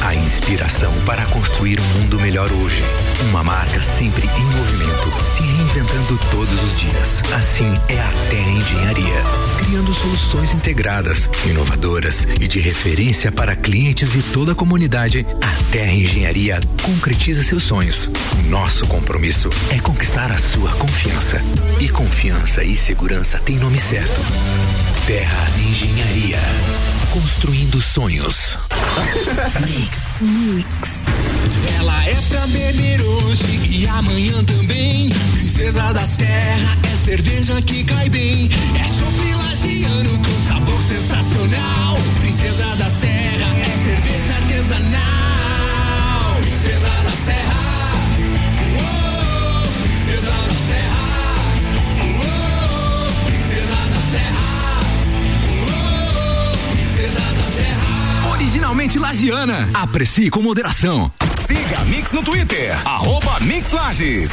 A 0.06 0.13
inspiração 0.13 0.94
para 1.04 1.26
construir 1.26 1.80
um 1.80 2.00
mundo 2.00 2.20
melhor 2.20 2.48
hoje. 2.52 2.84
Uma 3.28 3.44
marca 3.44 3.82
sempre 3.82 4.28
em 4.28 4.46
movimento, 4.56 5.12
se 5.36 5.41
reinventando 5.41 6.20
todos 6.30 6.63
os 6.63 6.80
dias. 6.80 7.24
Assim 7.34 7.74
é 7.89 8.00
a 8.00 8.12
Terra 8.30 8.52
Engenharia, 8.52 9.24
criando 9.58 9.91
soluções 9.96 10.54
integradas, 10.54 11.28
inovadoras 11.48 12.28
e 12.39 12.48
de 12.48 12.60
referência 12.60 13.32
para 13.32 13.56
clientes 13.56 14.13
e 14.13 14.22
toda 14.32 14.52
a 14.52 14.56
comunidade. 14.56 15.26
A 15.41 15.72
Terra 15.72 15.94
Engenharia 15.94 16.60
concretiza 16.84 17.41
seus 17.41 17.63
sonhos. 17.63 18.08
Nosso 18.48 18.86
compromisso 18.86 19.50
é 19.72 19.80
conquistar 19.80 20.32
a 20.32 20.38
sua 20.38 20.70
confiança. 20.74 21.41
E 21.80 21.89
confiança 21.89 22.63
e 22.63 22.76
segurança 22.76 23.39
têm 23.39 23.58
nome 23.58 23.80
certo. 23.80 24.22
Terra 25.08 25.48
Engenharia. 25.58 26.95
Construindo 27.15 27.80
sonhos. 27.82 28.36
Mix. 29.65 30.19
Mix. 30.19 30.67
Ela 31.80 32.04
é 32.10 32.15
pra 32.28 32.45
beber 32.47 33.01
hoje 33.01 33.45
e 33.69 33.88
amanhã 33.88 34.43
também. 34.43 35.10
Princesa 35.32 35.93
da 35.93 36.06
Serra 36.06 36.78
é 36.84 37.06
cerveja 37.06 37.62
que 37.62 37.86
cai 37.86 38.10
bem. 38.10 38.49
É 38.78 38.84
chopp 38.89 39.34
lagiano 39.34 40.19
com 40.19 40.45
sabor 40.45 40.78
sensacional. 40.89 41.97
Princesa 42.19 42.75
da 42.75 42.89
Serra 42.89 43.60
é 43.62 43.71
cerveja 43.86 44.34
artesanal. 44.34 46.36
Princesa 46.41 46.89
da 47.01 47.12
Serra. 47.25 47.55
Originalmente 58.76 59.00
lagiana. 59.00 59.70
Aprecie 59.74 60.30
com 60.30 60.42
moderação. 60.42 61.10
Siga 61.48 61.80
a 61.80 61.86
Mix 61.86 62.12
no 62.12 62.22
Twitter. 62.22 62.76
Arroba 62.86 63.40
Mix 63.40 63.72
Lages. 63.72 64.32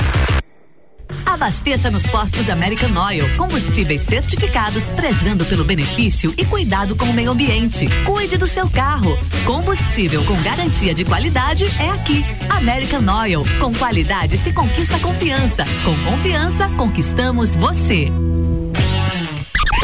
Abasteça 1.24 1.92
nos 1.92 2.04
postos 2.08 2.50
American 2.50 2.90
Oil. 3.06 3.24
Combustíveis 3.36 4.02
certificados, 4.02 4.90
prezando 4.90 5.44
pelo 5.44 5.64
benefício 5.64 6.34
e 6.36 6.44
cuidado 6.44 6.96
com 6.96 7.04
o 7.04 7.12
meio 7.12 7.30
ambiente. 7.30 7.86
Cuide 8.04 8.36
do 8.36 8.48
seu 8.48 8.68
carro. 8.68 9.16
Combustível 9.44 10.24
com 10.24 10.42
garantia 10.42 10.92
de 10.92 11.04
qualidade 11.04 11.64
é 11.78 11.90
aqui. 11.90 12.24
American 12.50 13.04
Oil. 13.20 13.44
Com 13.60 13.72
qualidade 13.72 14.36
se 14.38 14.52
conquista 14.52 14.98
confiança. 14.98 15.64
Com 15.84 15.96
confiança, 16.10 16.68
conquistamos 16.70 17.54
você. 17.54 18.08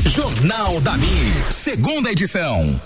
Jornal 0.04 0.80
da 0.80 0.96
Mix. 0.96 1.54
Segunda 1.54 2.10
edição. 2.10 2.80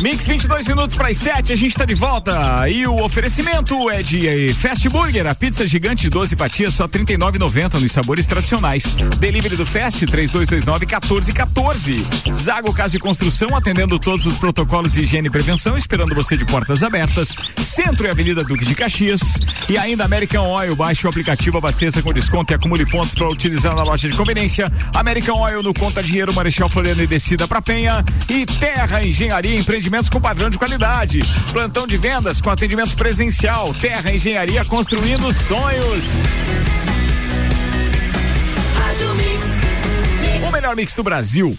Mix 0.00 0.26
22 0.26 0.68
minutos 0.68 0.96
para 0.96 1.08
as 1.08 1.16
7, 1.16 1.52
a 1.52 1.56
gente 1.56 1.70
está 1.70 1.84
de 1.84 1.94
volta. 1.94 2.68
E 2.68 2.86
o 2.86 3.02
oferecimento 3.02 3.90
é 3.90 4.02
de 4.02 4.28
eh, 4.28 4.52
Fast 4.52 4.88
Burger, 4.88 5.26
a 5.26 5.34
pizza 5.34 5.66
gigante 5.66 6.08
12 6.08 6.36
fatias 6.36 6.74
só 6.74 6.84
R$ 6.84 6.90
39,90 6.90 7.80
nos 7.80 7.92
sabores 7.92 8.26
tradicionais. 8.26 8.84
Delivery 9.18 9.56
do 9.56 9.66
Fast 9.66 10.06
3229 10.06 10.86
1414. 10.86 12.06
Zago 12.32 12.72
Casa 12.72 12.96
e 12.96 13.00
Construção 13.00 13.56
atendendo 13.56 13.98
todos 13.98 14.26
os 14.26 14.38
protocolos 14.38 14.92
de 14.92 15.02
higiene 15.02 15.28
e 15.28 15.30
prevenção, 15.30 15.76
esperando 15.76 16.14
você 16.14 16.36
de 16.36 16.44
portas 16.44 16.82
abertas. 16.82 17.34
Centro 17.60 18.06
e 18.06 18.10
Avenida 18.10 18.44
Duque 18.44 18.64
de 18.64 18.74
Caxias. 18.74 19.20
E 19.68 19.76
ainda 19.76 20.04
American 20.04 20.48
Oil, 20.50 20.76
baixe 20.76 21.06
o 21.06 21.10
aplicativo, 21.10 21.58
abasteça 21.58 22.02
com 22.02 22.12
desconto 22.12 22.52
e 22.52 22.54
acumule 22.54 22.86
pontos 22.86 23.14
para 23.14 23.28
utilizar 23.28 23.74
na 23.74 23.82
loja 23.82 24.08
de 24.08 24.16
conveniência. 24.16 24.70
American 24.94 25.40
Oil 25.40 25.62
no 25.62 25.74
Conta 25.74 26.02
Dinheiro, 26.02 26.32
Marechal 26.32 26.68
Floriano 26.68 27.02
e 27.02 27.06
Descida 27.06 27.48
para 27.48 27.60
Penha. 27.60 28.04
E 28.28 28.46
Terra 28.46 29.02
Engenharia 29.18 29.58
empreendimentos 29.58 30.08
com 30.08 30.20
padrão 30.20 30.48
de 30.48 30.56
qualidade. 30.56 31.18
Plantão 31.52 31.88
de 31.88 31.96
vendas 31.96 32.40
com 32.40 32.50
atendimento 32.50 32.96
presencial. 32.96 33.74
Terra 33.74 34.12
Engenharia 34.12 34.64
construindo 34.64 35.34
sonhos. 35.34 36.04
O 40.46 40.52
melhor 40.52 40.76
mix 40.76 40.94
do 40.94 41.02
Brasil. 41.02 41.58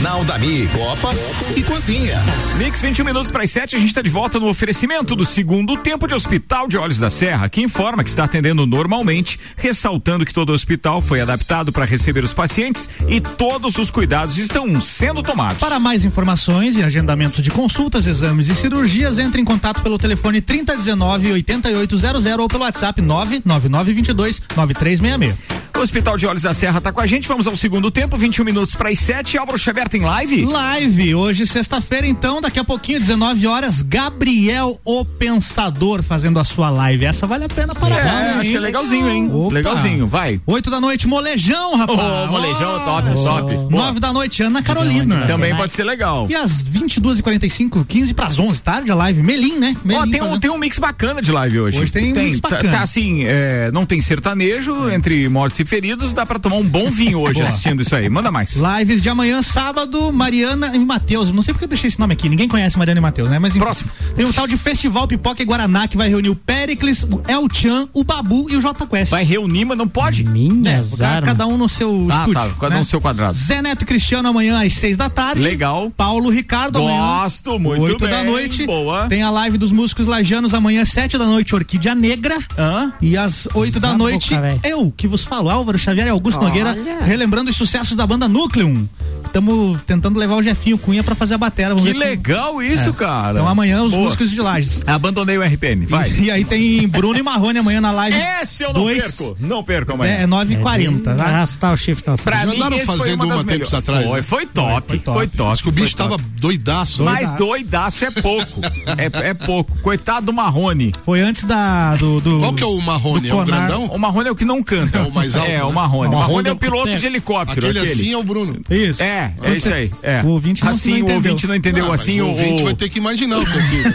Jornal 0.00 0.24
da 0.24 0.38
Mi, 0.38 0.66
Copa 0.68 1.14
e 1.54 1.62
Cozinha. 1.62 2.22
Mix 2.56 2.80
21 2.80 3.04
minutos 3.04 3.30
para 3.30 3.44
as 3.44 3.50
7, 3.50 3.76
a 3.76 3.78
gente 3.78 3.88
está 3.88 4.00
de 4.00 4.08
volta 4.08 4.40
no 4.40 4.48
oferecimento 4.48 5.14
do 5.14 5.26
segundo 5.26 5.76
tempo 5.76 6.06
de 6.06 6.14
Hospital 6.14 6.66
de 6.66 6.78
Olhos 6.78 6.98
da 6.98 7.10
Serra, 7.10 7.50
que 7.50 7.60
informa 7.60 8.02
que 8.02 8.08
está 8.08 8.24
atendendo 8.24 8.64
normalmente, 8.64 9.38
ressaltando 9.58 10.24
que 10.24 10.32
todo 10.32 10.48
o 10.48 10.52
hospital 10.54 11.02
foi 11.02 11.20
adaptado 11.20 11.70
para 11.70 11.84
receber 11.84 12.24
os 12.24 12.32
pacientes 12.32 12.88
e 13.10 13.20
todos 13.20 13.76
os 13.76 13.90
cuidados 13.90 14.38
estão 14.38 14.80
sendo 14.80 15.22
tomados. 15.22 15.58
Para 15.58 15.78
mais 15.78 16.02
informações 16.02 16.78
e 16.78 16.82
agendamento 16.82 17.42
de 17.42 17.50
consultas, 17.50 18.06
exames 18.06 18.48
e 18.48 18.54
cirurgias, 18.54 19.18
entre 19.18 19.42
em 19.42 19.44
contato 19.44 19.82
pelo 19.82 19.98
telefone 19.98 20.40
3019 20.40 21.32
8800 21.32 22.24
ou 22.38 22.48
pelo 22.48 22.62
WhatsApp 22.62 23.02
99922 23.02 24.40
9366. 24.56 25.60
O 25.80 25.82
Hospital 25.82 26.18
de 26.18 26.26
Olhos 26.26 26.42
da 26.42 26.52
Serra 26.52 26.76
está 26.76 26.92
com 26.92 27.00
a 27.00 27.06
gente. 27.06 27.26
Vamos 27.26 27.46
ao 27.46 27.56
segundo 27.56 27.90
tempo, 27.90 28.14
21 28.14 28.44
minutos 28.44 28.74
para 28.74 28.90
as 28.90 28.98
7. 28.98 29.38
Álvaro 29.38 29.58
Xavier 29.58 29.88
tem 29.90 30.02
live? 30.02 30.44
Live, 30.46 31.14
hoje 31.16 31.46
sexta-feira, 31.46 32.06
então, 32.06 32.40
daqui 32.40 32.58
a 32.60 32.64
pouquinho, 32.64 33.00
19 33.00 33.46
horas, 33.46 33.82
Gabriel 33.82 34.80
o 34.84 35.04
Pensador 35.04 36.02
fazendo 36.02 36.38
a 36.38 36.44
sua 36.44 36.70
live. 36.70 37.04
Essa 37.04 37.26
vale 37.26 37.44
a 37.44 37.48
pena 37.48 37.74
para 37.74 37.96
É, 37.96 38.00
acho 38.30 38.44
hein? 38.44 38.50
que 38.52 38.56
é 38.56 38.60
legalzinho, 38.60 39.10
hein? 39.10 39.28
Opa. 39.32 39.52
Legalzinho, 39.52 40.06
vai. 40.06 40.40
8 40.46 40.70
da 40.70 40.80
noite, 40.80 41.08
molejão, 41.08 41.74
rapaz. 41.76 41.98
Ô, 41.98 42.32
molejão, 42.32 42.80
top, 42.84 43.14
top. 43.14 43.54
Boa. 43.54 43.70
9 43.86 44.00
da 44.00 44.12
noite, 44.12 44.42
Ana 44.44 44.62
Carolina. 44.62 45.26
Também 45.26 45.54
pode 45.56 45.72
ser 45.72 45.82
legal. 45.84 46.26
E 46.30 46.36
às 46.36 46.62
22h45, 46.62 47.84
15 47.86 48.14
para 48.14 48.26
as 48.26 48.38
11, 48.38 48.62
tarde, 48.62 48.90
a 48.90 48.94
live. 48.94 49.22
Melim, 49.22 49.58
né? 49.58 49.76
Melim 49.84 50.10
tem, 50.10 50.22
um, 50.22 50.38
tem 50.38 50.50
um 50.50 50.58
mix 50.58 50.78
bacana 50.78 51.20
de 51.20 51.32
live 51.32 51.60
hoje. 51.60 51.78
Hoje 51.80 51.90
tem 51.92 52.12
um 52.12 52.16
mix 52.16 52.38
tá- 52.40 52.48
bacana. 52.48 52.70
Tá, 52.78 52.82
assim, 52.82 53.24
é, 53.24 53.70
não 53.72 53.84
tem 53.84 54.00
sertanejo 54.00 54.88
entre 54.90 55.28
mortos 55.28 55.58
e 55.58 55.64
feridos, 55.64 56.12
dá 56.12 56.24
pra 56.24 56.38
tomar 56.38 56.56
um 56.56 56.64
bom 56.64 56.90
vinho 56.90 57.18
hoje 57.20 57.42
assistindo 57.42 57.82
isso 57.82 57.94
aí. 57.96 58.08
Manda 58.08 58.30
mais. 58.30 58.54
Lives 58.78 59.02
de 59.02 59.08
amanhã, 59.08 59.42
sábado, 59.42 59.79
Mariana 60.12 60.74
e 60.74 60.78
Matheus. 60.78 61.30
Não 61.32 61.42
sei 61.42 61.54
porque 61.54 61.64
eu 61.64 61.68
deixei 61.68 61.88
esse 61.88 61.98
nome 61.98 62.12
aqui, 62.12 62.28
ninguém 62.28 62.48
conhece 62.48 62.78
Mariana 62.78 63.00
e 63.00 63.02
Matheus, 63.02 63.28
né? 63.28 63.38
Mas 63.38 63.50
enfim. 63.50 63.60
Próximo. 63.60 63.90
Tem 64.14 64.24
um 64.24 64.32
tal 64.32 64.46
de 64.46 64.56
Festival 64.56 65.06
Pipoca 65.08 65.42
e 65.42 65.46
Guaraná 65.46 65.86
que 65.88 65.96
vai 65.96 66.08
reunir 66.08 66.28
o 66.30 66.36
Pericles, 66.36 67.02
o 67.04 67.20
El 67.28 67.46
Chan, 67.52 67.88
o 67.92 68.02
Babu 68.04 68.46
e 68.50 68.56
o 68.56 68.60
J 68.60 68.86
Quest. 68.86 69.10
Vai 69.10 69.24
reunir, 69.24 69.64
mas 69.64 69.78
não 69.78 69.88
pode? 69.88 70.24
Minhas 70.24 70.96
Ca- 70.96 71.08
armas. 71.08 71.24
Cada 71.30 71.46
um 71.46 71.56
no 71.56 71.68
seu 71.68 72.06
Ah, 72.10 72.14
estúdio. 72.18 72.34
tá, 72.34 72.48
cada 72.60 72.66
um 72.66 72.70
né? 72.70 72.78
no 72.80 72.84
seu 72.84 73.00
quadrado. 73.00 73.36
Zé 73.36 73.62
Neto 73.62 73.82
e 73.82 73.86
Cristiano 73.86 74.28
amanhã 74.28 74.64
às 74.64 74.72
seis 74.74 74.96
da 74.96 75.08
tarde. 75.08 75.40
Legal. 75.42 75.90
Paulo 75.96 76.30
Ricardo 76.30 76.78
amanhã. 76.78 77.22
Gosto, 77.22 77.58
muito 77.58 77.82
oito 77.82 78.06
da 78.08 78.18
bem, 78.22 78.24
noite. 78.30 78.66
boa. 78.66 79.06
Tem 79.08 79.22
a 79.22 79.30
live 79.30 79.58
dos 79.58 79.72
músicos 79.72 80.06
lajanos 80.06 80.54
amanhã, 80.54 80.84
sete 80.84 81.16
da 81.18 81.24
noite, 81.24 81.54
Orquídea 81.54 81.94
Negra. 81.94 82.38
Hã? 82.58 82.92
E 83.00 83.16
às 83.16 83.48
oito 83.54 83.78
da 83.80 83.94
noite, 83.96 84.34
eu 84.64 84.92
que 84.96 85.06
vos 85.06 85.22
falo, 85.24 85.48
Álvaro 85.50 85.78
Xavier 85.78 86.06
e 86.06 86.10
Augusto 86.10 86.38
Olha. 86.38 86.48
Nogueira, 86.48 86.76
relembrando 87.04 87.50
os 87.50 87.56
sucessos 87.56 87.96
da 87.96 88.06
banda 88.06 88.28
Núcleum. 88.28 88.88
Estamos 89.24 89.69
tentando 89.78 90.18
levar 90.18 90.36
o 90.36 90.42
Jefinho 90.42 90.78
Cunha 90.78 91.02
pra 91.02 91.14
fazer 91.14 91.34
a 91.34 91.38
bateria. 91.38 91.68
Vamos 91.70 91.82
Que 91.84 91.88
ver 91.92 91.98
como- 91.98 92.10
legal 92.10 92.62
isso, 92.62 92.90
É. 92.90 92.92
cara. 92.92 93.32
Então 93.38 93.48
amanhã 93.48 93.82
os 93.82 93.90
Boa. 93.92 94.04
músicos 94.04 94.30
de 94.30 94.40
Lages. 94.40 94.82
Abandonei 94.86 95.36
o 95.38 95.42
RPM, 95.42 95.86
vai. 95.86 96.10
E, 96.10 96.24
e 96.24 96.30
aí 96.30 96.44
tem 96.44 96.86
Bruno 96.88 97.18
e 97.18 97.22
Marrone 97.22 97.58
amanhã 97.58 97.80
na 97.80 97.90
live. 97.90 98.16
Esse 98.42 98.62
eu 98.62 98.72
não 98.72 98.82
Dois. 98.82 99.02
perco. 99.02 99.36
Não 99.40 99.62
perco 99.64 99.92
amanhã. 99.92 100.12
É, 100.18 100.22
é 100.22 100.26
9h40, 100.26 101.16
tá? 101.16 101.24
Arrastar 101.24 101.72
o 101.72 101.76
chifre 101.76 102.04
na 102.06 102.16
Pra 102.16 102.36
Já 102.38 102.52
andaram 102.52 102.80
fazendo 102.80 103.24
uma 103.24 103.34
uma 103.36 103.44
tempos 103.44 103.72
atrás, 103.74 104.06
Foi, 104.06 104.16
né? 104.16 104.22
foi 104.22 104.46
top, 104.46 104.70
Foi, 104.88 104.98
foi 104.98 105.14
foi 105.14 105.26
top. 105.26 105.36
top. 105.36 105.52
Acho 105.52 105.62
que 105.62 105.68
o 105.68 105.72
bicho 105.72 105.96
top. 105.96 106.10
tava 106.16 106.22
doidaço. 106.38 107.02
né? 107.02 107.10
Mas 107.12 107.30
doidaço 107.36 108.04
é 108.04 108.10
pouco. 108.10 108.60
é, 108.98 109.28
é 109.30 109.34
pouco. 109.34 109.78
Coitado 109.80 110.26
do 110.26 110.32
Marrone. 110.32 110.92
Foi 111.04 111.20
antes 111.20 111.44
da, 111.44 111.96
do, 111.96 112.20
do- 112.20 112.38
Qual 112.40 112.52
que 112.52 112.62
é 112.62 112.66
o 112.66 112.80
Marrone? 112.80 113.28
É 113.28 113.34
o 113.34 113.44
grandão? 113.44 113.86
O 113.86 113.98
Marrone 113.98 114.28
é 114.28 114.32
o 114.32 114.34
que 114.34 114.44
não 114.44 114.62
canta. 114.62 114.98
É 114.98 115.02
o 115.02 115.12
mais 115.12 115.34
alto, 115.36 115.48
É, 115.50 115.58
né? 115.58 115.64
o 115.64 115.72
Marrone. 115.72 116.10
Não, 116.10 116.18
O 116.18 116.20
Marrone 116.20 116.30
Marrone 116.30 116.48
é 116.48 116.50
é 116.50 116.52
o 116.52 116.56
piloto 116.56 116.96
de 116.96 117.06
helicóptero. 117.06 117.66
Aquele 117.66 117.78
aquele. 117.80 117.92
assim 118.02 118.12
é 118.12 118.16
o 118.16 118.22
Bruno. 118.22 118.60
Isso. 118.70 119.02
É, 119.02 119.34
é 119.42 119.54
isso 119.60 119.72
aí. 119.74 119.90
É. 120.02 120.22
O 120.22 120.28
ouvinte 120.28 120.64
não- 120.64 120.70
assim, 120.70 120.90
não 120.90 120.96
o 120.96 121.00
entendeu. 121.00 121.16
ouvinte 121.16 121.46
não 121.46 121.54
entendeu. 121.54 121.88
Mas 121.88 122.00
assim, 122.00 122.20
o 122.20 122.28
ouvinte 122.28 122.62
o... 122.62 122.64
vai 122.64 122.74
ter 122.74 122.88
que 122.88 122.98
imaginar 122.98 123.38
o 123.38 123.46
que 123.46 123.56
eu 123.56 123.62
fiz. 123.62 123.86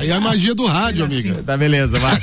Aí 0.00 0.10
é 0.10 0.12
a 0.16 0.20
magia 0.20 0.54
do 0.54 0.66
rádio, 0.66 1.04
amiga. 1.04 1.42
Tá, 1.44 1.56
beleza, 1.56 1.98
vai. 1.98 2.18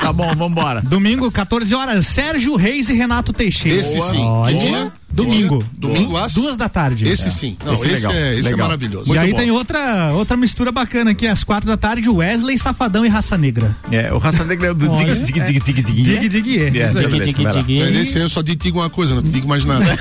tá 0.00 0.12
bom, 0.12 0.34
vambora. 0.34 0.80
Domingo, 0.82 1.30
14 1.30 1.74
horas, 1.74 2.06
Sérgio 2.06 2.56
Reis 2.56 2.88
e 2.88 2.92
Renato 2.94 3.32
Teixeira. 3.32 3.78
Esse 3.80 4.00
sim. 4.00 4.24
Olha. 4.24 4.56
Que 4.56 4.66
dia? 4.66 4.92
Domingo. 5.12 5.64
Domingo 5.78 6.16
às? 6.16 6.32
Duas 6.32 6.56
da 6.56 6.68
tarde. 6.68 7.06
Esse 7.06 7.30
sim. 7.30 7.56
Não, 7.64 7.74
Esse 7.74 7.88
esse, 7.88 8.06
é 8.06 8.12
é, 8.12 8.38
esse 8.38 8.52
é 8.52 8.56
maravilhoso. 8.56 9.04
E 9.06 9.08
Muito 9.08 9.20
aí 9.20 9.30
bom. 9.32 9.38
tem 9.38 9.50
outra, 9.50 10.12
outra 10.14 10.36
mistura 10.36 10.72
bacana 10.72 11.10
aqui, 11.10 11.26
às 11.26 11.44
quatro 11.44 11.68
da 11.68 11.76
tarde, 11.76 12.08
Wesley, 12.08 12.58
Safadão 12.58 13.04
e 13.04 13.08
Raça 13.08 13.36
Negra. 13.36 13.76
É, 13.90 14.12
o 14.12 14.18
Raça 14.18 14.44
Negra 14.44 14.68
é 14.68 14.70
o 14.70 14.74
do 14.74 14.88
dig, 14.96 15.18
dig, 15.18 15.40
dig, 15.40 15.60
dig, 15.60 15.82
dig. 15.82 16.02
Dig, 16.02 16.28
dig, 16.28 16.58
é. 16.58 16.62
É, 16.82 16.88
Isso 16.88 16.98
aí. 16.98 17.06
beleza, 17.06 17.24
Dig, 17.24 17.34
dig, 17.34 17.46
É, 17.46 17.84
dig. 17.86 17.98
Nesse 17.98 18.16
aí 18.18 18.24
eu 18.24 18.28
só 18.28 18.40
digo 18.42 18.78
uma 18.78 18.88
coisa, 18.90 19.14
não 19.14 19.22
te 19.22 19.28
digo 19.28 19.46
mais 19.48 19.64
nada. 19.64 19.84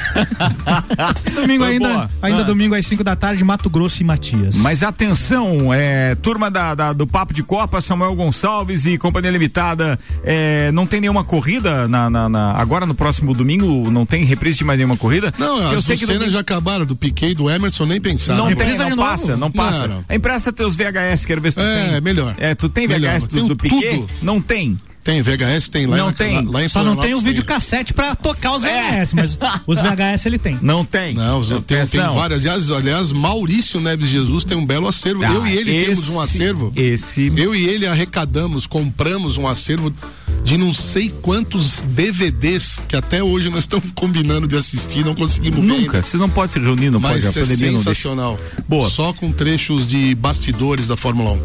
Domingo 1.35 1.63
Foi 1.63 1.73
ainda, 1.73 1.89
boa. 1.89 2.09
ainda 2.21 2.41
Ah. 2.41 2.43
domingo 2.43 2.75
às 2.75 2.85
5 2.87 3.03
da 3.03 3.15
tarde, 3.15 3.43
Mato 3.43 3.69
Grosso 3.69 4.01
e 4.01 4.05
Matias. 4.05 4.55
Mas 4.55 4.83
atenção, 4.83 5.73
é, 5.73 6.15
turma 6.15 6.49
da, 6.49 6.73
da- 6.75 6.93
do 6.93 7.05
Papo 7.07 7.33
de 7.33 7.43
Copa, 7.43 7.81
Samuel 7.81 8.15
Gonçalves 8.15 8.85
e 8.85 8.97
Companhia 8.97 9.31
Limitada, 9.31 9.99
é, 10.23 10.71
não 10.71 10.85
tem 10.85 11.01
nenhuma 11.01 11.23
corrida 11.23 11.87
na, 11.87 12.09
na- 12.09 12.29
na- 12.29 12.53
agora 12.53 12.85
no 12.85 12.93
próximo 12.93 13.33
domingo, 13.33 13.89
não 13.91 14.05
tem 14.05 14.23
reprise 14.23 14.57
de 14.59 14.63
mais 14.63 14.77
nenhuma 14.79 14.97
corrida? 15.01 15.33
Não, 15.37 15.59
eu 15.73 15.79
as 15.79 15.85
sei 15.85 15.97
que 15.97 16.03
não 16.05 16.13
cenas 16.13 16.25
tem, 16.25 16.33
já 16.33 16.39
acabaram, 16.39 16.85
do 16.85 16.95
Piquet 16.95 17.31
e 17.31 17.35
do 17.35 17.49
Emerson, 17.49 17.85
nem 17.85 17.99
pensar. 17.99 18.35
não, 18.35 18.55
tem, 18.55 18.77
não 18.77 18.95
passa, 18.95 19.35
não 19.35 19.51
passa. 19.51 19.87
Não, 19.87 20.05
Empresta 20.09 20.53
teus 20.53 20.75
VHS, 20.75 21.25
quero 21.25 21.41
ver 21.41 21.51
se 21.51 21.57
tu 21.57 21.63
É, 21.63 21.89
tem. 21.91 22.01
melhor. 22.01 22.35
É, 22.37 22.55
tu 22.55 22.69
tem 22.69 22.87
Melhor, 22.87 23.11
VHS 23.19 23.25
do, 23.25 23.47
do 23.49 23.55
Piquet? 23.55 23.97
tudo. 23.97 24.09
Não 24.21 24.39
tem. 24.41 24.79
Tem 25.03 25.19
VHS, 25.19 25.67
tem 25.67 25.87
lá, 25.87 25.97
Não 25.97 26.11
em- 26.11 26.13
tem. 26.13 26.45
lá, 26.45 26.51
lá 26.59 26.63
em 26.63 26.69
Só 26.69 26.83
não 26.83 26.95
tem 26.95 27.15
o 27.15 27.19
videocassete 27.21 27.91
pra 27.91 28.13
tocar 28.13 28.51
os 28.55 28.63
É. 28.63 28.67
VHS, 29.01 29.13
mas 29.15 29.37
os 29.65 29.79
VHS 29.79 30.27
ele 30.27 30.37
tem. 30.37 30.59
Não 30.61 30.85
tem. 30.85 31.15
Não, 31.15 31.43
tenho, 31.43 31.59
tem 31.61 31.77
Atenção. 31.79 32.13
várias. 32.13 32.41
Aliás, 32.41 32.69
aliás, 32.69 33.11
Maurício 33.11 33.81
Neves 33.81 34.09
Jesus 34.09 34.43
tem 34.43 34.55
um 34.55 34.63
belo 34.63 34.87
acervo. 34.87 35.23
Ah, 35.25 35.31
eu 35.31 35.47
e 35.47 35.57
ele 35.57 35.85
temos 35.85 36.07
um 36.07 36.21
esse- 36.23 36.35
acervo. 36.37 36.71
Esse. 36.75 37.33
Eu 37.35 37.55
e 37.55 37.67
ele 37.67 37.87
arrecadamos, 37.87 38.67
compramos 38.67 39.37
um 39.37 39.47
acervo 39.47 39.91
de 40.43 40.57
não 40.57 40.73
sei 40.73 41.09
quantos 41.21 41.81
DVDs 41.83 42.79
que 42.87 42.95
até 42.95 43.23
hoje 43.23 43.49
nós 43.49 43.59
estamos 43.63 43.91
combinando 43.95 44.47
de 44.47 44.55
assistir, 44.55 45.05
não 45.05 45.15
conseguimos 45.15 45.59
ver 45.59 45.65
Nunca. 45.81 46.01
Vocês 46.01 46.19
não 46.19 46.29
podem 46.29 46.51
se 46.53 46.59
reunir, 46.59 46.89
não 46.89 46.99
Mas 46.99 47.23
pode. 47.23 47.27
A 47.27 47.29
é 47.29 47.43
pandemia 47.45 47.65
não 47.67 47.73
deixa. 47.73 47.89
sensacional. 47.93 48.39
Boa. 48.67 48.89
Só 48.89 49.13
com 49.13 49.31
trechos 49.31 49.85
de 49.87 50.13
bastidores 50.15 50.87
da 50.87 50.97
Fórmula 50.97 51.31
1. 51.31 51.39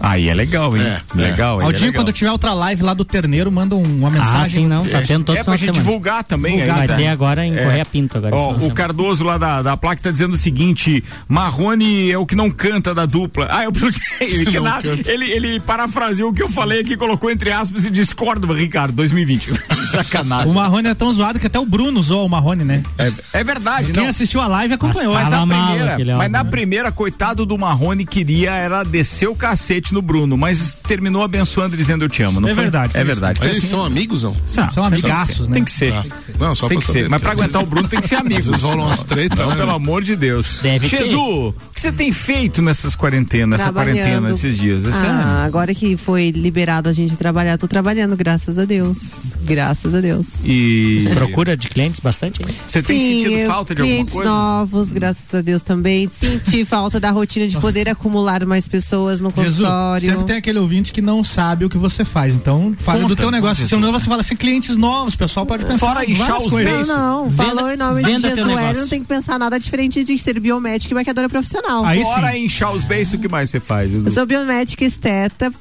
Aí 0.00 0.28
é 0.28 0.34
legal, 0.34 0.76
hein? 0.76 0.82
É, 0.82 1.02
legal, 1.14 1.58
aí 1.58 1.62
é 1.62 1.66
Aldinho, 1.66 1.86
legal. 1.86 2.04
quando 2.04 2.12
tiver 2.12 2.30
outra 2.30 2.54
live 2.54 2.82
lá 2.82 2.94
do 2.94 3.04
Terneiro, 3.04 3.50
manda 3.50 3.74
um- 3.74 3.82
uma 3.98 4.08
Ah, 4.08 4.10
mensagem. 4.12 4.62
sim, 4.62 4.66
não. 4.68 4.84
Tá 4.84 5.02
tendo 5.02 5.24
todos 5.24 5.40
é 5.40 5.44
pra 5.44 5.56
gente 5.56 5.72
divulgar 5.74 6.22
também 6.24 6.52
Divulgar. 6.56 6.80
ainda. 6.82 6.92
Vai 6.94 7.02
ter 7.02 7.08
agora 7.08 7.44
em 7.44 7.56
Correia 7.56 7.84
Pinto 7.84 8.16
agora, 8.18 8.34
Ó, 8.36 8.52
o 8.54 8.58
semana. 8.60 8.74
Cardoso 8.74 9.24
lá 9.24 9.36
da, 9.38 9.60
da 9.62 9.76
placa 9.76 10.00
tá 10.02 10.10
dizendo 10.10 10.34
o 10.34 10.38
seguinte: 10.38 11.02
Marrone 11.26 12.10
é 12.10 12.16
o 12.18 12.24
que 12.24 12.34
não 12.36 12.50
canta 12.50 12.94
da 12.94 13.06
dupla. 13.06 13.48
Ah, 13.50 13.64
eu 13.64 13.72
ele, 14.20 15.02
ele, 15.06 15.30
ele 15.32 15.60
parafraseou 15.60 16.30
o 16.30 16.32
que 16.32 16.42
eu 16.42 16.48
falei 16.48 16.80
aqui, 16.80 16.96
colocou 16.96 17.30
entre 17.30 17.50
aspas 17.50 17.84
e 17.84 17.90
discordo, 18.38 18.52
Ricardo, 18.52 18.92
2020. 18.94 19.50
Sacanagem. 19.90 20.50
O 20.50 20.54
Marrone 20.54 20.88
é 20.88 20.94
tão 20.94 21.12
zoado 21.12 21.38
que 21.38 21.46
até 21.46 21.58
o 21.58 21.64
Bruno 21.66 22.02
zoou 22.02 22.26
o 22.26 22.28
Marrone, 22.28 22.62
né? 22.64 22.82
É, 22.98 23.12
é 23.40 23.44
verdade, 23.44 23.92
Quem 23.92 24.02
não. 24.04 24.10
assistiu 24.10 24.40
a 24.40 24.46
live 24.46 24.74
acompanhou. 24.74 25.14
Mas 25.14 25.28
Tava 25.28 25.46
na 25.46 25.66
primeira, 25.66 26.16
mas 26.16 26.30
na 26.30 26.44
primeira, 26.44 26.92
coitado 26.92 27.46
do 27.46 27.56
Marrone 27.58 28.04
queria 28.04 28.50
era 28.52 28.82
descer 28.84 29.28
o 29.28 29.34
cacete 29.34 29.92
no 29.94 30.02
Bruno, 30.02 30.36
mas 30.36 30.74
terminou 30.86 31.22
abençoando 31.22 31.74
e 31.74 31.78
dizendo 31.78 32.04
eu 32.04 32.08
te 32.08 32.22
amo. 32.22 32.40
Não 32.40 32.48
É 32.48 32.54
foi? 32.54 32.62
verdade, 32.64 32.92
É 32.96 33.04
verdade. 33.04 33.40
Mas 33.40 33.48
eles 33.50 33.64
assim. 33.64 33.70
são 33.74 33.84
amigos, 33.84 34.22
não? 34.22 34.36
São, 34.46 34.72
São 34.72 34.84
amigaços, 34.84 35.48
né? 35.48 35.54
Tem 35.54 35.64
que 35.64 35.70
ser. 35.70 35.92
Tá. 35.92 36.04
Não, 36.38 36.54
só 36.54 36.68
Tem 36.68 36.78
que 36.78 36.84
saber. 36.86 37.02
ser. 37.04 37.08
Mas 37.08 37.22
pra 37.22 37.32
aguentar 37.32 37.62
o 37.62 37.66
Bruno 37.66 37.88
tem 37.88 38.00
que 38.00 38.08
ser 38.08 38.16
amigo. 38.16 38.42
vezes 38.42 38.60
rolam 38.62 38.86
umas 38.86 39.02
tretas, 39.04 39.38
Não, 39.38 39.48
né? 39.50 39.56
pelo 39.56 39.70
amor 39.70 40.02
de 40.02 40.14
Deus. 40.16 40.58
Deve 40.62 40.88
ter. 40.88 40.98
Jesus, 40.98 41.14
o 41.18 41.54
que 41.74 41.80
você 41.80 41.90
tem 41.92 42.12
feito 42.12 42.60
nessas 42.60 42.94
quarentenas, 42.94 43.48
nessa 43.60 43.72
Trabalhando. 43.72 43.96
quarentena, 43.96 44.30
esses 44.30 44.56
dias? 44.58 44.84
Esse 44.84 44.98
Ah, 45.04 45.44
agora 45.46 45.74
que 45.74 45.96
foi 45.96 46.30
liberado 46.30 46.88
a 46.88 46.92
gente 46.92 47.16
trabalhar, 47.16 47.56
tô 47.56 47.66
trabalhando, 47.66 48.16
graças 48.16 48.27
a 48.32 48.64
Deus. 48.64 48.98
Graças 49.44 49.94
a 49.94 50.00
Deus. 50.00 50.26
E 50.44 51.08
Procura 51.14 51.56
de 51.56 51.68
clientes 51.68 52.00
bastante. 52.00 52.42
hein? 52.42 52.48
você 52.66 52.82
tem 52.82 52.98
Sim, 52.98 53.20
sentido 53.20 53.38
eu- 53.40 53.46
falta 53.46 53.74
de 53.74 53.80
alguma 53.80 53.94
clientes 53.96 54.14
coisa? 54.14 54.30
novos, 54.30 54.88
graças 54.92 55.34
a 55.34 55.40
Deus 55.40 55.62
também. 55.62 56.08
Senti 56.12 56.64
falta 56.64 57.00
da 57.00 57.10
rotina 57.10 57.46
de 57.48 57.58
poder 57.58 57.88
acumular 57.90 58.44
mais 58.44 58.68
pessoas 58.68 59.20
no 59.20 59.30
Jesus, 59.30 59.46
consultório. 59.56 60.10
sempre 60.10 60.24
tem 60.26 60.36
aquele 60.36 60.58
ouvinte 60.58 60.92
que 60.92 61.00
não 61.00 61.22
sabe 61.24 61.64
o 61.64 61.68
que 61.70 61.78
você 61.78 62.04
faz. 62.04 62.34
Então, 62.34 62.74
fala 62.78 63.00
Conta, 63.00 63.14
do 63.14 63.16
teu 63.16 63.30
negócio. 63.30 63.66
Se 63.66 63.74
não, 63.74 63.82
Jesus. 63.82 64.02
você 64.02 64.08
fala 64.08 64.20
assim, 64.20 64.36
clientes 64.36 64.76
novos, 64.76 65.14
o 65.14 65.18
pessoal 65.18 65.46
pode 65.46 65.64
pensar 65.64 65.78
Fora 65.78 66.04
inchar 66.10 66.26
várias 66.28 66.44
os 66.46 66.52
coisas. 66.52 66.72
beiços. 66.72 66.88
Não, 66.88 67.24
não, 67.24 67.30
Venda- 67.30 67.44
falou 67.44 67.70
em 67.72 67.76
nome 67.76 68.02
de 68.02 68.10
venda 68.12 68.28
Jesus, 68.34 68.78
não 68.78 68.88
tem 68.88 69.00
que 69.00 69.06
pensar 69.06 69.38
nada 69.38 69.58
diferente 69.58 70.04
de 70.04 70.18
ser 70.18 70.38
biomédica 70.38 70.92
e 70.92 70.94
maquiadora 70.94 71.28
profissional. 71.28 71.84
Aí 71.84 72.02
Fora 72.02 72.32
sim. 72.32 72.44
inchar 72.44 72.72
os 72.72 72.84
beiços, 72.84 73.14
o 73.14 73.18
que 73.18 73.28
mais 73.28 73.50
você 73.50 73.60
faz, 73.60 73.90
Eu 73.90 73.96
Jesus? 73.98 74.14
sou 74.14 74.26
biomédica 74.26 74.84
esteta, 74.84 75.52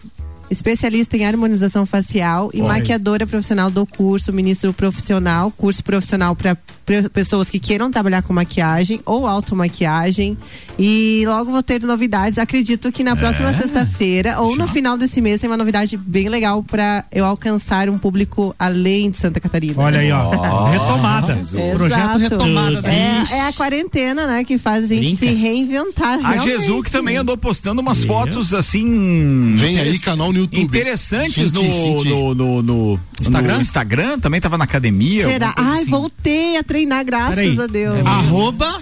especialista 0.49 1.17
em 1.17 1.25
harmonização 1.25 1.85
facial 1.85 2.49
e 2.53 2.61
aí. 2.61 2.67
maquiadora 2.67 3.25
profissional 3.27 3.69
do 3.69 3.85
curso 3.85 4.31
Ministro 4.31 4.71
Profissional, 4.73 5.51
curso 5.51 5.83
profissional 5.83 6.35
para 6.35 6.57
pessoas 7.11 7.49
que 7.49 7.59
queiram 7.59 7.91
trabalhar 7.91 8.21
com 8.21 8.31
maquiagem 8.33 9.01
ou 9.05 9.27
automaquiagem. 9.27 10.37
E 10.79 11.23
logo 11.25 11.51
vou 11.51 11.61
ter 11.63 11.81
novidades. 11.83 12.37
Acredito 12.37 12.91
que 12.91 13.03
na 13.03 13.15
próxima 13.15 13.49
É? 13.49 13.53
sexta-feira 13.53 14.39
ou 14.39 14.55
no 14.55 14.67
final 14.67 14.97
desse 14.97 15.19
mês 15.19 15.41
tem 15.41 15.49
uma 15.49 15.57
novidade 15.57 15.97
bem 15.97 16.29
legal 16.29 16.63
para 16.63 17.03
eu 17.11 17.25
alcançar 17.25 17.89
um 17.89 17.97
público 17.97 18.55
além 18.57 19.09
de 19.11 19.17
Santa 19.17 19.39
Catarina. 19.39 19.73
Olha 19.81 19.99
aí, 19.99 20.11
ó. 20.11 20.29
Retomada. 20.69 21.37
Exato. 21.37 21.75
Projeto 21.75 22.17
retomada. 22.17 22.87
É, 22.87 23.35
é 23.37 23.47
a 23.47 23.53
quarentena, 23.53 24.27
né, 24.27 24.43
que 24.43 24.57
faz 24.57 24.85
a 24.85 24.87
gente 24.87 25.15
Brinca. 25.15 25.25
se 25.25 25.33
reinventar. 25.33 26.13
A 26.19 26.31
realmente. 26.31 26.43
Jesus 26.43 26.85
que 26.85 26.91
também 26.91 27.17
andou 27.17 27.37
postando 27.37 27.81
umas 27.81 28.03
fotos 28.03 28.53
assim. 28.53 29.55
Vem 29.55 29.79
aí, 29.79 29.99
canal 29.99 30.31
no 30.37 30.43
YouTube. 30.43 30.61
Interessantes 30.61 31.51
Senti, 31.51 31.53
no, 31.53 31.73
senti. 31.73 32.09
no, 32.09 32.33
no, 32.35 32.61
no 32.61 32.99
Instagram? 33.21 33.55
no 33.55 33.61
Instagram, 33.61 34.19
também 34.19 34.39
tava 34.39 34.57
na 34.57 34.63
academia. 34.63 35.27
Será? 35.27 35.53
Ai, 35.57 35.81
assim. 35.81 35.89
voltei 35.89 36.57
a 36.57 36.63
treinar, 36.63 37.03
graças 37.05 37.35
Peraí. 37.35 37.59
a 37.59 37.67
Deus. 37.67 38.05
Arroba 38.05 38.79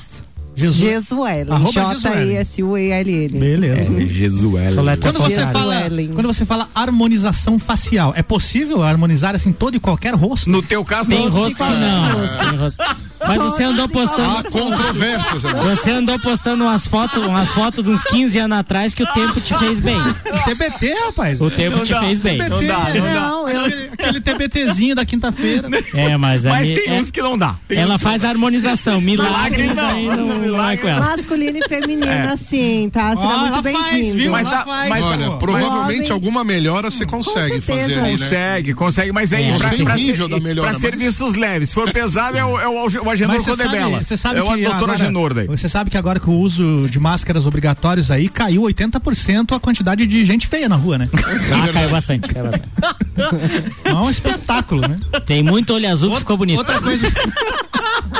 Jesus. 0.55 0.75
Jesuelen. 0.77 1.53
Arroba 1.53 1.95
J-E-S-U-E-L-N. 1.95 3.39
Beleza. 3.39 3.91
É. 3.91 4.97
Quando 4.97 5.19
você, 5.19 5.45
fala, 5.47 5.75
quando 6.13 6.27
você 6.27 6.45
fala 6.45 6.69
harmonização 6.73 7.59
facial, 7.59 8.13
é 8.15 8.23
possível 8.23 8.83
harmonizar 8.83 9.35
assim 9.35 9.51
todo 9.51 9.75
e 9.75 9.79
qualquer 9.79 10.13
rosto? 10.13 10.49
No 10.49 10.61
teu 10.61 10.83
caso, 10.85 11.09
Tem 11.09 11.25
não. 11.25 11.29
rosto 11.29 11.63
não. 11.63 12.49
Tem 12.49 12.57
rosto. 12.57 12.83
Mas 13.27 13.41
você 13.41 13.63
andou 13.63 13.85
Há 13.85 13.89
postando. 13.89 14.51
controvérsias 14.51 15.45
agora. 15.45 15.75
Você 15.75 15.89
andou 15.91 16.19
postando 16.19 16.63
umas 16.63 16.85
fotos, 16.85 17.25
umas 17.25 17.49
fotos 17.49 17.83
de 17.83 17.89
uns 17.89 18.03
15 18.03 18.37
anos 18.39 18.57
atrás 18.57 18.93
que 18.93 19.01
o 19.03 19.07
tempo 19.07 19.41
te 19.41 19.53
fez 19.57 19.79
bem. 19.79 19.97
TBT, 20.45 20.93
rapaz. 21.05 21.41
O 21.41 21.49
tempo 21.49 21.77
Não 21.77 21.83
te 21.83 21.91
dá, 21.91 21.99
fez 22.01 22.19
bem. 22.19 22.37
TBT, 22.37 22.49
Não 22.49 22.67
dá, 22.67 22.93
não. 22.93 23.13
Não, 23.45 23.49
eu, 23.49 23.65
Aquele, 23.93 24.21
TBTzinho 24.21 24.95
da 24.95 25.05
quinta-feira. 25.05 25.67
É, 25.93 26.15
mas, 26.17 26.45
Mas 26.45 26.67
tem 26.67 26.87
é- 26.89 26.99
uns 26.99 27.09
que 27.09 27.21
não 27.21 27.37
dá. 27.37 27.55
Tem 27.67 27.79
ela 27.79 27.97
faz 27.97 28.23
a 28.23 28.29
harmonização. 28.29 29.01
Milagres 29.01 29.73
não, 29.73 29.87
aí 29.87 30.05
não, 30.07 30.44
é 30.71 30.77
com 30.77 30.87
ela. 30.87 30.99
masculino 31.01 31.57
e 31.57 31.61
feminino, 31.69 32.37
sim, 32.37 32.89
tá? 32.91 33.09
Será 33.15 33.21
Ó, 33.21 33.31
ela 33.31 33.61
muito 33.61 33.61
bem-vindo. 33.63 34.17
viu? 34.17 34.31
Mas 34.31 34.47
faz, 34.47 34.89
mas- 34.89 35.03
Olha, 35.03 35.25
pô. 35.31 35.37
provavelmente 35.37 35.97
Jovem. 36.07 36.11
alguma 36.11 36.43
melhora 36.43 36.91
você 36.91 37.05
consegue 37.05 37.61
fazer 37.61 37.93
ali, 37.93 37.95
né? 37.95 38.11
Consegue, 38.11 38.73
consegue, 38.73 39.11
mas 39.11 39.33
aí 39.33 39.51
Não 39.51 39.57
pra, 39.57 39.69
sei 39.69 39.81
o 39.81 39.85
pra, 39.85 39.95
nível 39.95 40.27
ser- 40.27 40.31
da 40.35 40.39
melhora, 40.39 40.67
pra 40.69 40.73
mas- 40.73 40.81
serviços 40.81 41.35
leves. 41.35 41.69
Se 41.69 41.75
for 41.75 41.91
pesado, 41.91 42.37
é 42.37 42.43
o, 42.45 42.59
é 42.59 42.67
o, 42.67 42.73
o 42.73 43.09
Agenor 43.09 43.35
Mas 43.35 43.45
você 43.45 43.55
você 44.05 44.17
sabe 44.17 44.39
é 44.39 44.43
o 44.43 44.57
doutor 44.69 44.89
Agenor 44.91 45.33
daí. 45.33 45.47
Você 45.47 45.67
sabe 45.69 45.89
que 45.89 45.97
agora 45.97 46.19
com 46.19 46.31
o 46.31 46.39
uso 46.39 46.87
de 46.89 46.99
máscaras 46.99 47.45
obrigatórios 47.47 48.11
aí, 48.11 48.27
caiu 48.29 48.63
80% 48.63 49.55
a 49.55 49.59
quantidade 49.59 50.05
de 50.05 50.25
gente 50.25 50.47
feia 50.47 50.67
na 50.69 50.75
rua, 50.75 50.97
né? 50.97 51.09
Ah, 51.55 51.71
caiu 51.71 51.89
bastante, 51.89 52.27
caiu 52.33 52.45
bastante. 52.45 52.69
É 53.83 53.93
um 53.93 54.09
espetáculo, 54.09 54.81
né? 54.81 54.97
Tem 55.25 55.41
muito 55.43 55.73
olho 55.73 55.89
azul 55.89 56.11
que 56.13 56.19
ficou 56.19 56.37
bonito. 56.37 56.57
Outra 56.57 56.81
coisa, 56.81 57.07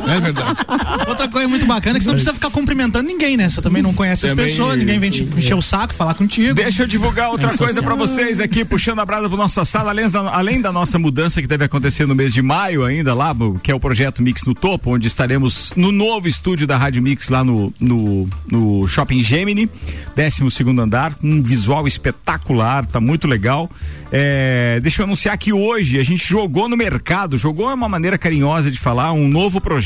É 0.08 0.20
verdade. 0.20 0.60
outra 1.08 1.28
coisa 1.28 1.48
muito 1.48 1.66
bacana 1.66 1.98
é 1.98 2.00
que 2.00 2.04
você 2.04 2.10
não 2.10 2.16
precisa 2.16 2.34
ficar 2.34 2.50
cumprimentando 2.50 3.08
ninguém, 3.08 3.38
né? 3.38 3.50
Você 3.50 3.62
também 3.62 3.82
não 3.82 3.93
conhece 3.93 4.28
Também- 4.28 4.46
as 4.46 4.52
pessoas, 4.52 4.78
ninguém 4.78 5.00
vem 5.00 5.12
te 5.12 5.24
encher 5.24 5.56
o 5.56 5.62
saco, 5.62 5.93
falar 5.93 6.14
contigo. 6.14 6.54
Deixa 6.54 6.84
eu 6.84 6.88
divulgar 6.88 7.30
outra 7.30 7.54
É 7.54 7.58
coisa 7.58 7.82
pra 7.82 7.96
vocês 7.96 8.39
aqui, 8.39 8.64
puxando 8.66 9.00
a 9.00 9.06
brasa 9.06 9.28
pro 9.28 9.38
nossa 9.38 9.64
sala, 9.66 9.91
além 9.91 10.10
da, 10.10 10.20
além 10.32 10.62
da 10.62 10.72
nossa 10.72 11.00
mudança 11.00 11.41
que 11.41 11.48
deve 11.48 11.66
acontecer 11.66 12.06
no 12.06 12.16
mês 12.16 12.34
de 12.34 12.41
maio 12.41 12.84
ainda 12.84 13.14
lá, 13.14 13.36
que 13.64 13.72
é 13.72 13.76
o 13.76 13.80
projeto 13.80 14.22
Mix 14.22 14.43
no 14.46 14.54
Topo, 14.54 14.91
onde 14.96 15.08
estaremos 15.08 15.74
no 15.76 15.91
novo 15.91 16.28
estúdio 16.28 16.68
da 16.68 16.78
Rádio 16.78 17.02
Mix 17.02 17.30
lá 17.30 17.43
no, 17.43 17.74
no, 17.80 18.30
no 18.52 18.88
Shopping 18.88 19.22
Gemini, 19.22 19.70
12 20.16 20.50
segundo 20.52 20.82
andar, 20.82 21.14
um 21.24 21.41
visual 21.41 21.88
espetacular, 21.88 22.86
tá 22.86 23.00
muito 23.00 23.28
legal. 23.28 23.70
É, 24.12 24.80
deixa 24.82 25.02
eu 25.02 25.06
anunciar 25.06 25.38
que 25.38 25.52
hoje 25.52 26.00
a 26.00 26.04
gente 26.04 26.26
jogou 26.28 26.70
no 26.70 26.78
mercado, 26.78 27.38
jogou 27.38 27.70
é 27.70 27.74
uma 27.74 27.89
maneira 27.89 28.18
carinhosa 28.18 28.72
de 28.72 28.80
falar, 28.80 29.12
um 29.12 29.28
novo 29.28 29.60
projeto 29.60 29.84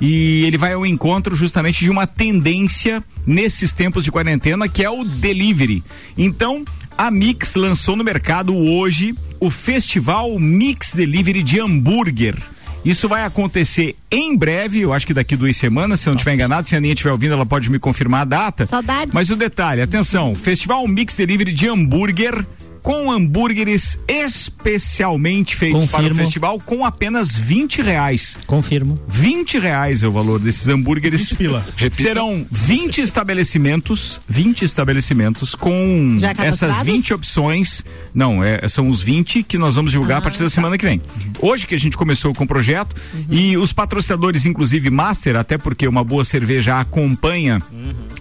e 0.00 0.44
ele 0.46 0.56
vai 0.56 0.72
ao 0.72 0.86
encontro 0.86 1.36
justamente 1.36 1.84
de 1.84 1.90
uma 1.90 2.06
tendência 2.06 3.04
nesses 3.26 3.72
tempos 3.72 4.02
de 4.02 4.10
quarentena 4.10 4.68
que 4.68 4.82
é 4.82 4.90
o 4.90 5.04
delivery. 5.04 5.84
Então, 6.16 6.64
a 6.96 7.10
Mix 7.10 7.54
lançou 7.54 7.96
no 7.96 8.04
mercado 8.04 8.56
hoje 8.56 9.14
o 9.38 9.50
Festival 9.50 10.38
Mix 10.38 10.92
Delivery 10.94 11.42
de 11.42 11.60
Hambúrguer. 11.60 12.36
Isso 12.82 13.08
vai 13.08 13.24
acontecer 13.24 13.94
em 14.10 14.34
breve, 14.34 14.80
eu 14.80 14.92
acho 14.92 15.06
que 15.06 15.12
daqui 15.12 15.36
duas 15.36 15.54
semanas, 15.54 16.00
se 16.00 16.08
eu 16.08 16.12
não 16.12 16.16
estiver 16.16 16.34
enganado, 16.34 16.66
se 16.66 16.74
a 16.74 16.78
Aninha 16.78 16.94
estiver 16.94 17.12
ouvindo, 17.12 17.34
ela 17.34 17.44
pode 17.44 17.70
me 17.70 17.78
confirmar 17.78 18.22
a 18.22 18.24
data. 18.24 18.66
Saudades. 18.66 19.12
Mas 19.12 19.28
o 19.28 19.36
detalhe, 19.36 19.82
atenção, 19.82 20.34
Festival 20.34 20.86
Mix 20.88 21.14
Delivery 21.14 21.52
de 21.52 21.68
Hambúrguer 21.68 22.46
com 22.82 23.10
hambúrgueres 23.10 23.98
especialmente 24.08 25.56
feitos 25.56 25.86
para 25.86 26.00
o 26.00 26.02
Confirmo. 26.02 26.24
festival 26.24 26.60
com 26.64 26.84
apenas 26.84 27.36
20 27.36 27.82
reais. 27.82 28.38
Confirmo. 28.46 28.98
20 29.08 29.58
reais 29.58 30.02
é 30.02 30.08
o 30.08 30.10
valor 30.10 30.38
desses 30.38 30.68
hambúrgueres. 30.68 31.30
20 31.30 31.38
pila. 31.38 31.66
Repita. 31.76 32.02
Serão 32.02 32.46
20 32.50 33.00
estabelecimentos, 33.00 34.20
20 34.28 34.64
estabelecimentos 34.64 35.54
com 35.54 36.16
essas 36.16 36.36
cadastrados? 36.36 36.82
20 36.82 37.14
opções. 37.14 37.84
Não, 38.14 38.42
é, 38.42 38.66
são 38.68 38.88
os 38.88 39.02
20 39.02 39.42
que 39.42 39.58
nós 39.58 39.76
vamos 39.76 39.92
divulgar 39.92 40.18
a 40.18 40.22
partir 40.22 40.42
da 40.42 40.50
semana 40.50 40.76
que 40.76 40.84
vem. 40.84 41.00
Hoje 41.40 41.66
que 41.66 41.74
a 41.74 41.78
gente 41.78 41.96
começou 41.96 42.34
com 42.34 42.44
o 42.44 42.46
projeto 42.46 42.94
e 43.28 43.56
os 43.56 43.72
patrocinadores, 43.72 44.46
inclusive 44.46 44.90
Master, 44.90 45.36
até 45.36 45.56
porque 45.56 45.86
uma 45.86 46.02
boa 46.04 46.24
cerveja 46.24 46.80
acompanha 46.80 47.60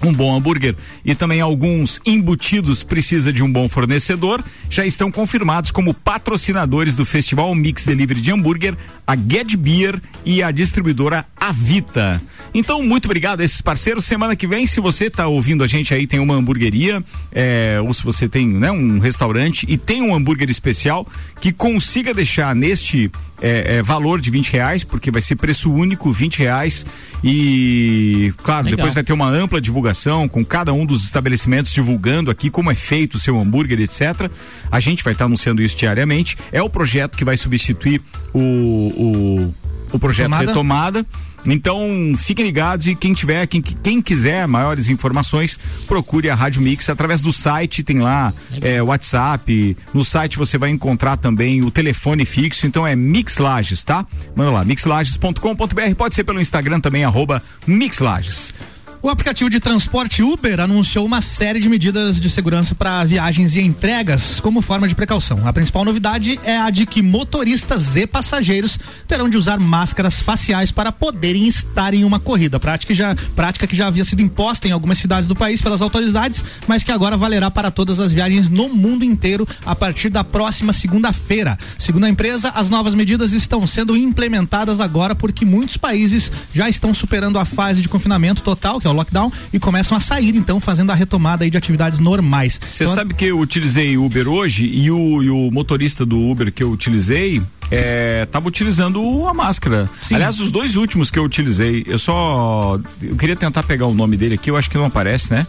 um 0.03 0.13
bom 0.13 0.35
hambúrguer 0.35 0.75
e 1.03 1.13
também 1.13 1.41
alguns 1.41 2.01
embutidos 2.05 2.83
precisa 2.83 3.31
de 3.33 3.43
um 3.43 3.51
bom 3.51 3.67
fornecedor, 3.67 4.43
já 4.69 4.85
estão 4.85 5.11
confirmados 5.11 5.71
como 5.71 5.93
patrocinadores 5.93 6.95
do 6.95 7.05
Festival 7.05 7.53
Mix 7.53 7.85
Delivery 7.85 8.21
de 8.21 8.31
Hambúrguer, 8.31 8.75
a 9.05 9.15
Get 9.15 9.55
Beer 9.55 9.99
e 10.25 10.41
a 10.43 10.51
distribuidora 10.51 11.25
Avita. 11.39 12.21
Então, 12.53 12.83
muito 12.83 13.05
obrigado 13.05 13.41
a 13.41 13.43
esses 13.43 13.61
parceiros. 13.61 14.05
Semana 14.05 14.35
que 14.35 14.47
vem, 14.47 14.65
se 14.65 14.79
você 14.79 15.05
está 15.05 15.27
ouvindo 15.27 15.63
a 15.63 15.67
gente 15.67 15.93
aí, 15.93 16.07
tem 16.07 16.19
uma 16.19 16.35
hamburgueria, 16.35 17.03
é, 17.31 17.79
ou 17.83 17.93
se 17.93 18.03
você 18.03 18.27
tem 18.27 18.47
né, 18.47 18.71
um 18.71 18.99
restaurante 18.99 19.65
e 19.69 19.77
tem 19.77 20.01
um 20.01 20.15
hambúrguer 20.15 20.49
especial 20.49 21.07
que 21.39 21.51
consiga 21.51 22.13
deixar 22.13 22.55
neste 22.55 23.11
é, 23.41 23.77
é, 23.77 23.81
valor 23.81 24.19
de 24.19 24.29
20 24.29 24.51
reais, 24.51 24.83
porque 24.83 25.11
vai 25.11 25.21
ser 25.21 25.35
preço 25.35 25.71
único, 25.71 26.11
20 26.11 26.39
reais. 26.39 26.85
E, 27.23 28.33
claro, 28.43 28.65
Legal. 28.65 28.77
depois 28.77 28.93
vai 28.93 29.03
ter 29.03 29.13
uma 29.13 29.29
ampla 29.29 29.59
divulgação 29.59 30.27
com 30.27 30.43
cada 30.45 30.73
um 30.73 30.85
dos 30.85 31.03
estabelecimentos 31.03 31.71
divulgando 31.71 32.31
aqui 32.31 32.49
como 32.49 32.71
é 32.71 32.75
feito 32.75 33.15
o 33.15 33.19
seu 33.19 33.39
hambúrguer, 33.39 33.79
etc. 33.79 34.29
A 34.71 34.79
gente 34.79 35.03
vai 35.03 35.13
estar 35.13 35.25
anunciando 35.25 35.61
isso 35.61 35.77
diariamente. 35.77 36.37
É 36.51 36.61
o 36.61 36.69
projeto 36.69 37.17
que 37.17 37.25
vai 37.25 37.37
substituir 37.37 38.01
o, 38.33 38.39
o, 38.39 39.55
o 39.93 39.99
projeto 39.99 40.31
Retomada. 40.31 40.99
Retomada. 40.99 41.05
Então, 41.45 42.13
fiquem 42.17 42.45
ligados 42.45 42.87
e 42.87 42.95
quem 42.95 43.13
tiver, 43.13 43.47
quem, 43.47 43.61
quem 43.61 44.01
quiser 44.01 44.47
maiores 44.47 44.89
informações, 44.89 45.59
procure 45.87 46.29
a 46.29 46.35
Rádio 46.35 46.61
Mix 46.61 46.89
através 46.89 47.21
do 47.21 47.31
site, 47.31 47.83
tem 47.83 47.99
lá 47.99 48.33
é, 48.61 48.81
WhatsApp. 48.81 49.77
No 49.93 50.03
site 50.03 50.37
você 50.37 50.57
vai 50.57 50.69
encontrar 50.69 51.17
também 51.17 51.61
o 51.63 51.71
telefone 51.71 52.25
fixo, 52.25 52.67
então 52.67 52.85
é 52.85 52.95
Mixlages, 52.95 53.83
tá? 53.83 54.05
Manda 54.35 54.51
lá, 54.51 54.65
mixlages.com.br, 54.65 55.95
pode 55.97 56.15
ser 56.15 56.23
pelo 56.23 56.41
Instagram 56.41 56.79
também, 56.79 57.03
arroba 57.03 57.41
Mixlages. 57.65 58.53
O 59.01 59.07
aplicativo 59.07 59.49
de 59.49 59.61
transporte 59.61 60.21
Uber 60.21 60.59
anunciou 60.59 61.05
uma 61.05 61.21
série 61.21 61.61
de 61.61 61.69
medidas 61.69 62.19
de 62.19 62.29
segurança 62.29 62.75
para 62.75 63.05
viagens 63.05 63.55
e 63.55 63.61
entregas 63.61 64.41
como 64.41 64.61
forma 64.61 64.89
de 64.89 64.93
precaução. 64.93 65.47
A 65.47 65.53
principal 65.53 65.85
novidade 65.85 66.37
é 66.43 66.57
a 66.57 66.69
de 66.69 66.85
que 66.85 67.01
motoristas 67.01 67.95
e 67.95 68.05
passageiros 68.05 68.77
terão 69.07 69.29
de 69.29 69.37
usar 69.37 69.57
máscaras 69.57 70.19
faciais 70.19 70.69
para 70.69 70.91
poderem 70.91 71.47
estar 71.47 71.93
em 71.93 72.03
uma 72.03 72.19
corrida. 72.19 72.59
Prática 72.59 72.93
que 72.93 72.97
já, 72.97 73.15
prática 73.37 73.65
que 73.65 73.75
já 73.75 73.87
havia 73.87 74.03
sido 74.03 74.21
imposta 74.21 74.67
em 74.67 74.71
algumas 74.71 74.97
cidades 74.97 75.29
do 75.29 75.35
país 75.35 75.61
pelas 75.61 75.81
autoridades, 75.81 76.43
mas 76.67 76.83
que 76.83 76.91
agora 76.91 77.15
valerá 77.15 77.49
para 77.49 77.71
todas 77.71 78.01
as 78.01 78.11
viagens 78.11 78.49
no 78.49 78.67
mundo 78.67 79.05
inteiro 79.05 79.47
a 79.65 79.73
partir 79.73 80.09
da 80.09 80.25
próxima 80.25 80.73
segunda-feira. 80.73 81.57
Segundo 81.77 82.03
a 82.03 82.09
empresa, 82.09 82.49
as 82.49 82.69
novas 82.69 82.93
medidas 82.93 83.31
estão 83.31 83.65
sendo 83.65 83.95
implementadas 83.95 84.81
agora 84.81 85.15
porque 85.15 85.45
muitos 85.45 85.77
países 85.77 86.29
já 86.53 86.67
estão 86.67 86.93
superando 86.93 87.39
a 87.39 87.45
fase 87.45 87.81
de 87.81 87.87
confinamento 87.87 88.41
total, 88.41 88.77
que 88.81 88.88
é 88.89 88.93
o 88.93 88.95
lockdown, 88.95 89.31
e 89.53 89.59
começam 89.59 89.97
a 89.97 89.99
sair, 90.01 90.35
então, 90.35 90.59
fazendo 90.59 90.91
a 90.91 90.95
retomada 90.95 91.43
aí 91.43 91.49
de 91.49 91.57
atividades 91.57 91.99
normais. 91.99 92.59
Você 92.65 92.83
Então, 92.83 92.95
sabe 92.95 93.13
que 93.13 93.25
eu 93.25 93.39
utilizei 93.39 93.97
Uber 93.97 94.27
hoje 94.27 94.65
e 94.65 94.89
o, 94.91 95.23
e 95.23 95.29
o 95.29 95.51
motorista 95.51 96.05
do 96.05 96.19
Uber 96.19 96.51
que 96.51 96.63
eu 96.63 96.71
utilizei 96.71 97.41
é, 97.71 98.27
tava 98.31 98.47
utilizando 98.47 99.27
a 99.27 99.33
máscara. 99.33 99.87
Aliás, 100.11 100.39
os 100.39 100.51
dois 100.51 100.75
últimos 100.75 101.11
que 101.11 101.19
eu 101.19 101.23
utilizei, 101.23 101.83
eu 101.87 101.99
só. 101.99 102.79
Eu 103.01 103.15
queria 103.15 103.35
tentar 103.35 103.63
pegar 103.63 103.85
o 103.85 103.93
nome 103.93 104.17
dele 104.17 104.35
aqui, 104.35 104.49
eu 104.49 104.57
acho 104.57 104.69
que 104.69 104.77
não 104.77 104.85
aparece, 104.85 105.31
né? 105.31 105.45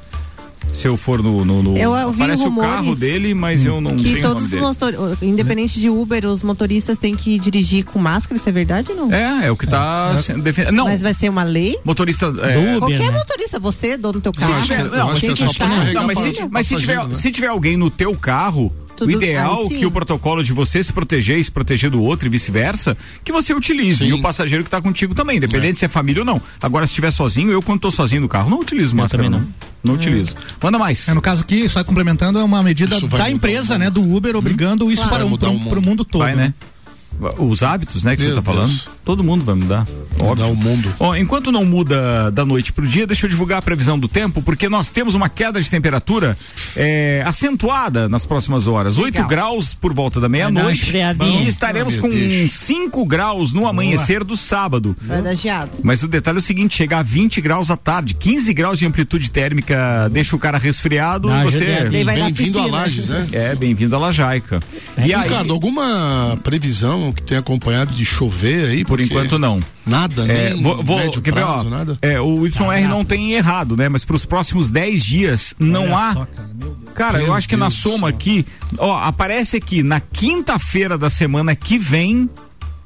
Se 0.72 0.86
eu 0.88 0.96
for 0.96 1.22
no. 1.22 1.44
no, 1.44 1.62
no- 1.62 1.76
Eu 1.76 1.90
ouvi 1.92 2.22
aparece 2.22 2.46
o 2.46 2.56
carro 2.56 2.94
dele, 2.94 3.34
mas 3.34 3.64
eu 3.66 3.80
não 3.80 3.96
que 3.96 4.20
todos 4.20 4.22
nome 4.22 4.44
os 4.44 4.50
dele. 4.50 4.62
motor... 4.62 5.18
independente 5.20 5.78
de 5.78 5.90
Uber, 5.90 6.24
os 6.26 6.42
motoristas 6.42 6.96
têm 6.98 7.14
que 7.14 7.38
dirigir 7.38 7.84
com 7.84 7.98
máscara, 7.98 8.36
isso 8.38 8.48
é 8.48 8.52
verdade 8.52 8.90
ou 8.92 8.96
não? 8.96 9.12
É, 9.12 9.46
é 9.46 9.50
o 9.50 9.56
que 9.56 9.66
tá 9.66 10.16
sendo 10.16 10.42
definido. 10.42 10.72
Não, 10.72 10.84
Mas 10.86 11.02
vai 11.02 11.12
ser 11.12 11.28
uma 11.28 11.42
lei? 11.42 11.76
motorista. 11.84 12.26
É, 12.42 12.78
Qualquer 12.78 13.12
motorista, 13.12 13.58
você, 13.58 13.96
dono 13.96 14.14
do 14.14 14.20
teu 14.20 14.32
carro. 14.32 14.58
Se 14.60 14.66
tiver- 14.66 14.84
não, 14.90 15.06
mas 15.08 15.20
se 15.20 15.34
tiver- 15.34 15.94
não, 15.94 16.48
mas 16.50 16.68
tiver, 16.68 17.14
se 17.14 17.30
tiver 17.30 17.46
alguém 17.48 17.76
no 17.76 17.90
teu 17.90 18.14
carro, 18.14 18.72
foto 19.04 19.08
O 19.08 19.10
ideal 19.22 19.62
Aí 19.62 19.68
sim. 19.68 19.78
que 19.78 19.86
o 19.86 19.90
protocolo 19.90 20.42
de 20.42 20.52
você 20.52 20.82
se 20.82 20.92
proteger 20.92 21.38
e 21.38 21.44
se 21.44 21.50
proteger 21.50 21.90
do 21.90 22.02
outro 22.02 22.26
e 22.26 22.30
vice-versa, 22.30 22.96
que 23.24 23.32
você 23.32 23.52
utilize. 23.54 24.04
E 24.04 24.12
o 24.12 24.20
passageiro 24.22 24.64
que 24.64 24.70
tá 24.70 24.80
contigo 24.80 25.14
também, 25.14 25.36
independente 25.38 25.78
se 25.78 25.84
é 25.84 25.88
família 25.88 26.22
ou 26.22 26.26
não. 26.26 26.40
Agora, 26.60 26.86
se 26.86 26.92
estiver 26.92 27.10
sozinho, 27.10 27.50
eu 27.50 27.62
quando 27.62 27.80
tô 27.80 27.90
sozinho 27.90 28.22
no 28.22 28.28
carro, 28.28 28.50
não 28.50 28.60
utilizo 28.60 28.94
máscara, 28.94 29.28
não. 29.28 29.46
Não, 29.82 29.94
utilizo. 29.94 30.34
Manda 30.62 30.78
mais. 30.78 31.08
É, 31.08 31.14
no 31.14 31.22
caso 31.22 31.40
aqui, 31.42 31.68
só 31.68 31.82
complementando, 31.82 32.38
é 32.38 32.44
uma 32.44 32.62
medida 32.62 33.00
da 33.00 33.30
empresa, 33.30 33.78
né, 33.78 33.88
do 33.88 34.02
Uber, 34.02 34.36
obrigando 34.36 34.90
isso 34.92 35.02
Claro. 35.08 35.36
para, 35.38 35.48
um, 35.50 35.54
o 35.54 35.58
mundo. 35.58 35.70
pro 35.70 35.82
mundo 35.82 36.04
todo. 36.04 36.22
Vai, 36.22 36.34
né? 36.36 36.52
Os 37.38 37.62
hábitos, 37.62 38.04
né, 38.04 38.16
que 38.16 38.22
Meu 38.22 38.30
você 38.30 38.36
tá 38.36 38.42
falando. 38.42 38.68
Deus. 38.68 38.88
Todo 39.04 39.24
mundo 39.24 39.44
vai 39.44 39.54
mudar. 39.54 39.86
Mudar 40.18 40.46
o 40.46 40.54
mundo. 40.54 40.94
Ó, 40.98 41.16
enquanto 41.16 41.50
não 41.50 41.64
muda 41.64 42.30
da 42.30 42.44
noite 42.44 42.72
pro 42.72 42.86
dia, 42.86 43.06
deixa 43.06 43.26
eu 43.26 43.30
divulgar 43.30 43.58
a 43.58 43.62
previsão 43.62 43.98
do 43.98 44.06
tempo, 44.06 44.42
porque 44.42 44.68
nós 44.68 44.90
temos 44.90 45.14
uma 45.14 45.28
queda 45.28 45.60
de 45.60 45.70
temperatura 45.70 46.36
é, 46.76 47.22
acentuada 47.26 48.08
nas 48.08 48.24
próximas 48.26 48.66
horas. 48.66 48.98
8 48.98 49.24
graus 49.26 49.74
por 49.74 49.92
volta 49.92 50.20
da 50.20 50.28
meia-noite. 50.28 50.94
E 50.96 51.48
estaremos 51.48 51.96
com 51.96 52.08
meu 52.08 52.16
Deus. 52.16 52.54
5 52.54 53.04
graus 53.06 53.52
no 53.52 53.66
amanhecer 53.66 54.22
do 54.22 54.36
sábado. 54.36 54.96
Vai 55.00 55.22
dar 55.22 55.34
geado. 55.34 55.70
Mas 55.82 56.02
o 56.02 56.08
detalhe 56.08 56.38
é 56.38 56.40
o 56.40 56.42
seguinte: 56.42 56.76
chegar 56.76 57.00
a 57.00 57.02
20 57.02 57.40
graus 57.40 57.70
à 57.70 57.76
tarde, 57.76 58.14
15 58.14 58.52
graus 58.52 58.78
de 58.78 58.86
amplitude 58.86 59.30
térmica 59.30 60.08
deixa 60.10 60.36
o 60.36 60.38
cara 60.38 60.58
resfriado 60.58 61.28
Dá 61.28 61.40
e 61.40 61.44
você. 61.44 61.88
Bem-vindo 61.88 62.22
a 62.22 62.32
piscina. 62.32 62.66
Lages, 62.66 63.08
né? 63.08 63.28
É, 63.32 63.54
bem-vindo 63.54 63.96
a 63.96 63.98
Lajaica. 63.98 64.60
E 64.98 65.12
aí, 65.12 65.22
Ricardo, 65.22 65.52
alguma 65.52 66.38
previsão 66.42 67.09
que 67.12 67.22
tenha 67.22 67.40
acompanhado 67.40 67.94
de 67.94 68.04
chover 68.04 68.70
aí? 68.70 68.84
Por 68.84 69.00
enquanto 69.00 69.38
não. 69.38 69.60
Nada, 69.86 70.22
É, 70.30 70.52
nem 70.54 70.62
vou, 70.62 70.82
vou- 70.82 70.98
médio 70.98 71.20
ver, 71.22 71.32
prazo, 71.32 71.66
ó, 71.66 71.70
nada? 71.70 71.98
É, 72.02 72.20
o 72.20 72.46
YR 72.46 72.86
não 72.88 73.04
tem 73.04 73.32
errado, 73.32 73.76
né? 73.76 73.88
Mas 73.88 74.04
para 74.04 74.16
os 74.16 74.24
próximos 74.24 74.70
10 74.70 75.04
dias 75.04 75.54
não 75.58 75.96
há. 75.96 76.26
cara, 76.94 77.18
eu 77.18 77.24
Meu 77.26 77.34
acho 77.34 77.48
que 77.48 77.56
na 77.56 77.68
Deus 77.68 77.78
soma 77.80 78.08
aqui, 78.08 78.46
ó, 78.78 78.98
aparece 78.98 79.56
aqui 79.56 79.82
na 79.82 80.00
quinta-feira 80.00 80.96
da 80.96 81.10
semana 81.10 81.54
que 81.56 81.76
vem. 81.78 82.28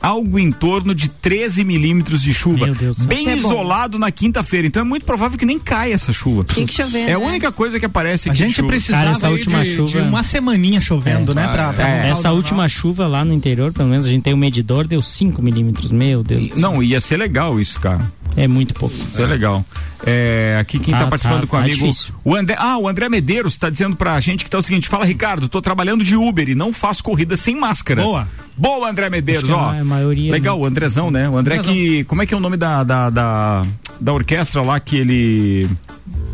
Algo 0.05 0.39
em 0.39 0.51
torno 0.51 0.95
de 0.95 1.09
13 1.09 1.65
milímetros 1.65 2.23
de 2.23 2.35
chuva. 2.35 2.67
Bem 3.07 3.29
é 3.29 3.37
bom. 3.37 3.37
isolado 3.37 3.99
na 3.99 4.11
quinta-feira. 4.11 4.67
Então 4.67 4.83
é 4.83 4.85
muito 4.85 5.07
provável 5.07 5.39
que 5.39 5.47
nem 5.47 5.59
caia 5.59 5.95
essa 5.95 6.13
chuva. 6.13 6.45
Tem 6.45 6.67
que 6.67 6.75
chover, 6.75 7.09
É 7.09 7.15
a 7.15 7.19
né? 7.19 7.25
única 7.27 7.51
coisa 7.51 7.79
que 7.81 7.87
aparece 7.87 8.29
A 8.29 8.35
gente 8.35 8.55
chuva. 8.55 8.69
precisava 8.69 9.11
essa 9.13 9.27
aí 9.29 9.33
última 9.33 9.65
de, 9.65 9.75
chuva- 9.75 9.91
de 9.91 9.99
uma 10.09 10.23
semaninha 10.23 10.81
chovendo, 10.81 11.35
né? 11.35 11.49
Pra, 11.49 11.73
pra 11.73 11.89
É, 11.89 11.99
essa 12.11 12.15
normal. 12.15 12.35
última 12.37 12.69
chuva 12.69 13.07
lá 13.07 13.25
no 13.25 13.33
interior, 13.33 13.73
pelo 13.73 13.89
menos 13.89 14.05
a 14.07 14.11
gente 14.11 14.23
tem 14.23 14.35
um 14.35 14.37
medidor, 14.37 14.87
deu 14.87 15.01
5 15.01 15.41
milímetros. 15.43 15.91
Meu 15.91 16.23
Deus. 16.23 16.49
do 16.49 16.61
céu. 16.61 16.71
Não, 16.73 16.83
ia 16.83 17.01
ser 17.01 17.17
legal 17.17 17.59
isso, 17.59 17.81
cara. 17.81 18.01
É 18.37 18.49
muito 18.49 18.75
pouco. 18.75 18.95
Isso 18.95 19.23
é 19.23 19.27
legal. 19.27 19.65
É, 20.05 20.59
aqui 20.61 20.79
quem 20.79 20.93
tá, 20.93 21.01
Tá, 21.01 21.07
participando 21.07 21.43
tá, 21.43 21.47
com 21.47 21.57
o 21.57 21.61
tá 21.61 22.13
o 22.25 22.35
André, 22.35 22.57
ah, 22.59 22.79
o 22.79 22.89
André 22.89 23.09
Medeiros 23.09 23.57
tá 23.57 23.71
dizendo 23.71 23.97
pra 23.97 24.19
gente 24.21 24.45
que 24.45 24.51
tá 24.51 24.59
o 24.59 24.63
seguinte: 24.63 24.89
fala, 24.89 25.05
Ricardo, 25.05 25.49
tô 25.49 25.63
trabalhando 25.63 26.03
de 26.05 26.17
Uber 26.17 26.49
e 26.49 26.55
não 26.55 26.73
faço 26.73 27.03
corrida 27.03 27.37
sem 27.37 27.55
máscara. 27.57 28.03
Boa. 28.03 28.29
Boa, 28.57 28.89
André 28.89 29.11
Medeiros, 29.11 29.51
ó. 29.51 29.59
a 29.59 29.81
a 29.81 29.85
maioria, 29.85 30.31
Legal, 30.31 30.61
o 30.61 30.65
Andrezão, 30.65 31.11
né? 31.11 31.29
O 31.29 31.37
André 31.37 31.59
que. 31.59 32.05
Como 32.05 32.23
é 32.23 32.27
que 32.27 32.35
é 32.35 32.37
o 32.37 32.41
nome 32.41 32.57
da, 32.57 32.85
da, 32.85 33.11
da, 33.11 33.63
da 34.01 34.13
orquestra 34.13 34.63
lá 34.63 34.79
que 34.79 34.97
ele. 34.97 35.69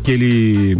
que 0.03 0.11
ele 0.11 0.77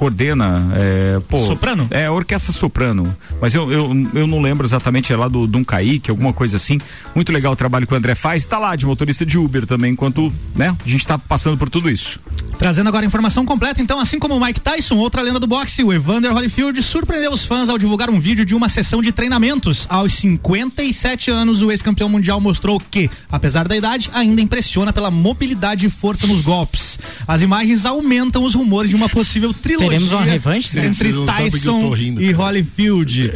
coordena, 0.00 0.72
é, 0.76 1.20
pô, 1.28 1.44
Soprano? 1.44 1.86
É, 1.90 2.10
orquestra 2.10 2.54
soprano, 2.54 3.14
mas 3.38 3.54
eu, 3.54 3.70
eu, 3.70 3.90
eu 4.14 4.26
não 4.26 4.40
lembro 4.40 4.66
exatamente, 4.66 5.12
é 5.12 5.16
lá 5.16 5.28
do, 5.28 5.44
um 5.58 5.62
Kaique, 5.62 6.10
alguma 6.10 6.32
coisa 6.32 6.56
assim, 6.56 6.78
muito 7.14 7.30
legal 7.30 7.52
o 7.52 7.56
trabalho 7.56 7.86
que 7.86 7.92
o 7.92 7.96
André 7.96 8.14
faz, 8.14 8.46
tá 8.46 8.58
lá 8.58 8.74
de 8.74 8.86
motorista 8.86 9.26
de 9.26 9.36
Uber 9.36 9.66
também, 9.66 9.92
enquanto, 9.92 10.32
né, 10.56 10.74
a 10.82 10.88
gente 10.88 11.06
tá 11.06 11.18
passando 11.18 11.58
por 11.58 11.68
tudo 11.68 11.90
isso. 11.90 12.18
Trazendo 12.58 12.88
agora 12.88 13.04
a 13.04 13.08
informação 13.08 13.44
completa, 13.44 13.82
então, 13.82 14.00
assim 14.00 14.18
como 14.18 14.36
o 14.36 14.40
Mike 14.42 14.60
Tyson, 14.60 14.96
outra 14.96 15.20
lenda 15.20 15.38
do 15.38 15.46
boxe, 15.46 15.84
o 15.84 15.92
Evander 15.92 16.32
Holyfield 16.32 16.82
surpreendeu 16.82 17.32
os 17.32 17.44
fãs 17.44 17.68
ao 17.68 17.76
divulgar 17.76 18.08
um 18.08 18.18
vídeo 18.18 18.46
de 18.46 18.54
uma 18.54 18.70
sessão 18.70 19.02
de 19.02 19.12
treinamentos. 19.12 19.86
Aos 19.88 20.14
57 20.14 21.30
anos, 21.30 21.60
o 21.62 21.70
ex-campeão 21.70 22.08
mundial 22.08 22.40
mostrou 22.40 22.80
que, 22.90 23.10
apesar 23.30 23.68
da 23.68 23.76
idade, 23.76 24.10
ainda 24.14 24.40
impressiona 24.40 24.94
pela 24.94 25.10
mobilidade 25.10 25.84
e 25.84 25.90
força 25.90 26.26
nos 26.26 26.40
golpes. 26.40 26.98
As 27.28 27.42
imagens 27.42 27.84
aumentam 27.84 28.44
os 28.44 28.54
rumores 28.54 28.88
de 28.90 28.96
uma 28.96 29.08
possível 29.08 29.52
trilogia 29.52 29.89
Teremos 29.90 30.12
uma 30.12 30.22
revanche, 30.24 30.78
entre 30.78 31.12
Tyson 31.12 31.90
rindo, 31.90 32.22
e 32.22 32.32
Holyfield. 32.32 33.32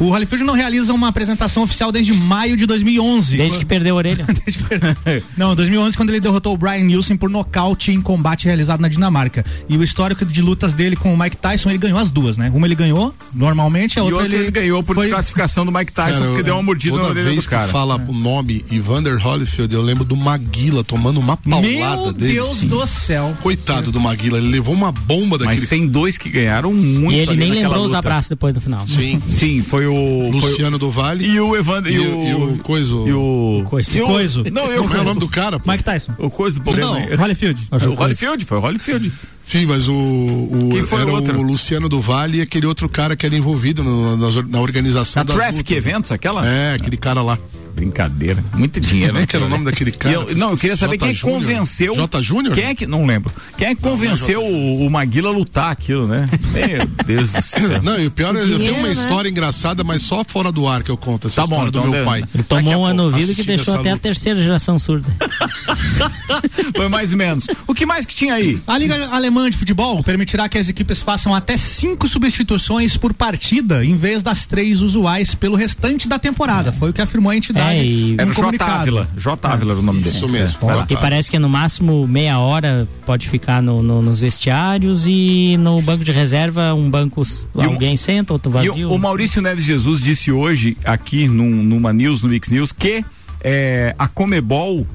O 0.00 0.04
Holyfield 0.10 0.44
não 0.44 0.54
realiza 0.54 0.92
uma 0.92 1.08
apresentação 1.08 1.62
oficial 1.62 1.90
desde 1.92 2.12
maio 2.12 2.56
de 2.56 2.66
2011. 2.66 3.36
Desde 3.36 3.58
que 3.58 3.64
perdeu 3.64 3.94
a 3.94 3.98
orelha. 3.98 4.26
Não, 5.36 5.54
2011 5.54 5.96
quando 5.96 6.10
ele 6.10 6.20
derrotou 6.20 6.54
o 6.54 6.56
Brian 6.56 6.82
Nielsen 6.84 7.16
por 7.16 7.28
nocaute 7.30 7.92
em 7.92 8.00
combate 8.00 8.44
realizado 8.46 8.80
na 8.80 8.88
Dinamarca. 8.88 9.44
E 9.68 9.76
o 9.76 9.82
histórico 9.84 10.24
de 10.24 10.40
lutas 10.42 10.72
dele 10.74 10.96
com 10.96 11.12
o 11.12 11.18
Mike 11.18 11.36
Tyson, 11.36 11.70
ele 11.70 11.78
ganhou 11.78 11.98
as 11.98 12.10
duas, 12.10 12.36
né? 12.36 12.50
Uma 12.54 12.66
ele 12.66 12.74
ganhou 12.74 13.14
normalmente, 13.32 13.98
a 13.98 14.02
e 14.02 14.04
outra 14.04 14.22
outro 14.22 14.36
ele, 14.38 14.50
ganhou 14.50 14.82
por 14.82 14.94
foi- 14.94 15.06
desclassificação 15.06 15.64
do 15.64 15.72
Mike 15.72 15.92
Tyson, 15.92 16.12
Cara, 16.12 16.24
porque 16.26 16.40
eu- 16.40 16.44
deu 16.44 16.54
uma 16.54 16.62
mordida 16.62 16.94
toda 16.96 17.04
na 17.04 17.10
orelha 17.10 17.28
vez 17.30 17.44
do 17.44 17.50
cara. 17.50 17.66
que 17.66 17.72
fala 17.72 17.96
o 17.96 18.12
nome 18.12 18.64
Evander 18.70 19.16
Holyfield, 19.24 19.74
eu 19.74 19.82
lembro 19.82 20.04
do 20.04 20.16
Maguila 20.16 20.82
tomando 20.84 21.18
uma 21.20 21.36
paulada 21.36 22.02
Meu 22.02 22.12
dele. 22.12 22.32
Deus 22.34 22.60
do 22.60 22.86
céu. 22.86 23.36
Coitado 23.42 23.90
do 23.92 24.00
Maguila, 24.00 24.38
ele 24.38 24.48
levou 24.48 24.74
uma 24.74 24.90
bomba 24.92 25.38
daquele. 25.38 25.60
Mas 25.60 25.68
tem 25.68 25.85
dois 25.86 26.18
que 26.18 26.28
ganharam 26.28 26.72
muito 26.72 27.12
E 27.16 27.18
ele 27.20 27.30
ali 27.30 27.38
nem 27.40 27.50
lembrou 27.52 27.78
os 27.84 27.86
luta. 27.86 27.98
abraços 27.98 28.28
depois 28.28 28.54
do 28.54 28.60
final. 28.60 28.86
Sim. 28.86 29.20
Sim, 29.28 29.62
foi 29.62 29.86
o 29.86 30.28
Luciano 30.30 30.78
do 30.78 30.90
Vale. 30.90 31.24
o- 31.28 31.32
e 31.32 31.40
o 31.40 31.56
Evander 31.56 31.92
E, 31.92 31.96
e, 31.96 31.98
o- 32.00 32.24
e 32.28 32.34
o 32.34 32.58
Coiso. 32.58 33.04
e 33.06 33.12
o 33.12 33.64
Coiso. 33.66 33.96
e 33.98 34.02
o- 34.02 34.06
Coiso. 34.06 34.44
Não, 34.52 34.66
eu 34.72 34.82
Como 34.82 34.94
é 34.94 35.00
o 35.00 35.04
nome 35.04 35.20
do 35.20 35.28
cara? 35.28 35.58
pô? 35.58 35.70
Mike 35.70 35.84
Tyson. 35.84 36.12
o 36.18 36.28
coisa 36.30 36.58
do 36.58 36.64
problema. 36.64 36.92
Não, 36.92 36.98
é- 36.98 37.14
Holyfield. 37.16 37.68
o 37.70 37.94
Holyfield, 37.94 38.44
foi 38.44 38.58
o 38.58 38.60
Holyfield. 38.60 39.12
Sim, 39.42 39.64
mas 39.66 39.88
o, 39.88 39.92
o 39.94 40.68
Quem 40.72 40.82
foi 40.84 41.00
era 41.02 41.10
o 41.10 41.14
outro? 41.14 41.38
o 41.38 41.42
Luciano 41.42 41.88
do 41.88 42.00
Vale 42.00 42.38
e 42.38 42.40
aquele 42.40 42.66
outro 42.66 42.88
cara 42.88 43.14
que 43.14 43.24
era 43.24 43.36
envolvido 43.36 43.84
no- 43.84 44.16
na, 44.16 44.42
na 44.42 44.60
organização 44.60 45.20
A 45.20 45.24
das 45.24 45.36
Traffic 45.36 45.58
lutas. 45.72 45.76
Eventos, 45.76 46.10
aquela? 46.12 46.44
É, 46.44 46.74
aquele 46.74 46.96
cara 46.96 47.22
lá. 47.22 47.38
Brincadeira. 47.76 48.42
Muito 48.54 48.80
dinheiro. 48.80 49.12
Como 49.12 49.22
é 49.22 49.26
que 49.26 49.36
era 49.36 49.44
o 49.44 49.48
né? 49.48 49.52
nome 49.54 49.66
daquele 49.66 49.92
cara? 49.92 50.14
eu- 50.14 50.34
não, 50.34 50.52
eu 50.52 50.56
queria 50.56 50.74
saber 50.76 50.94
J. 50.94 50.98
quem 50.98 51.08
é 51.08 51.12
que 51.12 51.18
Júnior? 51.20 51.40
convenceu. 51.42 51.94
J. 51.94 52.22
Júnior? 52.22 52.54
Quem 52.54 52.64
é 52.64 52.74
que. 52.74 52.86
Não 52.86 53.04
lembro. 53.04 53.30
Quem 53.58 53.68
é 53.68 53.74
que 53.74 53.82
convenceu 53.82 54.42
o, 54.42 54.86
o 54.86 54.90
Maguila 54.90 55.28
a 55.28 55.32
lutar 55.32 55.70
aquilo, 55.70 56.06
né? 56.06 56.26
Meu 56.52 56.86
Deus 57.04 57.32
do 57.32 57.42
céu. 57.42 57.82
Não, 57.84 58.00
e 58.00 58.06
o 58.06 58.10
pior 58.10 58.34
é 58.34 58.40
que 58.42 58.50
eu 58.50 58.58
tenho 58.58 58.76
uma 58.78 58.86
né? 58.88 58.92
história 58.94 59.28
engraçada, 59.28 59.84
mas 59.84 60.00
só 60.02 60.24
fora 60.24 60.50
do 60.50 60.66
ar 60.66 60.82
que 60.82 60.90
eu 60.90 60.96
conto 60.96 61.26
essa 61.28 61.42
Tá 61.42 61.46
bom, 61.46 61.56
história 61.56 61.68
então 61.68 61.82
do 61.82 61.90
meu 61.90 62.00
dê- 62.00 62.04
pai. 62.06 62.24
Ele 62.34 62.42
tomou 62.42 62.76
um 62.80 62.84
ano 62.86 63.02
ouvido 63.04 63.34
que 63.34 63.42
deixou 63.42 63.74
até 63.74 63.90
a 63.90 63.92
luta. 63.92 64.02
terceira 64.02 64.42
geração 64.42 64.78
surda. 64.78 65.06
Foi 66.74 66.88
mais 66.88 67.12
ou 67.12 67.18
menos. 67.18 67.46
O 67.66 67.74
que 67.74 67.84
mais 67.86 68.04
que 68.06 68.14
tinha 68.14 68.34
aí? 68.34 68.58
A 68.66 68.76
Liga 68.78 69.08
Alemã 69.08 69.50
de 69.50 69.56
Futebol 69.56 70.02
permitirá 70.02 70.48
que 70.48 70.58
as 70.58 70.68
equipes 70.68 71.02
façam 71.02 71.34
até 71.34 71.56
cinco 71.56 72.08
substituições 72.08 72.96
por 72.96 73.12
partida, 73.14 73.84
em 73.84 73.96
vez 73.96 74.22
das 74.22 74.46
três 74.46 74.80
usuais 74.80 75.34
pelo 75.34 75.56
restante 75.56 76.08
da 76.08 76.18
temporada. 76.18 76.72
Foi 76.72 76.90
o 76.90 76.92
que 76.92 77.00
afirmou 77.02 77.30
a 77.30 77.36
entidade. 77.36 77.65
É, 77.72 77.84
e- 77.84 78.14
Era 78.18 78.26
um 78.26 78.30
o 78.30 78.34
J. 78.34 78.64
Ávila. 78.64 79.08
J. 79.16 79.48
Ávila 79.48 79.72
era 79.72 79.80
o 79.80 79.82
nome 79.82 80.00
dele. 80.02 80.14
Isso 80.14 80.28
mesmo. 80.28 80.70
É. 80.70 80.86
Que 80.86 80.96
parece 80.96 81.30
que 81.30 81.38
no 81.38 81.48
máximo 81.48 82.06
meia 82.06 82.38
hora 82.38 82.86
pode 83.04 83.28
ficar 83.28 83.62
no, 83.62 83.82
no- 83.82 84.02
nos 84.02 84.18
vestiários 84.20 85.04
e 85.06 85.56
no 85.58 85.80
banco 85.82 86.04
de 86.04 86.12
reserva 86.12 86.74
um 86.74 86.88
banco 86.90 87.22
E 87.54 87.58
o- 87.58 87.62
alguém 87.62 87.96
senta, 87.96 88.32
outro 88.32 88.50
E 88.50 88.54
vazio. 88.54 88.90
o, 88.90 88.94
o 88.94 88.98
Maurício 88.98 89.40
Neves 89.42 89.64
Jesus 89.64 90.00
disse 90.00 90.30
hoje, 90.32 90.76
aqui 90.84 91.26
num, 91.28 91.50
numa 91.62 91.92
news, 91.92 92.22
no 92.22 92.28
Mix 92.28 92.48
News, 92.50 92.72
que 92.72 93.04
é, 93.42 93.94
a 93.98 94.06
Comebol 94.08 94.86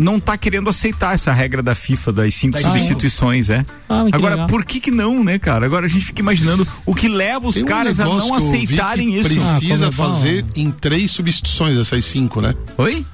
não 0.00 0.18
tá 0.18 0.36
querendo 0.38 0.70
aceitar 0.70 1.14
essa 1.14 1.32
regra 1.32 1.62
da 1.62 1.74
FIFA 1.74 2.12
das 2.12 2.34
cinco 2.34 2.54
Das 2.54 2.62
substituições, 2.62 3.50
é. 3.50 3.64
Ah, 3.88 4.06
Agora, 4.12 4.34
legal. 4.34 4.46
por 4.48 4.64
que 4.64 4.80
que 4.80 4.90
não, 4.90 5.22
né, 5.22 5.38
cara? 5.38 5.66
Agora 5.66 5.84
a 5.86 5.88
gente 5.88 6.06
fica 6.06 6.20
imaginando 6.20 6.66
o 6.86 6.94
que 6.94 7.06
leva 7.06 7.46
os 7.46 7.54
Tem 7.56 7.64
um 7.64 7.66
caras 7.66 8.00
a 8.00 8.04
negócio 8.04 8.28
não 8.28 8.34
aceitarem 8.34 9.10
que 9.10 9.18
isso. 9.18 9.28
Precisa 9.28 9.86
Ah, 9.86 9.88
é 9.88 9.92
fazer 9.92 10.44
em 10.56 10.70
três 10.70 11.10
substituições 11.10 11.76
essas 11.78 12.04
cinco, 12.04 12.40
né? 12.40 12.54
Oi? 12.78 13.04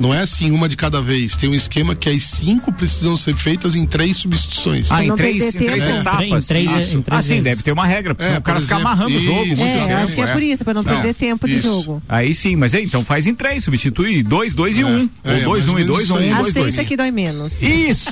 Não 0.00 0.12
é 0.14 0.20
assim 0.20 0.50
uma 0.50 0.68
de 0.68 0.76
cada 0.76 1.00
vez. 1.02 1.36
Tem 1.36 1.48
um 1.48 1.54
esquema 1.54 1.94
que 1.94 2.08
as 2.08 2.22
cinco 2.22 2.72
precisam 2.72 3.16
ser 3.16 3.36
feitas 3.36 3.74
em 3.76 3.86
três 3.86 4.16
substituições. 4.16 4.90
Ah, 4.90 5.04
em 5.04 5.14
três, 5.14 5.54
em 5.54 5.58
três 5.58 5.84
tempo. 5.84 6.00
etapas. 6.00 6.44
Em 6.44 6.46
três- 6.48 6.70
Isso. 6.86 6.96
em 6.96 7.02
três 7.02 7.18
ah, 7.18 7.22
sim, 7.22 7.42
deve 7.42 7.62
ter 7.62 7.72
uma 7.72 7.86
regra, 7.86 8.14
porque 8.14 8.32
É, 8.32 8.38
o 8.38 8.42
cara 8.42 8.58
exemplo, 8.58 8.78
amarrando 8.78 9.14
o 9.16 9.20
jogo. 9.20 9.44
isso, 9.44 9.56
muito 9.56 9.76
É, 9.76 9.86
tempo, 9.86 10.00
acho 10.02 10.14
que 10.14 10.20
é 10.20 10.24
é. 10.24 10.32
por 10.32 10.42
isso, 10.42 10.64
pra 10.64 10.74
não 10.74 10.82
Não, 10.82 10.92
perder 10.94 11.14
tempo 11.14 11.46
de 11.46 11.54
isso. 11.58 11.62
jogo. 11.68 12.02
Aí 12.08 12.32
sim, 12.32 12.56
mas 12.56 12.72
é, 12.74 12.80
então 12.80 13.04
faz 13.04 13.26
em 13.26 13.34
três, 13.34 13.62
substitui 13.62 14.22
dois, 14.22 14.54
dois 14.54 14.76
e 14.78 14.80
É, 14.80 14.86
um. 14.86 15.08
é, 15.22 15.34
Ou 15.38 15.42
dois, 15.44 15.68
um 15.68 15.78
e 15.78 15.84
dois, 15.84 16.04
isso 16.04 16.14
um, 16.14 16.16
aí. 16.16 16.34
dois, 16.34 16.54
dois. 16.54 16.68
Aceita 16.74 16.84
que 16.88 16.96
dói 16.96 17.10
menos. 17.10 17.52
Isso, 17.60 18.10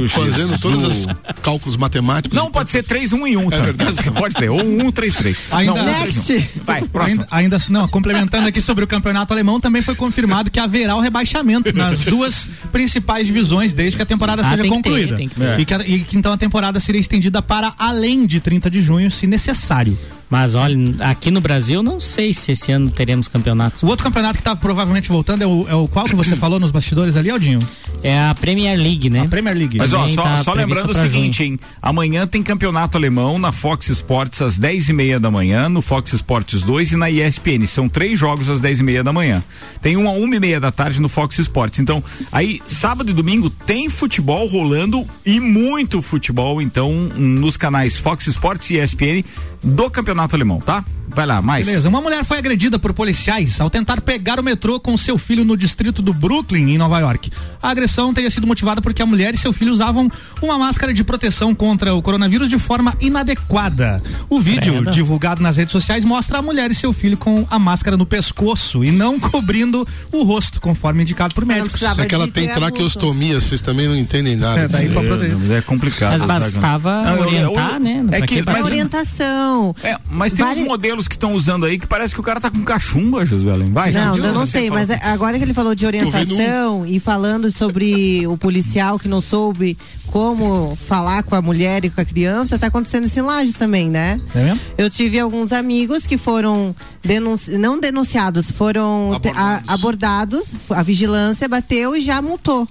Fazendo 0.08 0.58
todos 0.60 0.84
os 0.84 1.06
cálculos 1.42 1.76
matemáticos. 1.76 2.36
Não, 2.36 2.50
pode 2.50 2.70
ser 2.70 2.82
3, 2.82 3.12
1 3.12 3.26
e 3.26 3.36
1. 3.36 3.52
É 3.52 3.60
verdade. 3.60 4.10
Pode 4.12 4.34
ter. 4.34 4.48
Ou 4.48 4.62
1, 4.62 4.90
3, 4.90 5.14
3. 5.14 5.44
Ainda- 5.50 5.74
não, 5.74 5.82
um, 5.82 6.00
três, 6.00 6.16
um. 6.16 6.32
Next. 6.32 6.50
Vai, 6.64 6.82
próximo. 6.82 7.20
Ainda, 7.22 7.36
ainda 7.36 7.56
assim, 7.56 7.72
não, 7.72 7.86
complementando 7.88 8.48
aqui 8.48 8.60
sobre 8.62 8.84
o 8.84 8.86
campeonato 8.86 9.32
alemão, 9.34 9.60
também 9.60 9.82
foi 9.82 9.94
confirmado 9.94 10.50
que 10.50 10.58
haverá 10.58 10.96
o 10.96 11.00
rebaixamento 11.00 11.25
nas 11.74 12.04
duas 12.06 12.48
principais 12.72 13.26
divisões 13.26 13.72
desde 13.72 13.96
que 13.96 14.02
a 14.02 14.06
temporada 14.06 14.42
Ah, 14.42 14.50
seja 14.50 14.62
tem 14.62 14.70
que 14.72 14.82
ter, 14.82 14.88
concluída. 14.90 15.16
tem 15.16 15.28
que 15.28 15.34
ter. 15.34 15.60
E, 15.60 15.64
que, 15.64 15.74
e 15.74 15.98
que 16.00 16.16
então 16.16 16.32
a 16.32 16.36
temporada 16.36 16.78
seria 16.80 17.00
estendida 17.00 17.40
para 17.42 17.74
além 17.78 18.26
de 18.26 18.40
30 18.40 18.70
de 18.70 18.82
junho, 18.82 19.10
se 19.10 19.26
necessário. 19.26 19.98
Mas 20.28 20.54
olha, 20.54 20.76
aqui 21.00 21.30
no 21.30 21.40
Brasil 21.40 21.82
não 21.82 22.00
sei 22.00 22.34
se 22.34 22.52
esse 22.52 22.72
ano 22.72 22.90
teremos 22.90 23.28
campeonatos. 23.28 23.82
O 23.82 23.86
outro 23.86 24.04
campeonato 24.04 24.38
que 24.38 24.42
tá 24.42 24.56
provavelmente 24.56 25.08
voltando 25.08 25.42
é 25.42 25.46
o, 25.46 25.66
é 25.68 25.74
o 25.74 25.86
qual 25.86 26.04
que 26.06 26.16
você 26.16 26.34
falou 26.36 26.58
nos 26.58 26.72
bastidores 26.72 27.16
ali, 27.16 27.30
Aldinho? 27.30 27.60
É 28.02 28.18
a 28.18 28.34
Premier 28.34 28.76
League, 28.76 29.08
né? 29.08 29.20
A 29.20 29.28
Premier 29.28 29.56
League. 29.56 29.78
Mas 29.78 29.92
ó, 29.92 30.08
só, 30.08 30.22
tá 30.22 30.38
só 30.38 30.52
lembrando 30.52 30.90
o 30.90 30.94
seguinte, 30.94 31.44
hein? 31.44 31.60
Amanhã 31.80 32.26
tem 32.26 32.42
campeonato 32.42 32.96
alemão 32.96 33.38
na 33.38 33.52
Fox 33.52 33.88
Sports 33.88 34.42
às 34.42 34.58
10 34.58 34.88
e 34.88 34.92
meia 34.92 35.20
da 35.20 35.30
manhã, 35.30 35.68
no 35.68 35.80
Fox 35.80 36.12
Sports 36.12 36.62
2 36.62 36.92
e 36.92 36.96
na 36.96 37.08
ESPN. 37.08 37.66
São 37.66 37.88
três 37.88 38.18
jogos 38.18 38.50
às 38.50 38.58
10 38.58 38.80
e 38.80 38.82
meia 38.82 39.04
da 39.04 39.12
manhã. 39.12 39.44
Tem 39.80 39.96
um 39.96 40.08
a 40.08 40.12
uma 40.12 40.34
e 40.34 40.40
meia 40.40 40.58
da 40.58 40.72
tarde 40.72 41.00
no 41.00 41.08
Fox 41.08 41.38
Sports. 41.38 41.78
Então, 41.78 42.02
aí, 42.32 42.60
sábado 42.66 43.10
e 43.10 43.14
domingo 43.14 43.48
tem 43.48 43.88
futebol 43.88 44.46
rolando 44.46 45.06
e 45.24 45.38
muito 45.38 46.02
futebol, 46.02 46.60
então, 46.60 46.92
nos 46.92 47.56
canais 47.56 47.96
Fox 47.96 48.26
Sports 48.26 48.70
e 48.70 48.78
ESPN 48.78 49.24
do 49.62 49.90
campeonato 49.90 50.15
alemão, 50.24 50.58
tá? 50.60 50.84
Vai 51.08 51.24
lá, 51.24 51.40
mais. 51.40 51.64
Beleza, 51.66 51.88
uma 51.88 52.00
mulher 52.00 52.24
foi 52.24 52.36
agredida 52.38 52.78
por 52.78 52.92
policiais 52.92 53.60
ao 53.60 53.70
tentar 53.70 54.00
pegar 54.02 54.38
o 54.38 54.42
metrô 54.42 54.78
com 54.78 54.96
seu 54.98 55.16
filho 55.16 55.44
no 55.44 55.56
distrito 55.56 56.02
do 56.02 56.12
Brooklyn, 56.12 56.74
em 56.74 56.78
Nova 56.78 56.98
York. 56.98 57.30
A 57.62 57.70
agressão 57.70 58.12
teria 58.12 58.30
sido 58.30 58.46
motivada 58.46 58.82
porque 58.82 59.00
a 59.00 59.06
mulher 59.06 59.32
e 59.32 59.38
seu 59.38 59.52
filho 59.52 59.72
usavam 59.72 60.10
uma 60.42 60.58
máscara 60.58 60.92
de 60.92 61.02
proteção 61.04 61.54
contra 61.54 61.94
o 61.94 62.02
coronavírus 62.02 62.48
de 62.50 62.58
forma 62.58 62.94
inadequada. 63.00 64.02
O 64.28 64.40
vídeo, 64.40 64.74
Credo. 64.74 64.90
divulgado 64.90 65.40
nas 65.42 65.56
redes 65.56 65.72
sociais, 65.72 66.04
mostra 66.04 66.38
a 66.38 66.42
mulher 66.42 66.70
e 66.70 66.74
seu 66.74 66.92
filho 66.92 67.16
com 67.16 67.46
a 67.50 67.58
máscara 67.58 67.96
no 67.96 68.04
pescoço 68.04 68.84
e 68.84 68.90
não 68.90 69.18
cobrindo 69.20 69.86
o 70.12 70.22
rosto, 70.22 70.60
conforme 70.60 71.02
indicado 71.02 71.34
por 71.34 71.46
médicos. 71.46 71.80
É 71.82 72.04
que 72.06 72.14
ela 72.14 72.28
tem 72.28 72.48
traqueostomia, 72.48 73.40
vocês 73.40 73.60
também 73.60 73.88
não 73.88 73.96
entendem 73.96 74.36
nada. 74.36 74.60
É, 74.60 74.68
daí 74.68 74.88
pra 74.90 75.02
proteger. 75.02 75.36
É 75.52 75.60
complicado. 75.62 76.18
Mas 76.18 76.22
bastava 76.42 77.02
Não, 77.02 77.10
eu- 77.12 77.16
eu- 77.16 77.26
orientar, 77.52 77.80
né? 77.80 78.04
É 78.10 78.20
que, 78.22 78.42
mas, 78.44 78.64
Orientação. 78.64 79.74
é, 79.82 79.96
mas 80.10 80.32
tem 80.32 80.44
Vari- 80.44 80.60
uns 80.62 80.66
modelos 80.66 81.08
que 81.08 81.14
estão 81.14 81.32
usando 81.34 81.66
aí 81.66 81.78
que 81.78 81.86
parece 81.86 82.14
que 82.14 82.20
o 82.20 82.22
cara 82.22 82.40
tá 82.40 82.50
com 82.50 82.62
cachumba, 82.62 83.24
Josuelen. 83.26 83.72
Vai. 83.72 83.90
Não, 83.92 84.16
novo, 84.16 84.32
não 84.32 84.46
você 84.46 84.52
sei, 84.58 84.70
mas 84.70 84.90
é- 84.90 85.00
agora 85.02 85.36
que 85.38 85.44
ele 85.44 85.54
falou 85.54 85.74
de 85.74 85.84
orientação 85.86 86.86
e 86.86 86.98
falando 87.00 87.50
sobre 87.50 88.26
o 88.26 88.36
policial 88.38 88.98
que 88.98 89.08
não 89.08 89.20
soube 89.20 89.76
como 90.06 90.76
falar 90.86 91.22
com 91.24 91.34
a 91.34 91.42
mulher 91.42 91.84
e 91.84 91.90
com 91.90 92.00
a 92.00 92.04
criança, 92.04 92.58
tá 92.58 92.68
acontecendo 92.68 93.04
isso 93.06 93.18
em 93.18 93.22
Lages 93.22 93.54
também, 93.54 93.90
né? 93.90 94.20
É 94.34 94.42
mesmo? 94.44 94.60
Eu 94.78 94.88
tive 94.88 95.18
alguns 95.18 95.52
amigos 95.52 96.06
que 96.06 96.16
foram 96.16 96.74
denunci- 97.04 97.58
não 97.58 97.78
denunciados, 97.80 98.50
foram 98.50 99.18
te- 99.20 99.28
a- 99.30 99.62
abordados, 99.66 100.54
a 100.70 100.82
vigilância 100.82 101.48
bateu 101.48 101.96
e 101.96 102.00
já 102.00 102.22
multou. 102.22 102.66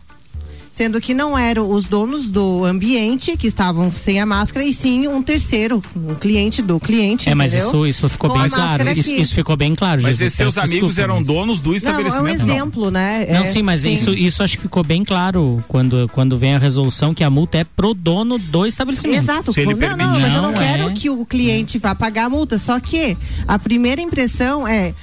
Sendo 0.76 1.00
que 1.00 1.14
não 1.14 1.38
eram 1.38 1.72
os 1.72 1.86
donos 1.86 2.30
do 2.30 2.66
ambiente 2.66 3.38
que 3.38 3.48
estavam 3.48 3.90
sem 3.94 4.20
a 4.20 4.26
máscara, 4.26 4.66
e 4.66 4.74
sim 4.74 5.08
um 5.08 5.24
terceiro, 5.24 5.82
um 5.96 6.16
cliente 6.16 6.62
do 6.62 6.78
cliente. 6.82 7.30
É, 7.30 7.34
mas 7.34 7.54
entendeu? 7.54 7.70
isso, 7.70 7.86
isso 7.88 8.10
ficou 8.10 8.30
Com 8.30 8.40
bem 8.42 8.50
claro. 8.50 8.90
Isso, 8.90 9.14
isso 9.14 9.34
ficou 9.34 9.56
bem 9.56 9.74
claro. 9.74 10.02
Mas 10.02 10.18
Jesus, 10.18 10.34
esses 10.34 10.38
seus 10.38 10.58
amigos 10.58 10.96
desculpa, 10.96 11.02
eram 11.02 11.16
mas- 11.20 11.28
donos 11.28 11.62
do 11.62 11.68
Não, 11.70 11.72
é 11.72 11.76
um 11.76 11.78
estabelecimento. 11.78 12.42
exemplo, 12.42 12.92
né? 12.92 13.26
Não, 13.32 13.44
É, 13.44 13.46
sim, 13.46 13.62
mas 13.62 13.86
Isso, 13.86 14.12
isso 14.14 14.44
acho 14.44 14.58
que 14.58 14.64
ficou 14.64 14.84
bem 14.84 15.06
claro 15.06 15.64
quando, 15.70 16.10
quando 16.12 16.38
vem 16.38 16.56
a 16.56 16.60
resolução 16.60 17.14
que 17.14 17.24
a 17.24 17.30
multa 17.30 17.60
é 17.60 17.64
pro 17.64 17.94
dono 17.94 18.38
do 18.38 18.66
estabelecimento. 18.66 19.20
Exato. 19.20 19.54
Se 19.54 19.62
ele 19.62 19.76
não, 19.76 19.80
não, 19.80 19.98
permitir. 19.98 20.22
mas 20.24 20.36
eu 20.36 20.42
não 20.42 20.52
Não 20.52 20.60
quero 20.60 20.90
é. 20.90 20.92
que 20.94 21.10
o 21.10 21.26
cliente 21.26 21.78
vá 21.80 21.96
pagar 21.96 22.26
a 22.26 22.30
multa. 22.30 22.58
Só 22.58 22.82
que 22.82 23.16
a 23.48 23.58
primeira 23.58 24.02
impressão 24.02 24.68
é. 24.68 24.94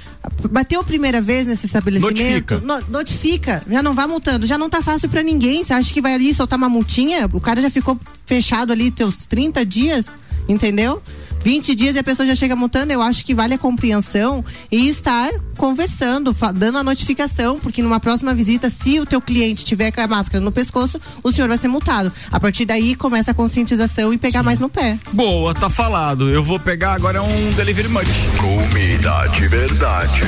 Bateu 0.51 0.81
a 0.81 0.85
primeira 0.85 1.21
vez 1.21 1.47
nesse 1.47 1.67
estabelecimento, 1.67 2.17
Notifica. 2.55 2.59
no- 2.59 2.85
notifica, 2.99 3.63
já 3.69 3.83
não 3.83 3.93
vá 3.93 4.07
multando, 4.07 4.47
já 4.47 4.57
não 4.57 4.71
tá 4.71 4.81
fácil 4.83 5.09
pra 5.09 5.23
ninguém. 5.23 5.65
Você 5.65 5.73
acha 5.73 5.93
que 5.93 6.01
vai 6.01 6.15
ali 6.15 6.33
soltar 6.33 6.57
uma 6.57 6.69
multinha? 6.69 7.29
O 7.33 7.41
cara 7.41 7.61
já 7.61 7.69
ficou 7.71 7.99
fechado 8.27 8.73
ali 8.73 8.91
teus 8.91 9.17
30 9.27 9.65
dias, 9.67 10.07
entendeu? 10.49 11.03
20 11.43 11.75
dias 11.75 11.97
e 11.97 11.99
a 11.99 12.05
pessoa 12.05 12.27
já 12.27 12.35
chega 12.35 12.55
multando, 12.55 12.93
eu 12.93 13.03
acho 13.03 13.25
que 13.25 13.35
vale 13.35 13.55
a 13.55 13.59
compreensão 13.59 14.45
e 14.71 14.89
estar 14.89 15.31
conversando, 15.57 16.35
dando 16.55 16.79
a 16.79 16.85
notificação, 16.85 17.59
porque 17.59 17.83
numa 17.83 17.99
próxima 17.99 18.35
visita, 18.35 18.71
se 18.71 19.01
o 19.01 19.07
teu 19.07 19.21
cliente 19.21 19.65
tiver 19.65 19.91
com 19.91 20.01
a 20.01 20.07
máscara 20.07 20.43
no 20.43 20.53
pescoço, 20.53 21.01
o 21.23 21.33
senhor 21.33 21.49
vai 21.49 21.59
ser 21.59 21.69
multado. 21.69 22.13
A 22.31 22.39
partir 22.39 22.65
daí 22.65 22.95
começa 22.95 23.33
a 23.33 23.35
conscientização 23.35 24.13
e 24.13 24.19
pegar 24.19 24.43
mais 24.43 24.61
no 24.61 24.69
pé. 24.69 24.99
Boa, 25.13 25.55
tá 25.55 25.69
falado. 25.69 26.31
Eu 26.31 26.43
vou 26.43 26.59
pegar 26.59 26.95
agora 26.95 27.23
um 27.23 27.51
delivery 27.57 27.89
munch. 27.89 28.09
Comida 28.39 29.27
de 29.29 29.49
verdade. 29.49 30.23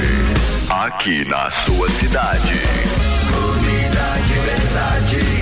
Aqui 0.68 1.24
na 1.28 1.50
sua 1.50 1.90
cidade. 1.90 2.54
Comida 3.30 4.18
de 4.26 4.34
verdade. 4.40 5.33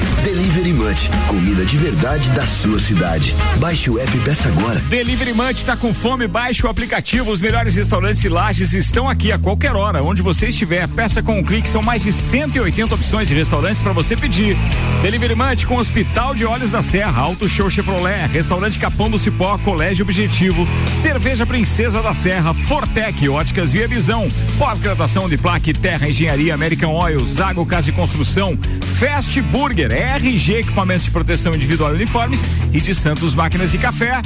Delivery 0.73 0.89
Munch, 0.89 1.11
comida 1.29 1.65
de 1.67 1.77
verdade 1.77 2.31
da 2.31 2.47
sua 2.47 2.81
cidade. 2.81 3.35
Baixe 3.59 3.91
o 3.91 3.99
app 3.99 4.17
e 4.17 4.21
peça 4.21 4.49
agora. 4.49 4.81
Delivery 4.81 5.35
Munch 5.35 5.67
tá 5.67 5.77
com 5.77 5.93
fome, 5.93 6.27
baixe 6.27 6.65
o 6.65 6.69
aplicativo. 6.69 7.31
Os 7.31 7.43
melhores 7.43 7.75
restaurantes 7.75 8.25
e 8.25 8.29
lajes 8.29 8.73
estão 8.73 9.09
aqui 9.09 9.31
a 9.31 9.39
qualquer 9.39 9.77
hora, 9.77 10.03
onde 10.03 10.23
você 10.23 10.49
estiver. 10.49 10.89
Peça 10.89 11.23
com 11.23 11.39
um 11.39 11.43
clique, 11.43 11.69
são 11.69 11.83
mais 11.83 12.03
de 12.03 12.13
180 12.13 12.95
opções 12.95 13.29
de 13.29 13.35
restaurantes 13.35 13.83
para 13.83 13.93
você 13.93 14.17
pedir. 14.17 14.57
Delivery 15.03 15.35
Munch 15.35 15.67
com 15.67 15.77
Hospital 15.77 16.35
de 16.35 16.47
Olhos 16.47 16.71
da 16.71 16.81
Serra, 16.81 17.21
Auto 17.21 17.49
Show 17.49 17.69
Chevrolet, 17.69 18.29
Restaurante 18.29 18.79
Capão 18.79 19.11
do 19.11 19.19
Cipó, 19.19 19.59
Colégio 19.59 20.05
Objetivo, 20.05 20.67
Cerveja 21.03 21.45
Princesa 21.45 22.01
da 22.01 22.15
Serra, 22.15 22.55
Fortec, 22.55 23.29
Óticas 23.29 23.73
Via 23.73 23.87
Visão, 23.87 24.31
pós-graduação 24.59 25.29
de 25.29 25.37
Plaque 25.37 25.75
Terra 25.75 26.09
Engenharia, 26.09 26.55
American 26.55 26.95
Oil, 26.95 27.23
Zago 27.25 27.67
Casa 27.67 27.87
de 27.87 27.93
Construção, 27.93 28.59
Fast 28.99 29.41
Burger, 29.43 29.93
RG 29.93 30.62
Equipamentos 30.63 31.05
de 31.05 31.11
Proteção 31.11 31.55
Individual 31.55 31.93
e 31.93 31.97
Uniformes 31.97 32.41
e 32.73 32.81
de 32.81 32.95
Santos 32.95 33.35
Máquinas 33.35 33.71
de 33.71 33.79
Café. 33.79 34.23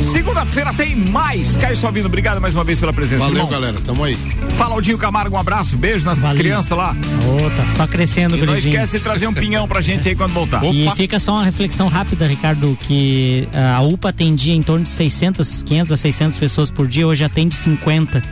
Segunda-feira 0.00 0.72
tem 0.74 0.96
mais. 0.96 1.56
Caio 1.56 1.76
Salvino, 1.76 2.06
obrigado 2.06 2.40
mais 2.40 2.54
uma 2.54 2.64
vez 2.64 2.78
pela 2.80 2.92
presença. 2.92 3.24
Valeu, 3.24 3.36
irmão. 3.36 3.50
galera. 3.50 3.80
Tamo 3.80 4.02
aí. 4.04 4.16
Fala, 4.56 4.74
Aldinho 4.74 4.98
Camargo, 4.98 5.36
um 5.36 5.38
abraço, 5.38 5.76
beijo 5.76 6.04
nas 6.04 6.18
Valeu. 6.20 6.36
crianças 6.38 6.76
lá. 6.76 6.94
Ô, 7.26 7.50
tá 7.50 7.66
só 7.66 7.86
crescendo, 7.86 8.36
E 8.36 8.44
não 8.44 8.56
esquece 8.56 8.96
de 8.98 9.02
trazer 9.02 9.26
um 9.26 9.34
pinhão 9.34 9.68
pra 9.68 9.80
gente 9.80 10.08
aí 10.08 10.14
quando 10.14 10.32
voltar. 10.32 10.64
E 10.64 10.90
fica 10.96 11.18
só 11.20 11.32
uma 11.32 11.44
reflexão 11.44 11.88
rápida, 11.88 12.26
Ricardo, 12.26 12.76
que 12.82 13.48
ah, 13.52 13.76
a 13.76 13.80
UPA 13.82 14.08
atendia 14.10 14.54
em 14.54 14.62
torno 14.62 14.84
de 14.84 14.90
600, 14.90 15.62
500 15.62 15.92
a 15.92 15.96
600 15.96 16.38
pessoas 16.38 16.70
por 16.70 16.86
dia, 16.86 17.06
hoje 17.06 17.24
atende 17.24 17.54
50. 17.54 18.22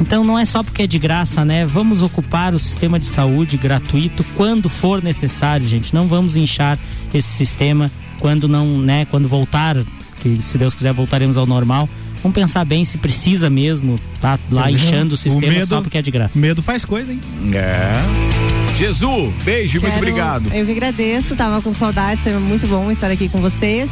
Então 0.00 0.24
não 0.24 0.38
é 0.38 0.44
só 0.44 0.62
porque 0.62 0.82
é 0.82 0.86
de 0.86 0.98
graça, 0.98 1.44
né? 1.44 1.64
Vamos 1.66 2.02
ocupar 2.02 2.54
o 2.54 2.58
sistema 2.58 2.98
de 2.98 3.06
saúde 3.06 3.56
gratuito 3.56 4.24
quando 4.36 4.68
for 4.68 5.02
necessário, 5.02 5.66
gente. 5.66 5.94
Não 5.94 6.06
vamos 6.08 6.36
inchar 6.36 6.78
esse 7.12 7.28
sistema 7.28 7.90
quando 8.18 8.48
não, 8.48 8.78
né, 8.78 9.04
quando 9.04 9.28
voltar, 9.28 9.76
que 10.20 10.40
se 10.40 10.56
Deus 10.58 10.74
quiser 10.74 10.92
voltaremos 10.92 11.36
ao 11.36 11.46
normal. 11.46 11.88
Vamos 12.22 12.34
pensar 12.34 12.64
bem 12.66 12.84
se 12.84 12.98
precisa 12.98 13.48
mesmo, 13.48 13.98
tá 14.20 14.38
lá 14.50 14.70
inchando 14.70 15.14
o 15.14 15.16
sistema 15.16 15.52
medo- 15.54 15.66
só 15.66 15.80
porque 15.80 15.96
é 15.98 16.02
de 16.02 16.10
graça. 16.10 16.38
Medo 16.38 16.62
faz 16.62 16.84
coisa, 16.84 17.12
hein? 17.12 17.20
É. 17.54 17.92
Jesus, 18.78 19.34
beijo 19.42 19.76
e 19.76 19.80
muito 19.80 19.92
Quero- 19.94 20.06
obrigado. 20.06 20.50
Eu 20.54 20.64
que 20.66 20.72
agradeço, 20.72 21.34
tava 21.36 21.60
com 21.62 21.72
saudade, 21.74 22.20
foi 22.22 22.32
muito 22.34 22.66
bom 22.66 22.90
estar 22.90 23.10
aqui 23.10 23.28
com 23.28 23.40
vocês. 23.40 23.90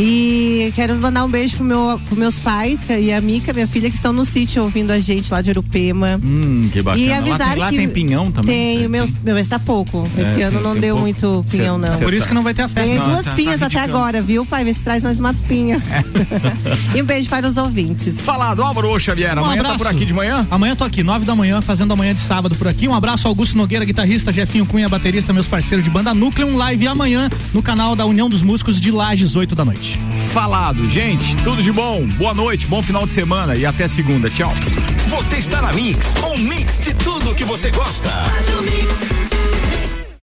E 0.00 0.72
quero 0.76 0.94
mandar 0.96 1.24
um 1.24 1.28
beijo 1.28 1.56
pro 1.56 1.64
meu, 1.64 2.00
pros 2.06 2.16
meus 2.18 2.38
pais 2.38 2.80
e 2.88 3.12
a 3.12 3.20
Mica, 3.20 3.52
minha 3.52 3.66
filha, 3.66 3.90
que 3.90 3.96
estão 3.96 4.12
no 4.12 4.24
sítio 4.24 4.62
ouvindo 4.62 4.92
a 4.92 5.00
gente 5.00 5.28
lá 5.32 5.42
de 5.42 5.50
Urupema. 5.50 6.20
Hum, 6.22 6.68
que 6.72 6.80
bacana. 6.80 7.02
E 7.04 7.08
Lá 7.08 7.16
avisar 7.18 7.48
tem- 7.50 7.58
lá 7.58 7.70
que 7.70 7.76
tem 7.76 7.88
pinhão 7.88 8.30
também? 8.30 8.76
Tem, 8.78 8.86
o 8.86 8.90
meu, 8.90 9.08
meu 9.24 9.34
mas 9.34 9.48
tá 9.48 9.58
pouco. 9.58 10.08
É, 10.16 10.20
Esse 10.22 10.34
tem- 10.34 10.42
ano 10.44 10.60
não 10.60 10.72
tem 10.72 10.82
deu 10.82 10.94
pouco. 10.94 11.02
muito 11.02 11.44
Cê- 11.48 11.58
pinhão, 11.58 11.76
não. 11.78 11.90
cê 11.90 12.04
Por 12.04 12.12
isso 12.14 12.22
tá- 12.22 12.28
que 12.28 12.34
não 12.34 12.42
vai 12.44 12.54
ter 12.54 12.62
a 12.62 12.68
festa. 12.68 12.80
Ganhei 12.82 12.98
Não, 12.98 13.06
duas 13.08 13.24
tá- 13.24 13.30
tá 13.30 13.36
pinhas 13.36 13.54
até 13.60 13.66
criticando. 13.66 13.96
agora, 13.98 14.22
viu, 14.22 14.46
pai? 14.46 14.62
Vê 14.64 14.72
se 14.72 14.80
traz 14.84 15.02
mais 15.02 15.18
uma 15.18 15.34
pinha. 15.34 15.82
e 16.94 17.02
um 17.02 17.04
beijo 17.04 17.28
para 17.28 17.48
os 17.48 17.56
ouvintes. 17.56 18.20
Falado, 18.20 18.62
Álvaro 18.62 18.96
Xavier, 19.00 19.36
Um 19.36 19.40
amanhã 19.44 19.62
tá 19.62 19.70
abraço. 19.72 19.78
por 19.78 19.86
aqui 19.88 20.04
de 20.04 20.14
manhã? 20.14 20.46
Amanhã 20.48 20.72
eu 20.72 20.76
tô 20.76 20.84
aqui, 20.84 21.02
nove 21.02 21.24
da 21.24 21.34
manhã, 21.34 21.60
fazendo 21.60 21.92
amanhã 21.92 22.14
de 22.14 22.20
sábado 22.20 22.54
por 22.54 22.68
aqui. 22.68 22.86
Um 22.86 22.94
abraço 22.94 23.26
ao 23.26 23.32
Augusto 23.32 23.56
Nogueira, 23.56 23.84
guitarrista, 23.84 24.32
Jefinho 24.32 24.64
Cunha, 24.64 24.88
baterista, 24.88 25.32
meus 25.32 25.46
parceiros 25.48 25.82
de 25.84 25.90
banda 25.90 26.14
Núcleo. 26.14 26.46
Um 26.46 26.56
live 26.56 26.86
amanhã 26.86 27.28
no 27.52 27.60
canal 27.62 27.96
da 27.96 28.06
União 28.06 28.28
dos 28.30 28.42
Músicos 28.42 28.78
de 28.78 28.92
Lages, 28.92 29.34
8 29.34 29.56
da 29.56 29.64
noite. 29.64 29.87
Falado, 30.32 30.88
gente, 30.88 31.36
tudo 31.38 31.62
de 31.62 31.72
bom. 31.72 32.06
Boa 32.16 32.34
noite, 32.34 32.66
bom 32.66 32.82
final 32.82 33.06
de 33.06 33.12
semana 33.12 33.56
e 33.56 33.64
até 33.64 33.86
segunda. 33.88 34.28
Tchau. 34.28 34.52
Você 35.08 35.36
está 35.36 35.62
na 35.62 35.72
Mix, 35.72 36.14
um 36.24 36.36
mix 36.36 36.80
de 36.80 36.94
tudo 36.94 37.34
que 37.34 37.44
você 37.44 37.70
gosta. 37.70 38.08
Faz 38.08 38.48
o 38.58 38.62
mix. 38.62 39.17